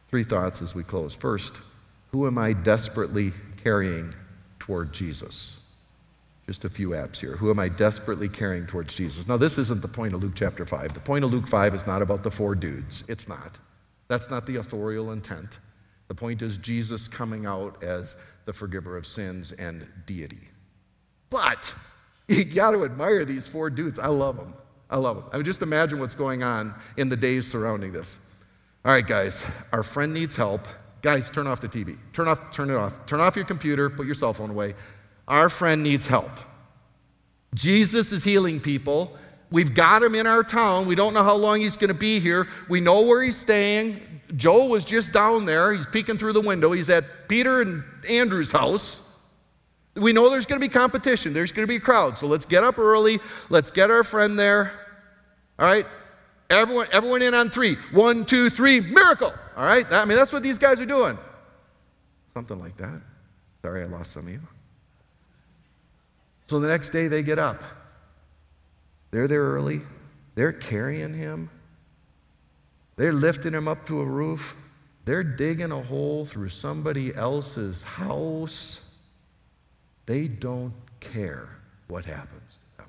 Three 0.08 0.24
thoughts 0.24 0.62
as 0.62 0.74
we 0.74 0.82
close. 0.82 1.14
First, 1.14 1.60
who 2.12 2.28
am 2.28 2.38
I 2.38 2.54
desperately 2.54 3.32
carrying 3.64 4.14
toward 4.58 4.94
Jesus? 4.94 5.68
Just 6.48 6.66
a 6.66 6.70
few 6.70 6.90
apps 6.90 7.22
here. 7.22 7.36
Who 7.36 7.52
am 7.52 7.60
I 7.60 7.70
desperately 7.70 8.28
carrying 8.28 8.66
towards 8.66 8.96
Jesus? 8.96 9.28
Now, 9.28 9.38
this 9.38 9.58
isn't 9.60 9.82
the 9.82 9.88
point 9.88 10.14
of 10.14 10.24
Luke 10.24 10.34
chapter 10.36 10.66
5. 10.66 10.94
The 10.94 11.00
point 11.00 11.24
of 11.24 11.32
Luke 11.32 11.48
5 11.48 11.76
is 11.76 11.86
not 11.86 12.02
about 12.02 12.24
the 12.24 12.32
four 12.32 12.56
dudes. 12.56 13.08
It's 13.08 13.30
not. 13.30 13.60
That's 14.08 14.32
not 14.32 14.48
the 14.48 14.56
authorial 14.56 15.12
intent. 15.12 15.60
The 16.08 16.16
point 16.16 16.42
is 16.42 16.58
Jesus 16.58 17.08
coming 17.08 17.46
out 17.46 17.84
as 17.84 18.16
the 18.46 18.54
forgiver 18.54 18.98
of 18.98 19.06
sins 19.06 19.52
and 19.52 19.88
deity. 20.08 20.50
But 21.30 21.74
you 22.28 22.44
got 22.44 22.72
to 22.72 22.84
admire 22.84 23.26
these 23.26 23.48
four 23.48 23.70
dudes. 23.70 24.00
I 24.00 24.08
love 24.08 24.36
them. 24.36 24.56
I 24.90 24.98
love 24.98 25.18
them. 25.18 25.26
I 25.32 25.36
mean, 25.36 25.46
just 25.46 25.62
imagine 25.62 26.00
what's 26.00 26.16
going 26.16 26.42
on 26.42 26.74
in 26.98 27.10
the 27.10 27.16
days 27.16 27.46
surrounding 27.48 27.92
this. 27.92 28.36
All 28.84 28.92
right, 28.92 29.06
guys, 29.06 29.46
our 29.72 29.84
friend 29.84 30.16
needs 30.16 30.36
help. 30.36 30.62
Guys, 31.02 31.30
turn 31.30 31.48
off 31.48 31.62
the 31.62 31.70
TV. 31.70 31.98
Turn 32.14 32.28
off, 32.28 32.52
turn 32.52 32.70
it 32.70 32.76
off. 32.76 33.06
Turn 33.06 33.22
off 33.22 33.36
your 33.36 33.46
computer, 33.46 33.90
put 33.90 34.06
your 34.06 34.16
cell 34.16 34.34
phone 34.34 34.50
away. 34.50 34.74
Our 35.28 35.50
friend 35.50 35.84
needs 35.84 36.08
help. 36.08 36.32
Jesus 37.56 38.12
is 38.12 38.24
healing 38.24 38.60
people. 38.60 39.18
We've 39.52 39.74
got 39.74 40.04
him 40.04 40.14
in 40.14 40.28
our 40.28 40.44
town. 40.44 40.86
We 40.86 40.96
don't 40.96 41.14
know 41.14 41.24
how 41.24 41.36
long 41.36 41.62
he's 41.62 41.78
going 41.78 41.90
to 41.90 42.00
be 42.00 42.20
here. 42.20 42.48
We 42.68 42.82
know 42.82 43.02
where 43.02 43.24
he's 43.24 43.38
staying. 43.38 44.00
Joe 44.36 44.68
was 44.68 44.86
just 44.86 45.12
down 45.12 45.46
there. 45.46 45.74
He's 45.74 45.88
peeking 45.88 46.18
through 46.18 46.34
the 46.34 46.42
window. 46.42 46.72
He's 46.72 46.90
at 46.90 47.28
Peter 47.28 47.62
and 47.62 47.84
Andrew's 48.08 48.52
house. 48.52 49.06
We 49.96 50.14
know 50.14 50.30
there's 50.30 50.46
going 50.46 50.62
to 50.62 50.66
be 50.66 50.72
competition, 50.72 51.34
there's 51.34 51.52
going 51.52 51.68
to 51.68 51.70
be 51.70 51.78
a 51.78 51.80
crowd. 51.80 52.18
So 52.18 52.28
let's 52.28 52.46
get 52.46 52.64
up 52.64 52.78
early, 52.78 53.20
let's 53.50 53.72
get 53.72 53.90
our 53.90 54.04
friend 54.04 54.38
there. 54.38 54.72
All 55.58 55.66
right? 55.66 55.86
Everyone, 56.50 56.88
everyone 56.92 57.22
in 57.22 57.34
on 57.34 57.50
three. 57.50 57.76
One, 57.92 58.26
two, 58.26 58.50
three, 58.50 58.80
miracle. 58.80 59.34
All 59.60 59.66
right? 59.66 59.86
I 59.92 60.06
mean, 60.06 60.18
that's 60.18 60.32
what 60.32 60.42
these 60.42 60.58
guys 60.58 60.80
are 60.80 60.86
doing. 60.86 61.18
Something 62.34 62.60
like 62.60 62.78
that. 62.78 63.02
Sorry, 63.62 63.84
I 63.84 63.88
lost 63.88 64.14
some 64.14 64.26
of 64.26 64.32
you. 64.32 64.40
So 66.46 66.62
the 66.62 66.70
next 66.70 66.92
day 66.92 67.10
they 67.10 67.24
get 67.24 67.40
up. 67.40 67.62
They're 69.12 69.28
there 69.28 69.44
early. 69.44 69.82
They're 70.36 70.54
carrying 70.54 71.14
him. 71.14 71.50
They're 72.96 73.12
lifting 73.12 73.52
him 73.52 73.68
up 73.68 73.86
to 73.88 74.00
a 74.00 74.06
roof. 74.06 74.70
They're 75.04 75.26
digging 75.26 75.74
a 75.74 75.82
hole 75.82 76.24
through 76.24 76.50
somebody 76.50 77.14
else's 77.14 77.84
house. 77.84 78.98
They 80.06 80.30
don't 80.30 80.74
care 81.02 81.50
what 81.90 82.06
happens 82.06 82.58
to 82.78 82.78
them. 82.78 82.88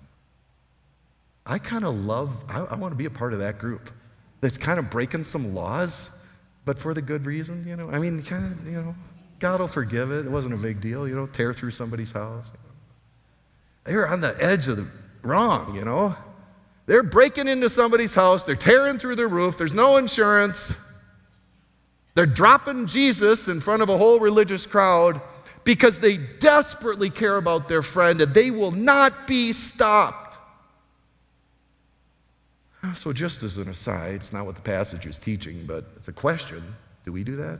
I 1.46 1.58
kind 1.58 1.84
of 1.84 2.04
love, 2.04 2.44
I, 2.48 2.60
I 2.60 2.74
want 2.76 2.92
to 2.92 2.96
be 2.96 3.06
a 3.06 3.10
part 3.10 3.32
of 3.32 3.40
that 3.40 3.58
group 3.58 3.90
that's 4.40 4.56
kind 4.56 4.78
of 4.78 4.88
breaking 4.88 5.24
some 5.24 5.52
laws, 5.52 6.19
but 6.70 6.78
for 6.78 6.94
the 6.94 7.02
good 7.02 7.26
reason, 7.26 7.66
you 7.66 7.74
know. 7.74 7.90
I 7.90 7.98
mean, 7.98 8.22
kind 8.22 8.44
of, 8.44 8.64
you 8.64 8.80
know, 8.80 8.94
God 9.40 9.58
will 9.58 9.66
forgive 9.66 10.12
it. 10.12 10.24
It 10.24 10.30
wasn't 10.30 10.54
a 10.54 10.56
big 10.56 10.80
deal, 10.80 11.08
you 11.08 11.16
know, 11.16 11.26
tear 11.26 11.52
through 11.52 11.72
somebody's 11.72 12.12
house. 12.12 12.52
They 13.82 13.96
were 13.96 14.06
on 14.06 14.20
the 14.20 14.36
edge 14.38 14.68
of 14.68 14.76
the 14.76 14.86
wrong, 15.22 15.74
you 15.74 15.84
know. 15.84 16.14
They're 16.86 17.02
breaking 17.02 17.48
into 17.48 17.68
somebody's 17.68 18.14
house, 18.14 18.44
they're 18.44 18.54
tearing 18.54 18.98
through 18.98 19.16
their 19.16 19.26
roof, 19.26 19.58
there's 19.58 19.74
no 19.74 19.96
insurance. 19.96 20.96
They're 22.14 22.24
dropping 22.24 22.86
Jesus 22.86 23.48
in 23.48 23.58
front 23.58 23.82
of 23.82 23.88
a 23.88 23.98
whole 23.98 24.20
religious 24.20 24.64
crowd 24.64 25.20
because 25.64 25.98
they 25.98 26.18
desperately 26.18 27.10
care 27.10 27.36
about 27.36 27.66
their 27.66 27.82
friend 27.82 28.20
and 28.20 28.32
they 28.32 28.52
will 28.52 28.70
not 28.70 29.26
be 29.26 29.50
stopped. 29.50 30.30
Ah, 32.83 32.93
so, 32.93 33.12
just 33.12 33.43
as 33.43 33.59
an 33.59 33.68
aside, 33.68 34.14
it's 34.14 34.33
not 34.33 34.47
what 34.47 34.55
the 34.55 34.62
passage 34.62 35.05
is 35.05 35.18
teaching, 35.18 35.64
but 35.66 35.85
it's 35.97 36.09
a 36.09 36.12
question. 36.12 36.62
Do 37.05 37.12
we 37.12 37.24
do 37.24 37.37
that? 37.37 37.59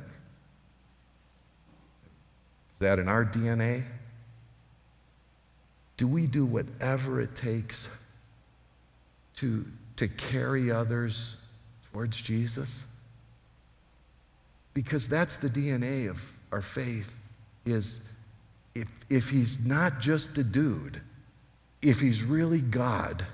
Is 2.73 2.79
that 2.79 2.99
in 2.99 3.09
our 3.09 3.25
DNA? 3.25 3.83
Do 5.99 6.09
we 6.09 6.27
do 6.27 6.47
whatever 6.47 7.21
it 7.21 7.35
takes 7.35 7.91
to, 9.37 9.67
to 9.97 10.09
carry 10.09 10.71
others 10.71 11.37
towards 11.93 12.21
Jesus? 12.23 12.99
Because 14.73 15.09
that's 15.09 15.37
the 15.37 15.49
DNA 15.49 16.09
of 16.09 16.33
our 16.53 16.63
faith 16.63 17.19
is 17.67 18.11
if, 18.75 18.89
if 19.11 19.29
he's 19.29 19.67
not 19.67 20.01
just 20.01 20.39
a 20.39 20.45
dude, 20.45 21.03
if 21.83 22.01
he's 22.01 22.23
really 22.23 22.61
God, 22.61 23.27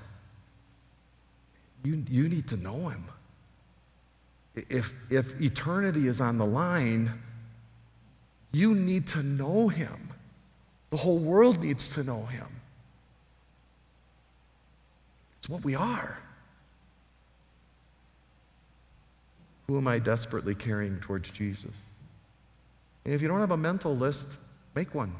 you, 1.87 2.03
you 2.09 2.27
need 2.27 2.47
to 2.49 2.57
know 2.57 2.89
him. 2.89 3.05
If, 4.55 4.93
if 5.09 5.39
eternity 5.41 6.07
is 6.07 6.19
on 6.19 6.37
the 6.37 6.45
line, 6.45 7.13
you 8.51 8.75
need 8.75 9.07
to 9.07 9.23
know 9.23 9.69
him. 9.69 10.09
The 10.89 10.97
whole 10.97 11.19
world 11.19 11.63
needs 11.63 11.95
to 11.95 12.03
know 12.03 12.25
him. 12.25 12.47
It's 15.39 15.47
what 15.47 15.63
we 15.63 15.75
are. 15.75 16.19
Who 19.67 19.77
am 19.77 19.87
I 19.87 19.99
desperately 19.99 20.55
carrying 20.55 20.99
towards 20.99 21.31
Jesus? 21.31 21.85
And 23.05 23.13
if 23.13 23.21
you 23.21 23.29
don't 23.29 23.39
have 23.39 23.51
a 23.51 23.57
mental 23.57 23.95
list, 23.95 24.27
make 24.75 24.93
one. 24.93 25.13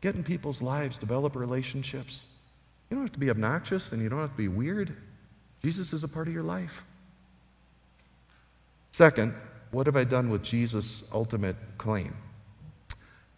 Get 0.00 0.14
in 0.14 0.22
people's 0.22 0.62
lives, 0.62 0.96
develop 0.96 1.36
relationships. 1.36 2.26
You 2.92 2.96
don't 2.96 3.04
have 3.04 3.12
to 3.12 3.20
be 3.20 3.30
obnoxious 3.30 3.92
and 3.92 4.02
you 4.02 4.10
don't 4.10 4.18
have 4.18 4.32
to 4.32 4.36
be 4.36 4.48
weird. 4.48 4.94
Jesus 5.64 5.94
is 5.94 6.04
a 6.04 6.08
part 6.08 6.28
of 6.28 6.34
your 6.34 6.42
life. 6.42 6.84
Second, 8.90 9.32
what 9.70 9.86
have 9.86 9.96
I 9.96 10.04
done 10.04 10.28
with 10.28 10.42
Jesus' 10.42 11.10
ultimate 11.14 11.56
claim? 11.78 12.14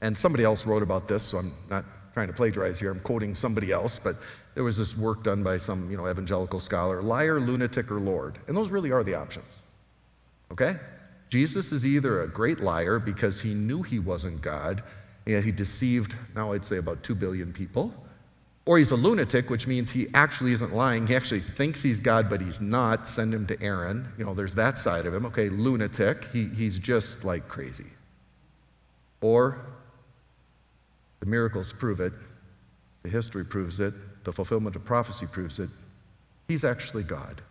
And 0.01 0.19
somebody 0.19 0.43
else 0.43 0.67
wrote 0.67 0.83
about 0.83 1.07
this, 1.07 1.23
so 1.23 1.39
I'm 1.39 1.53
not 1.71 1.85
trying 2.15 2.27
to 2.27 2.33
plagiarize 2.33 2.81
here. 2.81 2.91
I'm 2.91 2.99
quoting 2.99 3.37
somebody 3.37 3.71
else, 3.71 3.97
but 3.97 4.17
there 4.57 4.65
was 4.65 4.77
this 4.77 4.99
work 4.99 5.23
done 5.23 5.45
by 5.45 5.59
some, 5.59 5.89
you 5.89 5.97
know, 5.97 6.11
evangelical 6.11 6.59
scholar, 6.59 7.01
liar, 7.01 7.39
lunatic, 7.39 7.93
or 7.93 8.01
Lord. 8.01 8.41
And 8.49 8.57
those 8.57 8.71
really 8.71 8.91
are 8.91 9.05
the 9.05 9.15
options. 9.15 9.63
Okay? 10.51 10.75
Jesus 11.31 11.71
is 11.71 11.87
either 11.87 12.23
a 12.23 12.27
great 12.27 12.59
liar 12.59 12.99
because 12.99 13.41
he 13.41 13.55
knew 13.55 13.85
he 13.85 14.01
wasn't 14.01 14.43
God 14.43 14.83
and 15.29 15.45
he 15.45 15.53
deceived, 15.53 16.17
now 16.35 16.55
I'd 16.55 16.65
say 16.65 16.79
about 16.79 17.05
2 17.05 17.15
billion 17.15 17.53
people, 17.53 17.95
or 18.67 18.79
he's 18.79 18.91
a 18.91 18.97
lunatic, 18.97 19.51
which 19.51 19.67
means 19.67 19.91
he 19.91 20.07
actually 20.15 20.53
isn't 20.53 20.75
lying. 20.75 21.07
He 21.07 21.15
actually 21.15 21.41
thinks 21.41 21.83
he's 21.83 22.01
God, 22.01 22.31
but 22.31 22.41
he's 22.41 22.61
not. 22.61 23.07
Send 23.07 23.35
him 23.35 23.47
to 23.49 23.63
Aaron. 23.63 24.07
You 24.17 24.25
know, 24.25 24.33
there's 24.33 24.55
that 24.55 24.79
side 24.79 25.05
of 25.05 25.13
him. 25.13 25.27
Okay, 25.27 25.51
lunatic. 25.51 26.25
He, 26.33 26.47
he's 26.47 26.79
just 26.79 27.25
like 27.25 27.47
crazy. 27.47 27.91
Or 29.21 29.59
the 31.21 31.27
miracles 31.27 31.73
prove 31.73 32.01
it, 32.01 32.13
the 33.03 33.11
history 33.11 33.45
proves 33.45 33.81
it, 33.81 33.95
the 34.25 34.33
fulfillment 34.33 34.77
of 34.77 34.85
prophecy 34.85 35.27
proves 35.31 35.59
it. 35.59 35.69
He's 36.49 36.65
actually 36.65 37.05
God. 37.05 37.43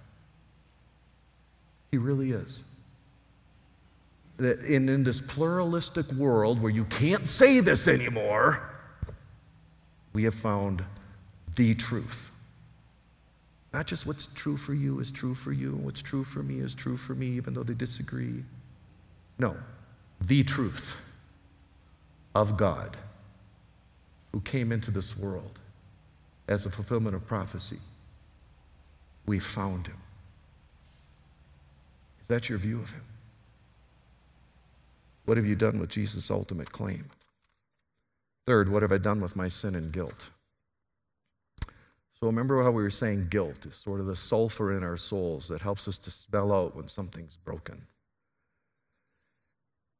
He 1.91 1.97
really 1.97 2.31
is. 2.31 2.63
In, 4.39 4.89
in 4.89 5.03
this 5.03 5.21
pluralistic 5.21 6.11
world 6.11 6.61
where 6.61 6.71
you 6.71 6.85
can't 6.85 7.27
say 7.27 7.59
this 7.59 7.87
anymore, 7.87 8.71
we 10.11 10.23
have 10.23 10.35
found 10.35 10.83
the 11.55 11.73
truth. 11.73 12.31
Not 13.73 13.87
just 13.87 14.05
what's 14.05 14.27
true 14.27 14.57
for 14.57 14.73
you 14.73 14.99
is 14.99 15.11
true 15.11 15.33
for 15.33 15.51
you, 15.51 15.71
what's 15.71 16.01
true 16.01 16.23
for 16.23 16.43
me 16.43 16.59
is 16.59 16.75
true 16.75 16.97
for 16.97 17.15
me, 17.15 17.27
even 17.27 17.53
though 17.53 17.63
they 17.63 17.73
disagree. 17.73 18.43
No, 19.39 19.57
the 20.21 20.43
truth 20.43 21.17
of 22.35 22.55
God 22.55 22.97
who 24.31 24.41
came 24.41 24.71
into 24.71 24.91
this 24.91 25.17
world 25.17 25.59
as 26.47 26.65
a 26.65 26.69
fulfillment 26.69 27.15
of 27.15 27.25
prophecy. 27.25 27.79
We 29.25 29.39
found 29.39 29.87
him. 29.87 29.97
Is 32.21 32.27
that 32.27 32.49
your 32.49 32.57
view 32.57 32.79
of 32.79 32.91
him? 32.91 33.03
What 35.25 35.37
have 35.37 35.45
you 35.45 35.55
done 35.55 35.79
with 35.79 35.89
Jesus' 35.89 36.29
ultimate 36.29 36.71
claim? 36.71 37.05
Third, 38.45 38.69
what 38.69 38.81
have 38.81 38.91
I 38.91 38.97
done 38.97 39.21
with 39.21 39.35
my 39.35 39.47
sin 39.47 39.75
and 39.75 39.91
guilt? 39.91 40.31
So 42.23 42.27
remember 42.27 42.63
how 42.63 42.71
we 42.71 42.83
were 42.83 42.89
saying 42.89 43.27
guilt 43.29 43.65
is 43.65 43.75
sort 43.75 43.99
of 43.99 44.05
the 44.05 44.15
sulfur 44.15 44.71
in 44.71 44.81
our 44.81 44.95
souls 44.95 45.49
that 45.49 45.61
helps 45.61 45.89
us 45.89 45.97
to 45.97 46.09
spell 46.09 46.53
out 46.53 46.73
when 46.73 46.87
something's 46.87 47.35
broken. 47.35 47.81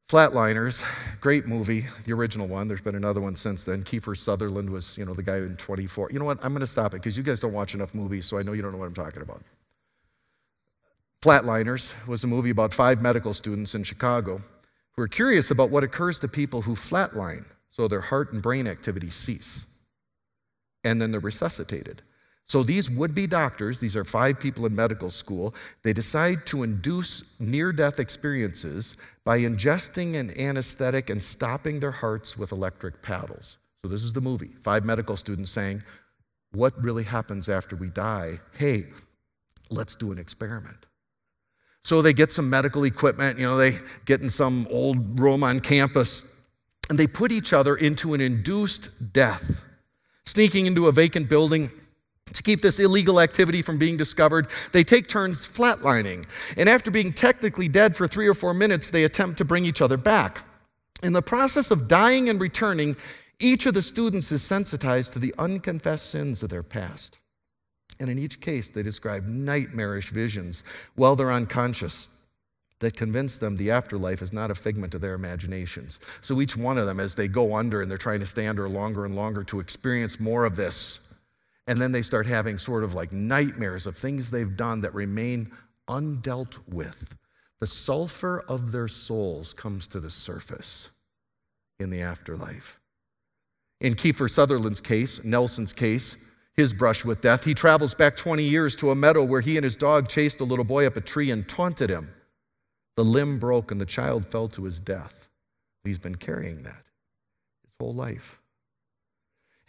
Flatliners, 0.08 0.86
great 1.20 1.48
movie, 1.48 1.84
the 2.06 2.14
original 2.14 2.48
one. 2.48 2.70
There's 2.70 2.80
been 2.80 2.96
another 2.96 3.20
one 3.20 3.36
since 3.36 3.66
then. 3.66 3.84
Kiefer 3.84 4.16
Sutherland 4.16 4.70
was, 4.70 4.98
you 4.98 5.04
know, 5.04 5.14
the 5.14 5.22
guy 5.22 5.36
in 5.36 5.58
24. 5.58 6.12
You 6.14 6.20
know 6.20 6.24
what? 6.24 6.40
I'm 6.46 6.54
going 6.54 6.62
to 6.62 6.68
stop 6.68 6.94
it 6.94 7.02
because 7.02 7.18
you 7.18 7.24
guys 7.24 7.42
don't 7.42 7.52
watch 7.52 7.76
enough 7.76 7.94
movies, 7.94 8.26
so 8.26 8.38
I 8.38 8.44
know 8.44 8.54
you 8.54 8.62
don't 8.62 8.72
know 8.72 8.78
what 8.78 8.88
I'm 8.88 8.94
talking 8.94 9.22
about. 9.22 9.42
Flatliners 11.22 12.08
was 12.08 12.24
a 12.24 12.28
movie 12.28 12.52
about 12.52 12.74
five 12.74 13.02
medical 13.02 13.34
students 13.34 13.76
in 13.76 13.84
Chicago 13.84 14.40
who 14.94 15.02
are 15.02 15.10
curious 15.10 15.52
about 15.52 15.72
what 15.72 15.84
occurs 15.84 16.20
to 16.20 16.30
people 16.30 16.62
who 16.62 16.76
flatline, 16.76 17.44
so 17.68 17.90
their 17.90 18.00
heart 18.00 18.32
and 18.32 18.42
brain 18.42 18.66
activity 18.66 19.10
cease. 19.10 19.82
And 20.86 21.02
then 21.02 21.12
they're 21.12 21.20
resuscitated. 21.20 22.02
So 22.46 22.62
these 22.62 22.90
would 22.92 23.16
be 23.16 23.26
doctors, 23.26 23.80
these 23.80 23.96
are 23.96 24.04
five 24.04 24.40
people 24.40 24.66
in 24.66 24.76
medical 24.76 25.10
school, 25.10 25.56
they 25.82 25.94
decide 25.94 26.46
to 26.48 26.64
induce 26.64 27.40
near 27.40 27.72
death 27.72 28.00
experiences 28.00 28.98
by 29.24 29.40
ingesting 29.40 30.16
an 30.16 30.38
anesthetic 30.38 31.10
and 31.10 31.24
stopping 31.24 31.80
their 31.80 31.92
hearts 31.92 32.38
with 32.38 32.52
electric 32.52 33.02
paddles. 33.02 33.58
So 33.82 33.90
this 33.90 34.04
is 34.04 34.14
the 34.14 34.22
movie. 34.22 34.52
Five 34.62 34.86
medical 34.86 35.18
students 35.18 35.52
saying, 35.52 35.84
What 36.52 36.74
really 36.82 37.04
happens 37.04 37.50
after 37.50 37.76
we 37.76 37.88
die? 37.88 38.40
Hey, 38.58 38.86
let's 39.70 39.96
do 39.96 40.12
an 40.12 40.20
experiment. 40.20 40.86
So 41.84 42.02
they 42.02 42.14
get 42.14 42.32
some 42.32 42.50
medical 42.50 42.86
equipment, 42.86 43.40
you 43.40 43.46
know, 43.46 43.58
they 43.58 43.78
get 44.06 44.22
in 44.22 44.30
some 44.30 44.68
old 44.70 45.20
room 45.20 45.44
on 45.44 45.60
campus, 45.60 46.42
and 46.90 46.98
they 46.98 47.08
put 47.08 47.32
each 47.32 47.52
other 47.52 47.76
into 47.76 48.14
an 48.14 48.22
induced 48.22 49.12
death, 49.12 49.62
sneaking 50.26 50.66
into 50.66 50.88
a 50.88 50.94
vacant 50.94 51.28
building 51.28 51.72
to 52.32 52.44
keep 52.44 52.62
this 52.62 52.80
illegal 52.80 53.20
activity 53.20 53.62
from 53.62 53.78
being 53.78 53.98
discovered, 53.98 54.48
they 54.72 54.84
take 54.84 55.08
turns 55.08 55.48
flatlining. 55.48 56.26
And 56.58 56.68
after 56.68 56.90
being 56.90 57.14
technically 57.14 57.68
dead 57.68 57.96
for 57.96 58.08
three 58.08 58.28
or 58.28 58.34
four 58.34 58.54
minutes, 58.54 58.90
they 58.90 59.04
attempt 59.04 59.38
to 59.38 59.46
bring 59.46 59.66
each 59.66 59.82
other 59.82 59.98
back. 59.98 60.42
In 61.04 61.14
the 61.14 61.22
process 61.22 61.70
of 61.70 61.88
dying 61.88 62.30
and 62.30 62.40
returning, 62.40 62.96
each 63.40 63.66
of 63.66 63.74
the 63.74 63.82
students 63.82 64.32
is 64.32 64.42
sensitized 64.42 65.14
to 65.14 65.20
the 65.20 65.34
unconfessed 65.38 66.10
sins 66.10 66.42
of 66.42 66.50
their 66.50 66.64
past. 66.64 67.20
And 68.00 68.10
in 68.10 68.18
each 68.18 68.40
case, 68.40 68.70
they 68.70 68.84
describe 68.84 69.26
nightmarish 69.26 70.10
visions 70.10 70.64
while 70.96 71.16
they're 71.16 71.32
unconscious. 71.32 72.10
that 72.84 72.98
convince 72.98 73.38
them 73.38 73.56
the 73.56 73.72
afterlife 73.72 74.22
is 74.22 74.34
not 74.34 74.52
a 74.52 74.56
figment 74.56 74.94
of 74.94 75.02
their 75.02 75.14
imaginations. 75.14 76.00
So 76.22 76.42
each 76.42 76.56
one 76.58 76.78
of 76.78 76.86
them, 76.86 77.00
as 77.00 77.16
they 77.16 77.28
go 77.28 77.56
under 77.56 77.82
and 77.82 77.90
they're 77.90 77.98
trying 77.98 78.20
to 78.20 78.26
stay 78.26 78.46
under 78.46 78.68
longer 78.70 79.06
and 79.06 79.16
longer 79.16 79.44
to 79.46 79.60
experience 79.60 80.20
more 80.20 80.46
of 80.46 80.58
this, 80.58 81.03
and 81.68 81.80
then 81.80 81.92
they 81.92 82.02
start 82.02 82.28
having 82.28 82.58
sort 82.58 82.84
of 82.84 82.94
like 82.94 83.12
nightmares 83.12 83.88
of 83.88 83.96
things 83.96 84.32
they've 84.32 84.58
done 84.58 84.82
that 84.82 84.94
remain 84.94 85.52
undealt 85.88 86.58
with. 86.68 87.18
The 87.60 87.68
sulfur 87.68 88.44
of 88.48 88.72
their 88.72 88.88
souls 88.88 89.54
comes 89.54 89.88
to 89.88 90.00
the 90.00 90.10
surface 90.10 90.90
in 91.80 91.90
the 91.90 92.02
afterlife. 92.02 92.80
In 93.80 93.96
Kiefer 93.96 94.30
Sutherland's 94.30 94.82
case, 94.82 95.24
Nelson's 95.24 95.74
case, 95.74 96.36
his 96.56 96.74
brush 96.74 97.04
with 97.04 97.22
death, 97.22 97.46
he 97.46 97.54
travels 97.54 97.94
back 97.94 98.16
20 98.16 98.44
years 98.44 98.76
to 98.78 98.92
a 98.92 98.96
meadow 98.96 99.24
where 99.24 99.42
he 99.42 99.58
and 99.58 99.64
his 99.64 99.76
dog 99.76 100.08
chased 100.08 100.40
a 100.40 100.46
little 100.46 100.66
boy 100.66 100.86
up 100.86 100.98
a 100.98 101.02
tree 101.02 101.32
and 101.32 101.48
taunted 101.48 101.90
him. 101.90 102.14
The 102.96 103.04
limb 103.04 103.40
broke 103.40 103.72
and 103.72 103.82
the 103.82 103.86
child 103.86 104.26
fell 104.26 104.48
to 104.50 104.66
his 104.66 104.80
death. 104.80 105.30
He's 105.84 106.00
been 106.00 106.16
carrying 106.16 106.64
that 106.64 106.84
his 107.66 107.76
whole 107.80 107.94
life. 107.94 108.40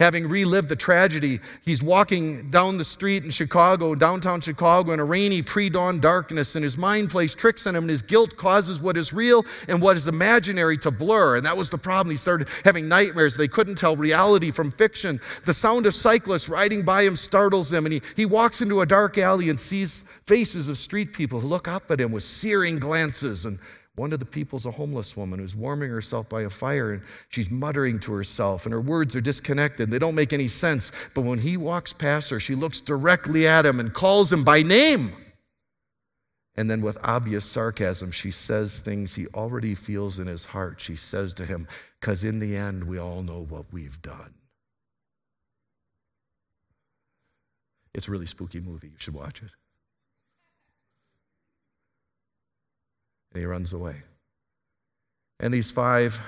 Having 0.01 0.27
relived 0.27 0.67
the 0.67 0.75
tragedy, 0.75 1.39
he's 1.63 1.81
walking 1.81 2.49
down 2.51 2.77
the 2.77 2.83
street 2.83 3.23
in 3.23 3.29
Chicago, 3.29 3.95
downtown 3.95 4.41
Chicago, 4.41 4.91
in 4.91 4.99
a 4.99 5.05
rainy 5.05 5.41
pre 5.41 5.69
dawn 5.69 6.01
darkness, 6.01 6.55
and 6.55 6.65
his 6.65 6.77
mind 6.77 7.09
plays 7.09 7.33
tricks 7.33 7.65
on 7.65 7.77
him, 7.77 7.85
and 7.85 7.89
his 7.89 8.01
guilt 8.01 8.35
causes 8.35 8.81
what 8.81 8.97
is 8.97 9.13
real 9.13 9.45
and 9.69 9.81
what 9.81 9.95
is 9.95 10.09
imaginary 10.09 10.77
to 10.79 10.91
blur. 10.91 11.37
And 11.37 11.45
that 11.45 11.55
was 11.55 11.69
the 11.69 11.77
problem. 11.77 12.11
He 12.11 12.17
started 12.17 12.49
having 12.65 12.89
nightmares. 12.89 13.37
They 13.37 13.47
couldn't 13.47 13.75
tell 13.75 13.95
reality 13.95 14.51
from 14.51 14.69
fiction. 14.69 15.21
The 15.45 15.53
sound 15.53 15.85
of 15.85 15.95
cyclists 15.95 16.49
riding 16.49 16.83
by 16.83 17.03
him 17.03 17.15
startles 17.15 17.71
him, 17.71 17.85
and 17.85 17.93
he, 17.93 18.01
he 18.17 18.25
walks 18.25 18.61
into 18.61 18.81
a 18.81 18.85
dark 18.85 19.17
alley 19.17 19.47
and 19.47 19.57
sees 19.57 20.09
faces 20.25 20.67
of 20.67 20.77
street 20.77 21.13
people 21.13 21.39
who 21.39 21.47
look 21.47 21.69
up 21.69 21.89
at 21.89 22.01
him 22.01 22.11
with 22.11 22.23
searing 22.23 22.79
glances 22.79 23.45
and 23.45 23.59
one 23.95 24.11
of 24.11 24.19
the 24.19 24.25
people's 24.25 24.65
a 24.65 24.71
homeless 24.71 25.15
woman 25.15 25.39
who's 25.39 25.55
warming 25.55 25.89
herself 25.89 26.27
by 26.27 26.41
a 26.41 26.49
fire 26.49 26.91
and 26.91 27.01
she's 27.29 27.49
muttering 27.49 27.99
to 27.99 28.13
herself, 28.13 28.65
and 28.65 28.73
her 28.73 28.81
words 28.81 29.15
are 29.15 29.21
disconnected. 29.21 29.89
They 29.89 29.99
don't 29.99 30.15
make 30.15 30.33
any 30.33 30.49
sense. 30.49 30.91
But 31.13 31.21
when 31.21 31.39
he 31.39 31.55
walks 31.55 31.93
past 31.93 32.29
her, 32.29 32.39
she 32.39 32.55
looks 32.55 32.81
directly 32.81 33.47
at 33.47 33.65
him 33.65 33.79
and 33.79 33.93
calls 33.93 34.33
him 34.33 34.43
by 34.43 34.63
name. 34.63 35.11
And 36.57 36.69
then, 36.69 36.81
with 36.81 36.97
obvious 37.03 37.43
sarcasm, 37.45 38.11
she 38.11 38.31
says 38.31 38.79
things 38.79 39.15
he 39.15 39.27
already 39.33 39.75
feels 39.75 40.19
in 40.19 40.27
his 40.27 40.45
heart. 40.45 40.79
She 40.79 40.95
says 40.95 41.33
to 41.35 41.45
him, 41.45 41.67
Because 41.99 42.23
in 42.23 42.39
the 42.39 42.55
end, 42.55 42.85
we 42.85 42.97
all 42.97 43.21
know 43.23 43.43
what 43.43 43.73
we've 43.73 44.01
done. 44.01 44.35
It's 47.93 48.07
a 48.07 48.11
really 48.11 48.25
spooky 48.25 48.61
movie. 48.61 48.87
You 48.87 48.97
should 48.97 49.13
watch 49.13 49.41
it. 49.41 49.49
And 53.35 53.41
he 53.41 53.45
runs 53.45 53.73
away. 53.73 53.95
And 55.41 55.53
these 55.53 55.69
five 55.69 56.21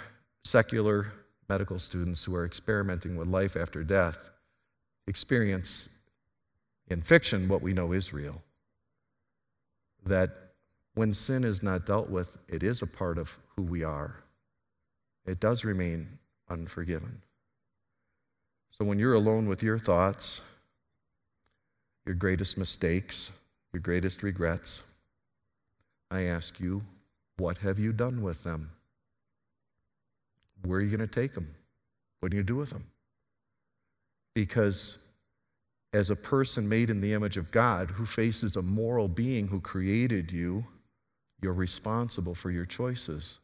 secular 0.44 1.14
medical 1.48 1.80
students 1.80 2.26
who 2.26 2.36
are 2.36 2.46
experimenting 2.46 3.16
with 3.16 3.30
life 3.30 3.56
after 3.56 3.82
death 3.82 4.30
experience 5.08 6.00
in 6.90 7.00
fiction 7.00 7.48
what 7.48 7.62
we 7.62 7.72
know 7.72 7.94
is 7.94 8.12
real. 8.12 8.44
That 10.06 10.32
when 10.96 11.14
sin 11.14 11.46
is 11.46 11.64
not 11.64 11.86
dealt 11.86 12.10
with, 12.10 12.38
it 12.50 12.62
is 12.62 12.82
a 12.82 12.88
part 12.88 13.18
of 13.18 13.38
who 13.56 13.64
we 13.64 13.86
are. 13.86 14.22
It 15.26 15.40
does 15.40 15.64
remain 15.64 16.20
unforgiven. 16.50 17.22
So 18.72 18.84
when 18.84 19.00
you're 19.00 19.14
alone 19.14 19.48
with 19.48 19.64
your 19.64 19.80
thoughts, 19.80 20.42
your 22.06 22.16
greatest 22.16 22.58
mistakes, 22.58 23.32
your 23.72 23.80
greatest 23.80 24.24
regrets, 24.24 24.94
I 26.12 26.24
ask 26.24 26.60
you, 26.60 26.84
what 27.38 27.60
have 27.60 27.80
you 27.80 27.94
done 27.94 28.22
with 28.22 28.44
them? 28.44 28.72
Where 30.64 30.80
are 30.80 30.82
you 30.82 30.96
going 30.96 31.08
to 31.08 31.14
take 31.14 31.34
them? 31.34 31.54
What 32.20 32.32
do 32.32 32.38
you 32.38 32.44
do 32.44 32.56
with 32.56 32.72
them? 32.72 32.86
Because 34.34 35.08
as 35.94 36.10
a 36.10 36.16
person 36.16 36.68
made 36.68 36.90
in 36.90 37.02
the 37.02 37.14
image 37.14 37.38
of 37.38 37.52
God 37.52 37.92
who 37.92 38.06
faces 38.06 38.56
a 38.56 38.62
moral 38.62 39.08
being 39.08 39.48
who 39.48 39.60
created 39.60 40.32
you, 40.32 40.66
you're 41.42 41.54
responsible 41.54 42.36
for 42.36 42.52
your 42.52 42.66
choices. 42.66 43.40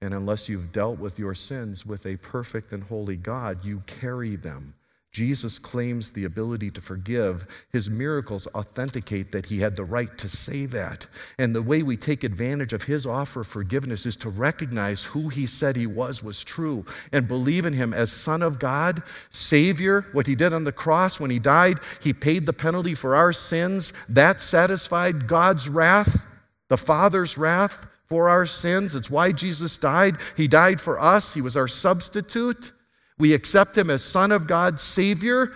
And 0.00 0.14
unless 0.14 0.48
you've 0.48 0.70
dealt 0.70 0.98
with 0.98 1.18
your 1.18 1.34
sins 1.34 1.84
with 1.84 2.06
a 2.06 2.16
perfect 2.18 2.72
and 2.72 2.84
holy 2.84 3.16
God, 3.16 3.64
you 3.64 3.82
carry 3.86 4.36
them. 4.36 4.74
Jesus 5.10 5.58
claims 5.58 6.10
the 6.10 6.24
ability 6.24 6.70
to 6.70 6.82
forgive. 6.82 7.46
His 7.72 7.88
miracles 7.88 8.46
authenticate 8.54 9.32
that 9.32 9.46
he 9.46 9.60
had 9.60 9.74
the 9.74 9.84
right 9.84 10.16
to 10.18 10.28
say 10.28 10.66
that. 10.66 11.06
And 11.38 11.54
the 11.54 11.62
way 11.62 11.82
we 11.82 11.96
take 11.96 12.22
advantage 12.22 12.74
of 12.74 12.84
his 12.84 13.06
offer 13.06 13.40
of 13.40 13.46
forgiveness 13.46 14.04
is 14.04 14.16
to 14.16 14.28
recognize 14.28 15.04
who 15.04 15.30
he 15.30 15.46
said 15.46 15.76
he 15.76 15.86
was 15.86 16.22
was 16.22 16.44
true 16.44 16.84
and 17.10 17.26
believe 17.26 17.64
in 17.64 17.72
him 17.72 17.94
as 17.94 18.12
Son 18.12 18.42
of 18.42 18.58
God, 18.58 19.02
Savior. 19.30 20.04
What 20.12 20.26
he 20.26 20.34
did 20.34 20.52
on 20.52 20.64
the 20.64 20.72
cross 20.72 21.18
when 21.18 21.30
he 21.30 21.38
died, 21.38 21.78
he 22.02 22.12
paid 22.12 22.44
the 22.44 22.52
penalty 22.52 22.94
for 22.94 23.16
our 23.16 23.32
sins. 23.32 23.92
That 24.08 24.42
satisfied 24.42 25.26
God's 25.26 25.70
wrath, 25.70 26.26
the 26.68 26.76
Father's 26.76 27.38
wrath 27.38 27.88
for 28.08 28.28
our 28.28 28.44
sins. 28.44 28.94
It's 28.94 29.10
why 29.10 29.32
Jesus 29.32 29.78
died. 29.78 30.16
He 30.36 30.48
died 30.48 30.82
for 30.82 31.00
us, 31.00 31.32
he 31.32 31.40
was 31.40 31.56
our 31.56 31.68
substitute. 31.68 32.72
We 33.18 33.34
accept 33.34 33.76
him 33.76 33.90
as 33.90 34.02
Son 34.02 34.30
of 34.30 34.46
God, 34.46 34.80
Savior, 34.80 35.52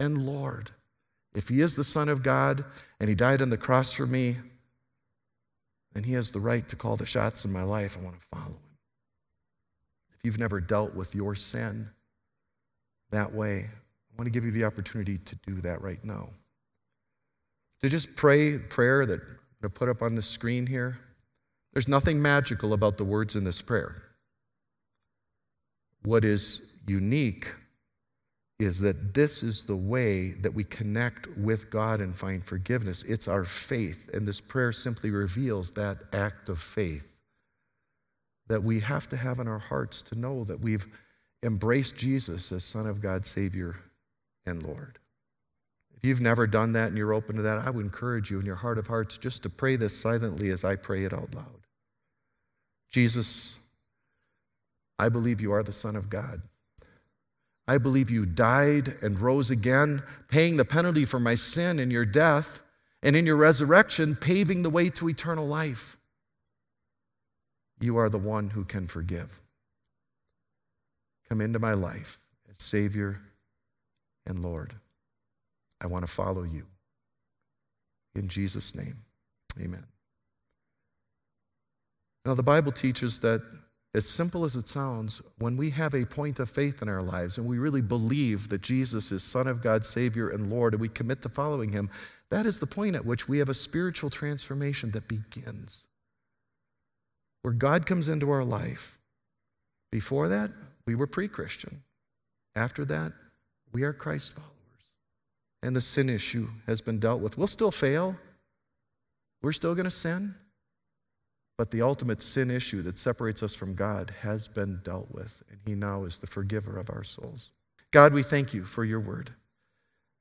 and 0.00 0.26
Lord. 0.26 0.72
If 1.34 1.48
he 1.48 1.60
is 1.60 1.76
the 1.76 1.84
Son 1.84 2.08
of 2.08 2.22
God 2.22 2.64
and 3.00 3.08
he 3.08 3.14
died 3.14 3.40
on 3.40 3.50
the 3.50 3.56
cross 3.56 3.92
for 3.92 4.06
me, 4.06 4.36
then 5.92 6.04
he 6.04 6.14
has 6.14 6.32
the 6.32 6.40
right 6.40 6.68
to 6.68 6.76
call 6.76 6.96
the 6.96 7.06
shots 7.06 7.44
in 7.44 7.52
my 7.52 7.62
life. 7.62 7.96
I 7.98 8.04
want 8.04 8.18
to 8.18 8.26
follow 8.26 8.46
him. 8.46 8.58
If 10.18 10.24
you've 10.24 10.38
never 10.38 10.60
dealt 10.60 10.94
with 10.94 11.14
your 11.14 11.34
sin 11.34 11.88
that 13.10 13.32
way, 13.32 13.58
I 13.60 14.18
want 14.18 14.26
to 14.26 14.32
give 14.32 14.44
you 14.44 14.50
the 14.50 14.64
opportunity 14.64 15.18
to 15.18 15.36
do 15.46 15.60
that 15.60 15.82
right 15.82 16.04
now. 16.04 16.30
To 17.82 17.88
just 17.88 18.16
pray 18.16 18.58
prayer 18.58 19.06
that 19.06 19.20
I'm 19.20 19.26
going 19.26 19.38
to 19.62 19.68
put 19.68 19.88
up 19.88 20.02
on 20.02 20.14
the 20.14 20.22
screen 20.22 20.66
here. 20.66 20.98
There's 21.72 21.88
nothing 21.88 22.22
magical 22.22 22.72
about 22.72 22.96
the 22.96 23.04
words 23.04 23.36
in 23.36 23.44
this 23.44 23.60
prayer. 23.60 24.02
What 26.02 26.24
is 26.24 26.73
unique 26.86 27.52
is 28.58 28.80
that 28.80 29.14
this 29.14 29.42
is 29.42 29.66
the 29.66 29.76
way 29.76 30.30
that 30.30 30.54
we 30.54 30.64
connect 30.64 31.28
with 31.36 31.70
God 31.70 32.00
and 32.00 32.14
find 32.14 32.44
forgiveness. 32.44 33.02
It's 33.02 33.26
our 33.26 33.44
faith. 33.44 34.08
And 34.14 34.28
this 34.28 34.40
prayer 34.40 34.72
simply 34.72 35.10
reveals 35.10 35.72
that 35.72 35.98
act 36.12 36.48
of 36.48 36.60
faith 36.60 37.14
that 38.46 38.62
we 38.62 38.80
have 38.80 39.08
to 39.08 39.16
have 39.16 39.38
in 39.38 39.48
our 39.48 39.58
hearts 39.58 40.02
to 40.02 40.18
know 40.18 40.44
that 40.44 40.60
we've 40.60 40.86
embraced 41.42 41.96
Jesus 41.96 42.52
as 42.52 42.64
Son 42.64 42.86
of 42.86 43.00
God, 43.00 43.24
Savior, 43.26 43.76
and 44.46 44.62
Lord. 44.62 44.98
If 45.96 46.04
you've 46.04 46.20
never 46.20 46.46
done 46.46 46.72
that 46.74 46.88
and 46.88 46.98
you're 46.98 47.14
open 47.14 47.36
to 47.36 47.42
that, 47.42 47.58
I 47.58 47.70
would 47.70 47.84
encourage 47.84 48.30
you 48.30 48.38
in 48.38 48.46
your 48.46 48.56
heart 48.56 48.78
of 48.78 48.86
hearts 48.86 49.16
just 49.16 49.42
to 49.44 49.50
pray 49.50 49.76
this 49.76 49.98
silently 49.98 50.50
as 50.50 50.64
I 50.64 50.76
pray 50.76 51.04
it 51.04 51.14
out 51.14 51.34
loud. 51.34 51.66
Jesus, 52.90 53.60
I 54.98 55.08
believe 55.08 55.40
you 55.40 55.52
are 55.52 55.62
the 55.62 55.72
Son 55.72 55.96
of 55.96 56.10
God. 56.10 56.42
I 57.66 57.78
believe 57.78 58.10
you 58.10 58.26
died 58.26 58.96
and 59.02 59.18
rose 59.18 59.50
again, 59.50 60.02
paying 60.28 60.56
the 60.56 60.64
penalty 60.64 61.04
for 61.04 61.18
my 61.18 61.34
sin 61.34 61.78
in 61.78 61.90
your 61.90 62.04
death, 62.04 62.62
and 63.02 63.16
in 63.16 63.26
your 63.26 63.36
resurrection, 63.36 64.16
paving 64.16 64.62
the 64.62 64.70
way 64.70 64.90
to 64.90 65.08
eternal 65.08 65.46
life. 65.46 65.96
You 67.80 67.96
are 67.96 68.08
the 68.08 68.18
one 68.18 68.50
who 68.50 68.64
can 68.64 68.86
forgive. 68.86 69.40
Come 71.28 71.40
into 71.40 71.58
my 71.58 71.74
life 71.74 72.20
as 72.50 72.62
Savior 72.62 73.20
and 74.26 74.42
Lord. 74.42 74.74
I 75.80 75.86
want 75.86 76.04
to 76.04 76.10
follow 76.10 76.44
you. 76.44 76.66
In 78.14 78.28
Jesus' 78.28 78.74
name, 78.74 78.98
amen. 79.60 79.84
Now, 82.24 82.34
the 82.34 82.42
Bible 82.42 82.72
teaches 82.72 83.20
that 83.20 83.42
as 83.94 84.08
simple 84.08 84.44
as 84.44 84.56
it 84.56 84.66
sounds, 84.66 85.22
when 85.38 85.56
we 85.56 85.70
have 85.70 85.94
a 85.94 86.04
point 86.04 86.40
of 86.40 86.50
faith 86.50 86.82
in 86.82 86.88
our 86.88 87.02
lives 87.02 87.38
and 87.38 87.46
we 87.46 87.58
really 87.58 87.80
believe 87.80 88.48
that 88.48 88.60
Jesus 88.60 89.12
is 89.12 89.22
Son 89.22 89.46
of 89.46 89.62
God, 89.62 89.84
Savior, 89.84 90.28
and 90.28 90.50
Lord, 90.50 90.74
and 90.74 90.80
we 90.80 90.88
commit 90.88 91.22
to 91.22 91.28
following 91.28 91.70
Him, 91.70 91.88
that 92.28 92.44
is 92.44 92.58
the 92.58 92.66
point 92.66 92.96
at 92.96 93.06
which 93.06 93.28
we 93.28 93.38
have 93.38 93.48
a 93.48 93.54
spiritual 93.54 94.10
transformation 94.10 94.90
that 94.90 95.06
begins. 95.06 95.86
Where 97.42 97.54
God 97.54 97.86
comes 97.86 98.08
into 98.08 98.30
our 98.30 98.44
life. 98.44 98.98
Before 99.92 100.26
that, 100.26 100.50
we 100.86 100.96
were 100.96 101.06
pre 101.06 101.28
Christian. 101.28 101.82
After 102.56 102.84
that, 102.86 103.12
we 103.72 103.84
are 103.84 103.92
Christ 103.92 104.32
followers. 104.32 104.50
And 105.62 105.76
the 105.76 105.80
sin 105.80 106.08
issue 106.08 106.48
has 106.66 106.80
been 106.80 106.98
dealt 106.98 107.20
with. 107.20 107.38
We'll 107.38 107.46
still 107.46 107.70
fail, 107.70 108.16
we're 109.40 109.52
still 109.52 109.74
going 109.74 109.84
to 109.84 109.90
sin. 109.90 110.34
But 111.56 111.70
the 111.70 111.82
ultimate 111.82 112.22
sin 112.22 112.50
issue 112.50 112.82
that 112.82 112.98
separates 112.98 113.42
us 113.42 113.54
from 113.54 113.74
God 113.74 114.12
has 114.22 114.48
been 114.48 114.80
dealt 114.82 115.12
with, 115.12 115.42
and 115.48 115.58
He 115.64 115.74
now 115.74 116.04
is 116.04 116.18
the 116.18 116.26
forgiver 116.26 116.78
of 116.78 116.90
our 116.90 117.04
souls. 117.04 117.50
God, 117.92 118.12
we 118.12 118.22
thank 118.22 118.52
you 118.52 118.64
for 118.64 118.84
your 118.84 119.00
word. 119.00 119.30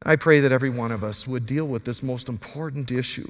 I 0.05 0.15
pray 0.15 0.39
that 0.41 0.51
every 0.51 0.69
one 0.69 0.91
of 0.91 1.03
us 1.03 1.27
would 1.27 1.45
deal 1.45 1.65
with 1.65 1.85
this 1.85 2.03
most 2.03 2.29
important 2.29 2.91
issue 2.91 3.29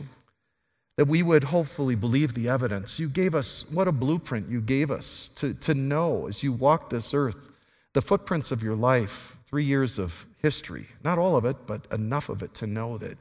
that 0.98 1.06
we 1.06 1.24
would 1.24 1.46
hopefully 1.46 1.96
believe 1.96 2.34
the 2.34 2.50
evidence. 2.50 3.00
You 3.00 3.10
gave 3.10 3.34
us, 3.34 3.72
what 3.72 3.88
a 3.88 3.92
blueprint 3.92 4.50
you 4.50 4.62
gave 4.62 4.92
us 4.92 5.30
to, 5.38 5.54
to 5.56 5.74
know 5.74 6.28
as 6.28 6.44
you 6.44 6.52
walked 6.52 6.92
this 6.92 7.14
earth, 7.14 7.50
the 7.94 8.02
footprints 8.02 8.52
of 8.52 8.62
your 8.62 8.76
life, 8.76 9.38
three 9.46 9.66
years 9.66 9.98
of 9.98 10.26
history. 10.42 10.88
Not 11.04 11.18
all 11.18 11.36
of 11.36 11.46
it, 11.46 11.66
but 11.66 11.88
enough 11.92 12.30
of 12.30 12.44
it 12.44 12.54
to 12.56 12.68
know 12.68 12.98
that 13.00 13.18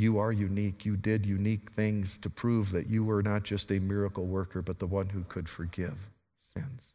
you 0.00 0.18
are 0.18 0.32
unique. 0.32 0.84
You 0.84 0.96
did 0.96 1.26
unique 1.26 1.70
things 1.70 2.18
to 2.18 2.30
prove 2.30 2.72
that 2.72 2.88
you 2.88 3.04
were 3.04 3.22
not 3.22 3.42
just 3.42 3.70
a 3.70 3.78
miracle 3.78 4.26
worker, 4.26 4.62
but 4.62 4.78
the 4.78 4.86
one 4.86 5.10
who 5.10 5.24
could 5.24 5.48
forgive 5.48 6.10
sins. 6.38 6.94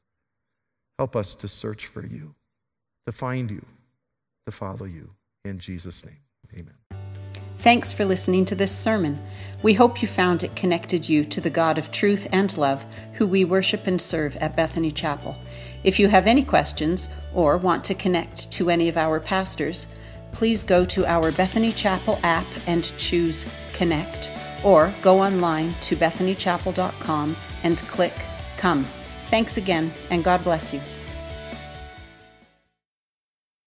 Help 0.97 1.15
us 1.15 1.35
to 1.35 1.47
search 1.47 1.85
for 1.87 2.05
you, 2.05 2.35
to 3.05 3.11
find 3.11 3.51
you, 3.51 3.65
to 4.45 4.51
follow 4.51 4.85
you. 4.85 5.11
In 5.43 5.59
Jesus' 5.59 6.05
name, 6.05 6.21
amen. 6.53 6.75
Thanks 7.59 7.91
for 7.91 8.05
listening 8.05 8.45
to 8.45 8.55
this 8.55 8.75
sermon. 8.75 9.19
We 9.63 9.73
hope 9.73 10.01
you 10.01 10.07
found 10.07 10.43
it 10.43 10.55
connected 10.55 11.09
you 11.09 11.25
to 11.25 11.41
the 11.41 11.49
God 11.49 11.77
of 11.77 11.91
truth 11.91 12.27
and 12.31 12.55
love 12.57 12.85
who 13.13 13.25
we 13.25 13.43
worship 13.43 13.87
and 13.87 13.99
serve 13.99 14.35
at 14.37 14.55
Bethany 14.55 14.91
Chapel. 14.91 15.35
If 15.83 15.99
you 15.99 16.07
have 16.07 16.27
any 16.27 16.43
questions 16.43 17.09
or 17.33 17.57
want 17.57 17.83
to 17.85 17.95
connect 17.95 18.51
to 18.53 18.69
any 18.69 18.87
of 18.87 18.97
our 18.97 19.19
pastors, 19.19 19.87
please 20.35 20.63
go 20.63 20.85
to 20.85 21.05
our 21.05 21.31
Bethany 21.31 21.71
Chapel 21.71 22.19
app 22.23 22.45
and 22.67 22.95
choose 22.97 23.45
Connect, 23.73 24.29
or 24.63 24.93
go 25.01 25.21
online 25.21 25.73
to 25.81 25.95
bethanychapel.com 25.95 27.35
and 27.63 27.77
click 27.79 28.13
Come. 28.57 28.85
Thanks 29.29 29.57
again, 29.57 29.91
and 30.11 30.23
God 30.23 30.43
bless 30.43 30.73
you. 30.73 30.81